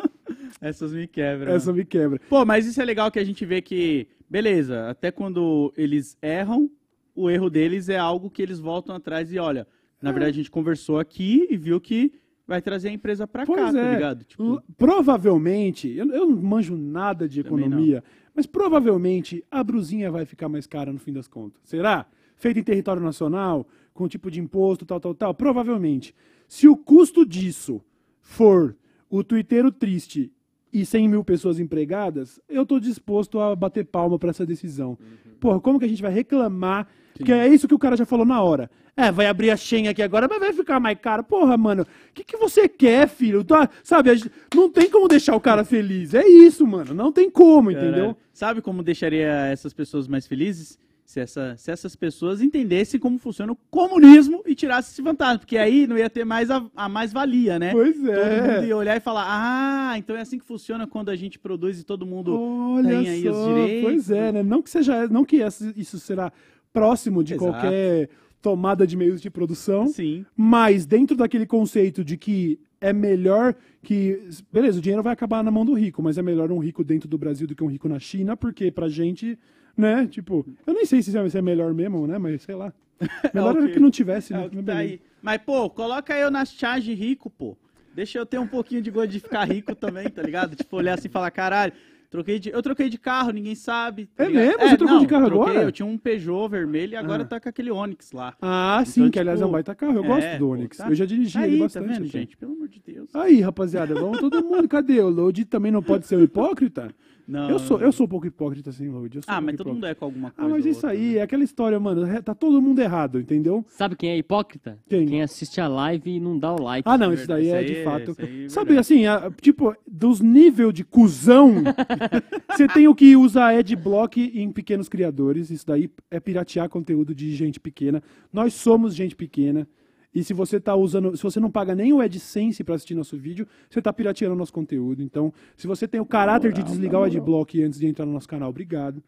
[0.60, 1.52] Essas me quebram.
[1.52, 2.20] Essa me quebra.
[2.28, 6.70] Pô, mas isso é legal que a gente vê que, beleza, até quando eles erram,
[7.14, 9.66] o erro deles é algo que eles voltam atrás e olha,
[10.00, 10.12] na É.
[10.12, 12.12] verdade a gente conversou aqui e viu que
[12.46, 13.94] vai trazer a empresa pra cá, tá é.
[13.94, 14.24] ligado?
[14.24, 18.02] Tipo, L- Provavelmente, eu, eu não manjo nada de economia,
[18.34, 21.60] mas provavelmente a brusinha vai ficar mais cara no fim das contas.
[21.64, 22.06] Será?
[22.36, 25.34] Feita em território nacional, com tipo de imposto, tal, tal, tal.
[25.34, 26.14] Provavelmente.
[26.48, 27.80] Se o custo disso
[28.20, 28.76] for
[29.08, 30.32] o tuiteiro triste
[30.72, 34.98] e 100 mil pessoas empregadas, eu tô disposto a bater palma pra essa decisão.
[35.38, 36.88] Porra, como que a gente vai reclamar?
[37.16, 38.70] Porque é isso que o cara já falou na hora.
[38.94, 41.24] É, vai abrir a senha aqui agora, mas vai ficar mais caro.
[41.24, 43.42] Porra, mano, o que, que você quer, filho?
[43.42, 44.10] Tá, sabe,
[44.54, 46.12] não tem como deixar o cara feliz.
[46.12, 46.92] É isso, mano.
[46.92, 47.90] Não tem como, entendeu?
[47.92, 48.16] Caralho.
[48.34, 50.78] Sabe como deixaria essas pessoas mais felizes?
[51.06, 55.38] Se, essa- se essas pessoas entendessem como funciona o comunismo e tirassem esse vantagem.
[55.38, 57.72] Porque aí não ia ter mais a, a mais-valia, né?
[57.72, 58.66] Pois Todo mundo é.
[58.66, 61.84] ia olhar e falar, ah, então é assim que funciona quando a gente produz e
[61.84, 63.82] todo mundo Olha tem aí os só, direitos.
[63.84, 64.42] pois é, né?
[64.42, 65.42] Não que seja, não que
[65.76, 66.32] isso será
[66.72, 67.50] próximo de Exato.
[67.52, 68.08] qualquer
[68.40, 70.24] tomada de meios de produção, Sim.
[70.36, 74.18] mas dentro daquele conceito de que é melhor que.
[74.52, 77.08] Beleza, o dinheiro vai acabar na mão do rico, mas é melhor um rico dentro
[77.08, 79.38] do Brasil do que um rico na China, porque pra gente,
[79.76, 80.06] né?
[80.10, 82.18] Tipo, eu nem sei se é é melhor mesmo, né?
[82.18, 82.72] Mas sei lá.
[83.34, 84.50] Melhor É o era que- não tivesse, É né?
[84.52, 85.00] Mas tá aí.
[85.20, 87.56] Mas, pô, coloca eu nas charge rico, pô.
[87.94, 90.54] Deixa eu ter um pouquinho de gosto de ficar rico também, tá ligado?
[90.54, 91.72] Tipo, olhar assim e falar, caralho,
[92.12, 92.50] troquei de...
[92.50, 94.06] eu troquei de carro, ninguém sabe.
[94.14, 94.44] tá É ligado?
[94.44, 94.60] mesmo?
[94.60, 95.66] Você trocou não, de carro troquei, agora?
[95.66, 97.26] Eu tinha um Peugeot vermelho e agora Ah.
[97.26, 98.36] tá com aquele Onix lá.
[98.40, 99.94] Ah, sim, Então, que aliás é um tipo, baita carro.
[99.96, 100.76] Eu é, gosto do Onix.
[100.76, 101.86] tá- Eu já dirigi Tá ele aí, bastante.
[101.86, 102.18] tá vendo, até.
[102.18, 102.36] gente?
[102.36, 103.14] Pelo amor de Deus.
[103.14, 104.68] Aí, rapaziada, vamos todo mundo.
[104.68, 105.00] Cadê?
[105.00, 106.94] O Load também não pode ser um hipócrita?
[107.26, 109.86] Não, eu, sou, eu sou um pouco hipócrita, assim, sou Ah, um mas todo mundo
[109.86, 110.50] é com alguma Ah, coisa.
[110.50, 111.18] mas ou isso outra, aí né?
[111.18, 112.04] é aquela história, mano.
[112.04, 113.64] é- Tá todo mundo errado, entendeu?
[113.68, 114.78] Sabe quem é hipócrita?
[114.88, 115.22] Quem?
[115.22, 116.88] assiste a live e não dá o like.
[116.88, 118.10] Ah, não, isso daí Isso é aí de é- fato.
[118.10, 118.78] é Sabe, verdade.
[118.78, 121.54] assim, a- tipo, dos níveis de cuzão,
[122.50, 125.50] você tem o que usa adblock em pequenos criadores.
[125.50, 128.02] Isso daí é piratear conteúdo de gente pequena.
[128.32, 129.66] Nós somos gente pequena.
[130.14, 133.16] E se você tá usando, se você não paga nem o AdSense para assistir nosso
[133.16, 135.02] vídeo, você tá pirateando nosso conteúdo.
[135.02, 138.28] Então, se você tem o caráter de desligar o adblock antes de entrar no nosso
[138.28, 139.02] canal, obrigado.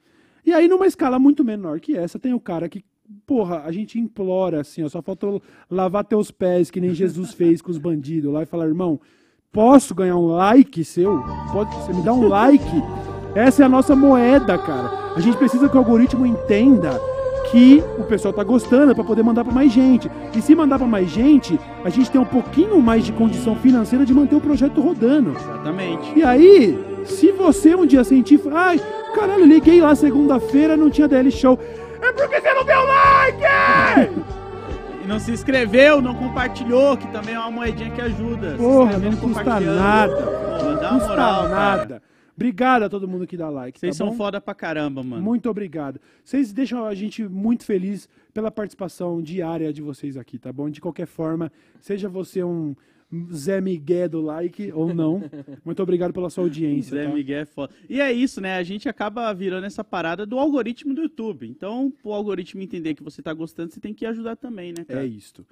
[0.47, 2.83] E aí, numa escala muito menor que essa, tem o cara que,
[3.27, 7.61] porra, a gente implora assim, ó, só faltou lavar teus pés, que nem Jesus fez
[7.61, 8.99] com os bandidos lá e falar, irmão,
[9.53, 11.23] posso ganhar um like seu?
[11.53, 12.65] Pode, você me dá um like?
[13.35, 15.13] Essa é a nossa moeda, cara.
[15.15, 16.99] A gente precisa que o algoritmo entenda
[17.51, 20.11] que o pessoal tá gostando para poder mandar para mais gente.
[20.35, 24.05] E se mandar para mais gente, a gente tem um pouquinho mais de condição financeira
[24.05, 25.31] de manter o projeto rodando.
[25.31, 26.19] Exatamente.
[26.19, 28.81] E aí, se você um dia sentir, ai,
[29.15, 31.59] caralho, liguei lá segunda-feira, não tinha DL Show.
[32.03, 34.25] É porque você não deu like!
[35.05, 38.55] E não se inscreveu, não compartilhou, que também é uma moedinha que ajuda.
[38.57, 40.17] Porra, não custa nada.
[40.17, 42.03] Pô, dá custa moral, cara.
[42.37, 43.79] Obrigado a todo mundo que dá like.
[43.79, 44.17] Vocês tá são bom?
[44.17, 45.23] foda pra caramba, mano.
[45.23, 46.01] Muito obrigado.
[46.25, 50.69] Vocês deixam a gente muito feliz pela participação diária de vocês aqui, tá bom?
[50.69, 52.75] De qualquer forma, seja você um
[53.33, 55.23] Zé Miguel do like ou não,
[55.65, 56.97] muito obrigado pela sua audiência.
[56.97, 57.15] Zé tá?
[57.15, 57.73] Miguel é foda.
[57.89, 58.57] E é isso, né?
[58.57, 61.47] A gente acaba virando essa parada do algoritmo do YouTube.
[61.47, 65.05] Então, pro algoritmo entender que você tá gostando, você tem que ajudar também, né, cara?
[65.05, 65.47] É isto.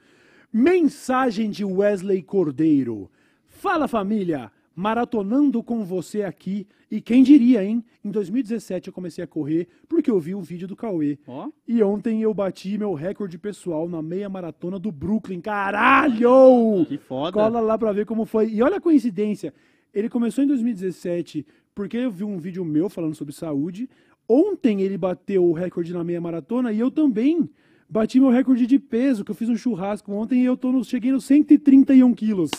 [0.53, 3.11] Mensagem de Wesley Cordeiro.
[3.47, 6.67] Fala família, maratonando com você aqui.
[6.91, 7.85] E quem diria, hein?
[8.05, 11.19] Em 2017 eu comecei a correr porque eu vi o vídeo do Cauê.
[11.27, 15.41] Ó, E ontem eu bati meu recorde pessoal na meia maratona do Brooklyn.
[15.41, 16.85] Caralho!
[16.87, 17.33] que foda.
[17.33, 18.49] Cola lá pra ver como foi.
[18.51, 19.55] E olha a coincidência.
[19.95, 23.89] Ele começou em 2017 porque eu vi um vídeo meu falando sobre saúde.
[24.29, 27.49] Ontem ele bateu o recorde na meia maratona e eu também
[27.89, 30.83] bati meu recorde de peso, que eu fiz um churrasco ontem e eu tô no,
[30.83, 32.51] cheguei nos 131 quilos.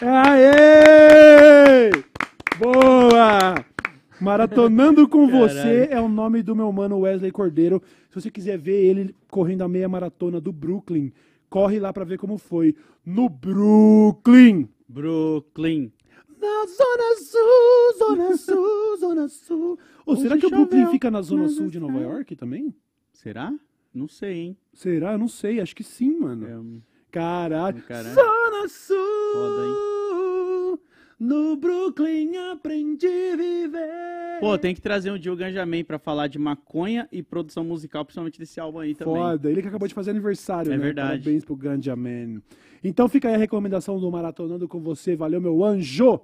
[0.00, 0.67] Aê!
[4.28, 7.82] Maratonando com você é o nome do meu mano Wesley Cordeiro.
[8.10, 11.10] Se você quiser ver ele correndo a meia maratona do Brooklyn,
[11.48, 12.76] corre lá pra ver como foi.
[13.06, 14.68] No Brooklyn!
[14.86, 15.90] Brooklyn.
[16.38, 19.78] Na Zona Sul, Zona Sul, Zona Sul.
[20.04, 21.98] Ô, será que o Brooklyn fica na Zona Sul de Nova.
[21.98, 22.74] York também?
[23.14, 23.54] Será?
[23.94, 24.56] Não sei, hein?
[24.74, 25.12] Será?
[25.12, 26.46] Eu não sei, acho que sim, mano.
[26.46, 27.82] É, Caralho.
[27.82, 28.14] Caralho.
[28.14, 28.96] Zona Sul.
[29.32, 29.87] Foda,
[31.18, 34.40] No Brooklyn aprendi a viver.
[34.40, 38.04] Pô, tem que trazer um dia o Ganjamin pra falar de maconha e produção musical,
[38.04, 39.14] principalmente desse álbum aí também.
[39.16, 40.82] Foda, ele que acabou de fazer aniversário, É né?
[40.84, 41.22] verdade.
[41.24, 42.40] Parabéns pro Ganja Man.
[42.84, 45.16] Então fica aí a recomendação do Maratonando com você.
[45.16, 46.20] Valeu, meu anjo.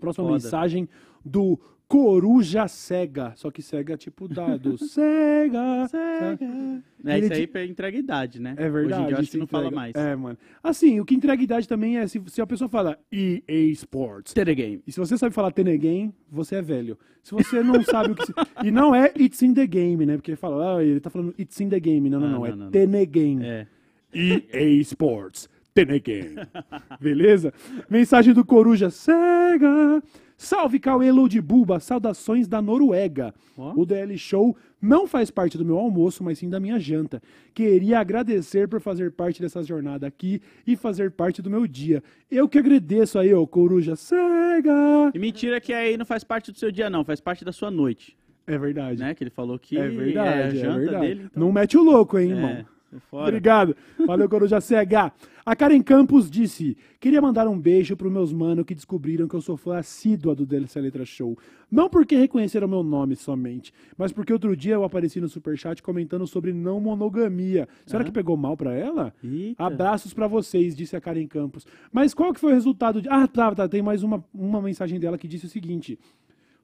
[0.00, 0.34] Próxima Foda.
[0.42, 0.88] mensagem
[1.24, 1.60] do
[1.90, 3.32] Coruja Cega.
[3.34, 4.78] Só que cega tipo dado.
[4.86, 5.88] cega.
[5.88, 6.82] Cega.
[7.04, 8.54] É, isso aí pra entrega idade, né?
[8.56, 8.86] É verdade.
[8.94, 9.92] Hoje em dia eu acho que não fala mais.
[9.96, 10.38] É, mano.
[10.62, 14.32] Assim, o que entrega idade também é se, se a pessoa fala EA Sports.
[14.32, 14.80] Telegame.
[14.86, 16.96] E se você sabe falar Tenegame, você é velho.
[17.24, 18.24] Se você não sabe o que.
[18.24, 18.32] se-
[18.64, 20.14] E não é It's in the Game, né?
[20.14, 22.08] Porque ele fala, ah, ele tá falando It's in the Game.
[22.08, 22.38] Não, não, Ah, não.
[22.38, 22.70] não, é não, não.
[22.70, 23.44] Tenegame.
[23.44, 23.66] É.
[24.14, 25.48] EA Sports.
[25.74, 26.36] Tenegame.
[27.00, 27.52] Beleza?
[27.90, 30.00] Mensagem do Coruja Cega.
[30.42, 31.12] Salve Cauê
[31.44, 33.34] Buba, saudações da Noruega.
[33.58, 33.74] Ó.
[33.76, 37.20] O DL Show não faz parte do meu almoço, mas sim da minha janta.
[37.52, 42.02] Queria agradecer por fazer parte dessa jornada aqui e fazer parte do meu dia.
[42.30, 45.10] Eu que agradeço aí, ô Coruja Cega.
[45.14, 47.04] E mentira que aí não faz parte do seu dia, não.
[47.04, 48.16] Faz parte da sua noite,
[48.46, 48.98] É verdade.
[48.98, 49.14] né?
[49.14, 51.06] Que ele falou que É verdade, a é, janta verdade.
[51.06, 51.22] dele.
[51.30, 51.42] Então...
[51.44, 52.66] Não mete o louco, hein, É, irmão.
[52.98, 53.28] Fora.
[53.28, 53.76] Obrigado.
[54.06, 55.12] Valeu, Coruja CH.
[55.44, 59.40] A Karen Campos disse: Queria mandar um beijo pros meus manos que descobriram que eu
[59.40, 61.36] sou fã assídua do DLC Letra Show.
[61.70, 66.26] Não porque reconheceram meu nome somente, mas porque outro dia eu apareci no Superchat comentando
[66.26, 67.68] sobre não monogamia.
[67.86, 69.14] Será que pegou mal pra ela?
[69.22, 69.64] Eita.
[69.64, 71.66] Abraços pra vocês, disse a Karen Campos.
[71.92, 73.08] Mas qual que foi o resultado de.
[73.08, 73.68] Ah, tá, tá.
[73.68, 75.98] Tem mais uma, uma mensagem dela que disse o seguinte: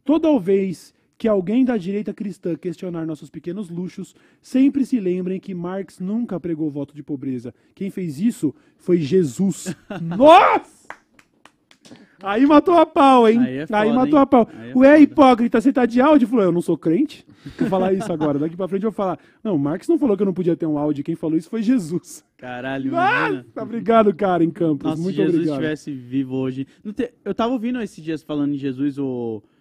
[0.07, 5.55] Toda vez que alguém da direita cristã questionar nossos pequenos luxos, sempre se lembrem que
[5.55, 7.55] Marx nunca pregou voto de pobreza.
[7.75, 9.75] Quem fez isso foi Jesus.
[10.03, 10.77] Nossa!
[12.23, 13.39] Aí matou a pau, hein?
[13.41, 14.23] Aí é foda, matou hein?
[14.23, 14.49] a pau.
[14.59, 14.99] Aí é Ué, foda.
[15.01, 16.27] hipócrita, você tá de áudio?
[16.27, 17.25] Falou, eu não sou crente.
[17.59, 18.39] Vou falar isso agora.
[18.39, 19.19] Daqui pra frente eu vou falar.
[19.45, 21.05] Não, Marx não falou que eu não podia ter um áudio.
[21.05, 22.25] Quem falou isso foi Jesus.
[22.39, 23.47] Caralho, Ah, imagina.
[23.61, 24.89] obrigado, cara, em Campos.
[24.91, 25.55] Nossa, Muito se Jesus obrigado.
[25.61, 26.67] estivesse vivo hoje.
[26.95, 29.43] Te- Eu tava ouvindo esses dias falando em Jesus, o.
[29.43, 29.56] Jesus-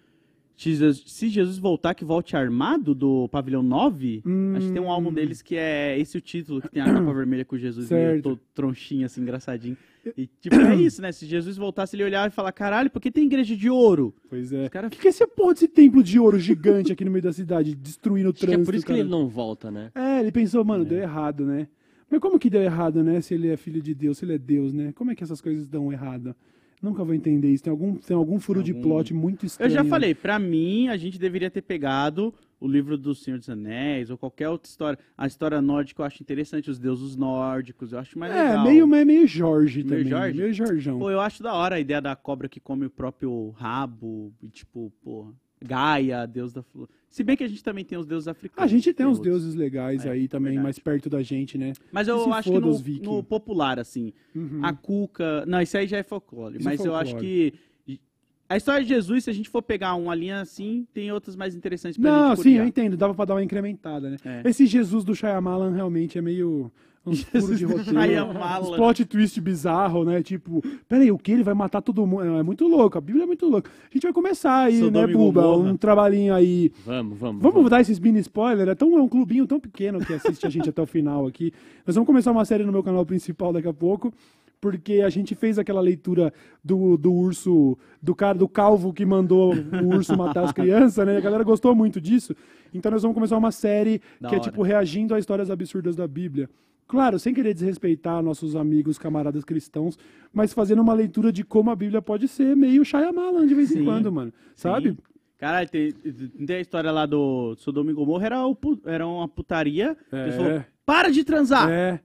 [0.56, 4.22] Se Jesus voltar, que volte armado do Pavilhão 9,
[4.56, 7.12] acho que tem um álbum deles que é esse o título, que tem a capa
[7.12, 8.06] vermelha com Jesus meio Hum.
[8.12, 8.22] Certo.
[8.22, 9.76] todo tronchinho, assim, engraçadinho.
[10.16, 11.12] E, tipo, é isso, né?
[11.12, 14.14] Se Jesus voltasse, ele olhava e falar, caralho, por que tem igreja de ouro?
[14.30, 14.62] Pois é.
[14.64, 17.10] Os cara- O que, que é esse porra desse templo de ouro gigante aqui no
[17.10, 18.64] meio da cidade, destruindo o Acho que é trânsito?
[18.66, 19.00] por isso que cara?
[19.00, 19.90] ele não volta, né?
[19.94, 21.68] É, ele pensou, mano, deu errado, né?
[22.10, 23.20] Mas como que deu errado, né?
[23.20, 24.92] Se ele é filho de Deus, se ele é Deus, né?
[24.94, 26.34] Como é que essas coisas dão errado?
[26.82, 27.64] Nunca vou entender isso.
[27.64, 29.70] Tem algum, tem algum furo de Algum- plot muito estranho.
[29.70, 33.48] Eu já falei, pra mim, a gente deveria ter pegado o livro do Senhor dos
[33.48, 34.98] Anéis ou qualquer outra história.
[35.16, 38.64] A história nórdica eu acho interessante, os deuses nórdicos, eu acho mais É, legal.
[38.64, 40.06] meio, meio, meio Jorge Meio também.
[40.10, 40.38] Jorge?
[40.38, 40.98] Meio Jorjão.
[40.98, 44.48] Pô, eu acho da hora a ideia da cobra que come o próprio rabo, e
[44.48, 45.34] tipo, pô,
[45.64, 46.88] Gaia, deus da flor.
[47.08, 48.62] Se bem que a gente também tem os deuses africanos.
[48.62, 49.26] a gente tem uns outros.
[49.42, 50.62] deuses legais É, aí também, verdade.
[50.64, 51.72] mais perto da gente, né?
[51.90, 54.60] Mas eu acho que no, os no popular, assim, Uhum.
[54.62, 55.44] a Cuca...
[55.46, 56.58] Não, isso aí já é folclore.
[56.58, 57.52] Isso é mas eu acho folclore.
[57.86, 58.00] que...
[58.48, 61.54] A história de Jesus, se a gente for pegar uma linha assim, tem outras mais
[61.56, 62.96] interessantes pra Não, sim, eu entendo.
[62.96, 64.16] Dava pra dar uma incrementada, né?
[64.24, 64.48] É.
[64.48, 66.70] Esse Jesus do Shyamalan realmente é meio...
[67.06, 67.90] Uns furos de roteiro.
[68.00, 68.60] Shyamalan.
[68.60, 70.22] Uns plot twist bizarro, né?
[70.22, 71.30] Tipo, peraí, o que?
[71.32, 72.24] Ele vai matar todo mundo?
[72.24, 72.98] É muito louco.
[72.98, 73.70] A Bíblia é muito louca.
[73.88, 75.42] A gente vai começar aí, Sodoma né, Buba?
[75.42, 75.70] Gomorra.
[75.70, 76.72] Um trabalhinho aí.
[76.84, 77.42] Vamos, vamos.
[77.42, 78.68] Vamos dar esses mini spoilers?
[78.68, 81.52] É, tão, é um clubinho tão pequeno que assiste a gente até o final aqui.
[81.86, 84.12] Nós vamos começar uma série no meu canal principal daqui a pouco.
[84.58, 86.32] Porque a gente fez aquela leitura
[86.64, 91.18] do, do urso, do cara, do calvo que mandou o urso matar as crianças, né?
[91.18, 92.34] A galera gostou muito disso.
[92.72, 94.50] Então nós vamos começar uma série Da que é hora.
[94.50, 96.48] tipo reagindo a histórias absurdas da Bíblia.
[96.88, 99.98] Claro, sem querer desrespeitar nossos amigos, camaradas cristãos,
[100.32, 103.78] mas fazendo uma leitura de como a Bíblia pode ser meio Shyamalan de vez em
[103.78, 103.84] Sim.
[103.84, 104.32] quando, mano.
[104.54, 104.90] Sabe?
[104.90, 104.96] Sim.
[105.38, 108.56] Caralho, tem, tem a história lá do Sodoma e Gomorra, era, o
[108.86, 109.96] era uma putaria.
[110.10, 110.64] É.
[110.86, 111.68] Para de transar!
[111.68, 111.98] É.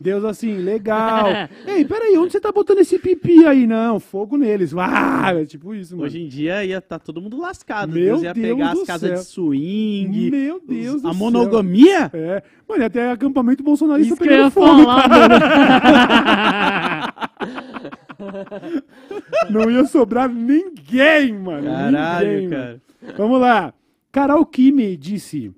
[0.00, 1.28] Deus assim, legal.
[1.68, 3.64] Ei, peraí, onde você tá botando esse pipi aí?
[3.64, 4.72] Não, fogo neles.
[4.76, 6.04] Ah, é tipo isso, mano.
[6.06, 7.92] Hoje em dia ia estar todo mundo lascado.
[7.92, 9.18] Meu Deus ia Deus pegar do as casas céu.
[9.20, 10.30] de swing.
[10.32, 11.18] Meu os- Deus do A céu.
[11.18, 12.10] monogamia?
[12.12, 12.42] É.
[12.68, 14.66] Mano, e até acampamento bolsonarista Isso ia pegando fogo.
[14.84, 15.34] falar, mano.
[19.50, 21.66] Não ia sobrar ninguém, mano.
[21.66, 22.80] Caralho, ninguém, cara.
[23.02, 23.14] mano.
[23.16, 23.74] Vamos lá.
[24.12, 25.52] Carol Kimi disse: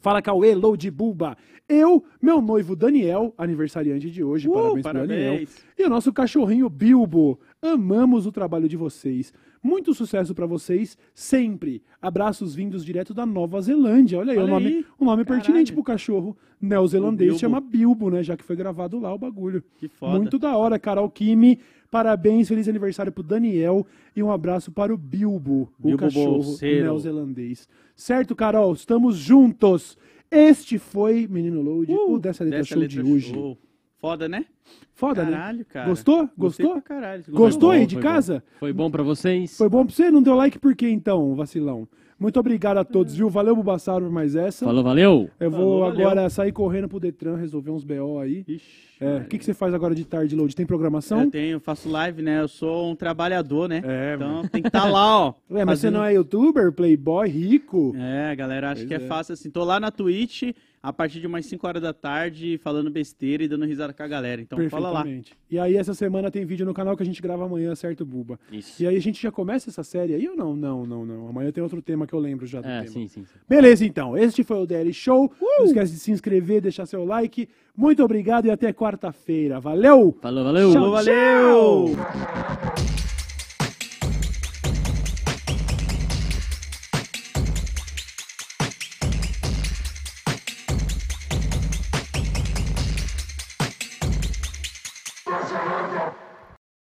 [0.00, 1.36] Fala Cauê, Load Buba.
[1.68, 5.08] Eu, meu noivo Daniel, aniversariante de hoje, Uh, parabéns, parabéns.
[5.18, 5.46] Daniel.
[5.78, 7.38] E o nosso cachorrinho Bilbo.
[7.60, 9.34] Amamos o trabalho de vocês.
[9.62, 11.82] Muito sucesso pra vocês sempre.
[12.00, 14.18] Abraços vindos direto da Nova Zelândia.
[14.18, 14.86] Olha aí, Olha o nome, aí.
[14.98, 15.42] um nome Caralho.
[15.44, 17.40] pertinente pro cachorro neozelandês, Bilbo.
[17.40, 18.22] chama Bilbo, né?
[18.22, 19.62] Já que foi gravado lá o bagulho.
[19.76, 20.16] Que foda.
[20.16, 21.58] Muito da hora, Carol Kimi.
[21.90, 26.84] Parabéns, feliz aniversário pro Daniel e um abraço para o Bilbo, o Bilbo cachorro Bolseiro.
[26.84, 27.66] neozelandês.
[27.96, 28.72] Certo, Carol?
[28.74, 29.96] Estamos juntos.
[30.30, 33.32] Este foi, Menino Load, Uh, o Dessa Letra Dessa Show Letra de hoje.
[33.32, 33.56] Show.
[33.96, 34.44] Foda, né?
[34.92, 35.30] Foda, né?
[35.32, 35.88] Caralho, cara.
[35.88, 36.28] Gostou?
[36.36, 36.82] Gostou?
[36.82, 37.24] caralho.
[37.30, 38.44] Gostou aí bom, de foi casa?
[38.60, 39.56] Foi bom pra vocês?
[39.56, 40.10] Foi bom pra você?
[40.10, 41.88] Não deu like por quê então, vacilão?
[42.18, 43.30] Muito obrigado a todos, viu?
[43.30, 44.64] Valeu, Bubassaro, por mais essa.
[44.64, 45.30] Falou, valeu?
[45.38, 46.08] Eu vou Falou, valeu.
[46.08, 48.44] agora sair correndo pro Detran, resolver uns BO aí.
[48.48, 50.56] Ixi, É, o que, que você faz agora de tarde, Load?
[50.56, 51.22] Tem programação?
[51.22, 52.40] Eu tenho, eu faço live, né?
[52.40, 53.80] Eu sou um trabalhador, né?
[53.84, 55.34] É, então tem que estar lá, ó.
[55.48, 57.94] Ué, mas você não é youtuber, playboy, rico?
[57.96, 58.96] É, galera acha Pois que é.
[58.96, 59.00] é.
[59.00, 59.48] fácil assim.
[59.48, 60.42] Tô lá na Twitch
[60.88, 64.08] a partir de umas 5 horas da tarde falando besteira e dando risada com a
[64.08, 64.40] galera.
[64.40, 65.04] Então fala lá.
[65.50, 68.38] E aí, essa semana tem vídeo no canal que a gente grava amanhã, certo, Buba?
[68.50, 68.82] Isso.
[68.82, 70.56] E aí, a gente já começa essa série aí ou não?
[70.56, 71.28] Não, não, não.
[71.28, 72.90] Amanhã tem outro tema que eu lembro já do É, tema.
[72.92, 73.38] sim, sim, sim.
[73.48, 74.16] Beleza, então.
[74.16, 75.26] Este foi o Daily Show.
[75.40, 75.58] Uh!
[75.58, 77.48] Não esquece de se inscrever, deixar seu like.
[77.76, 79.60] Muito obrigado e até quarta-feira.
[79.60, 80.16] Valeu!
[80.22, 80.72] Falou, valeu!
[80.72, 81.84] Tchau, Valeu!
[81.94, 83.17] Tchau.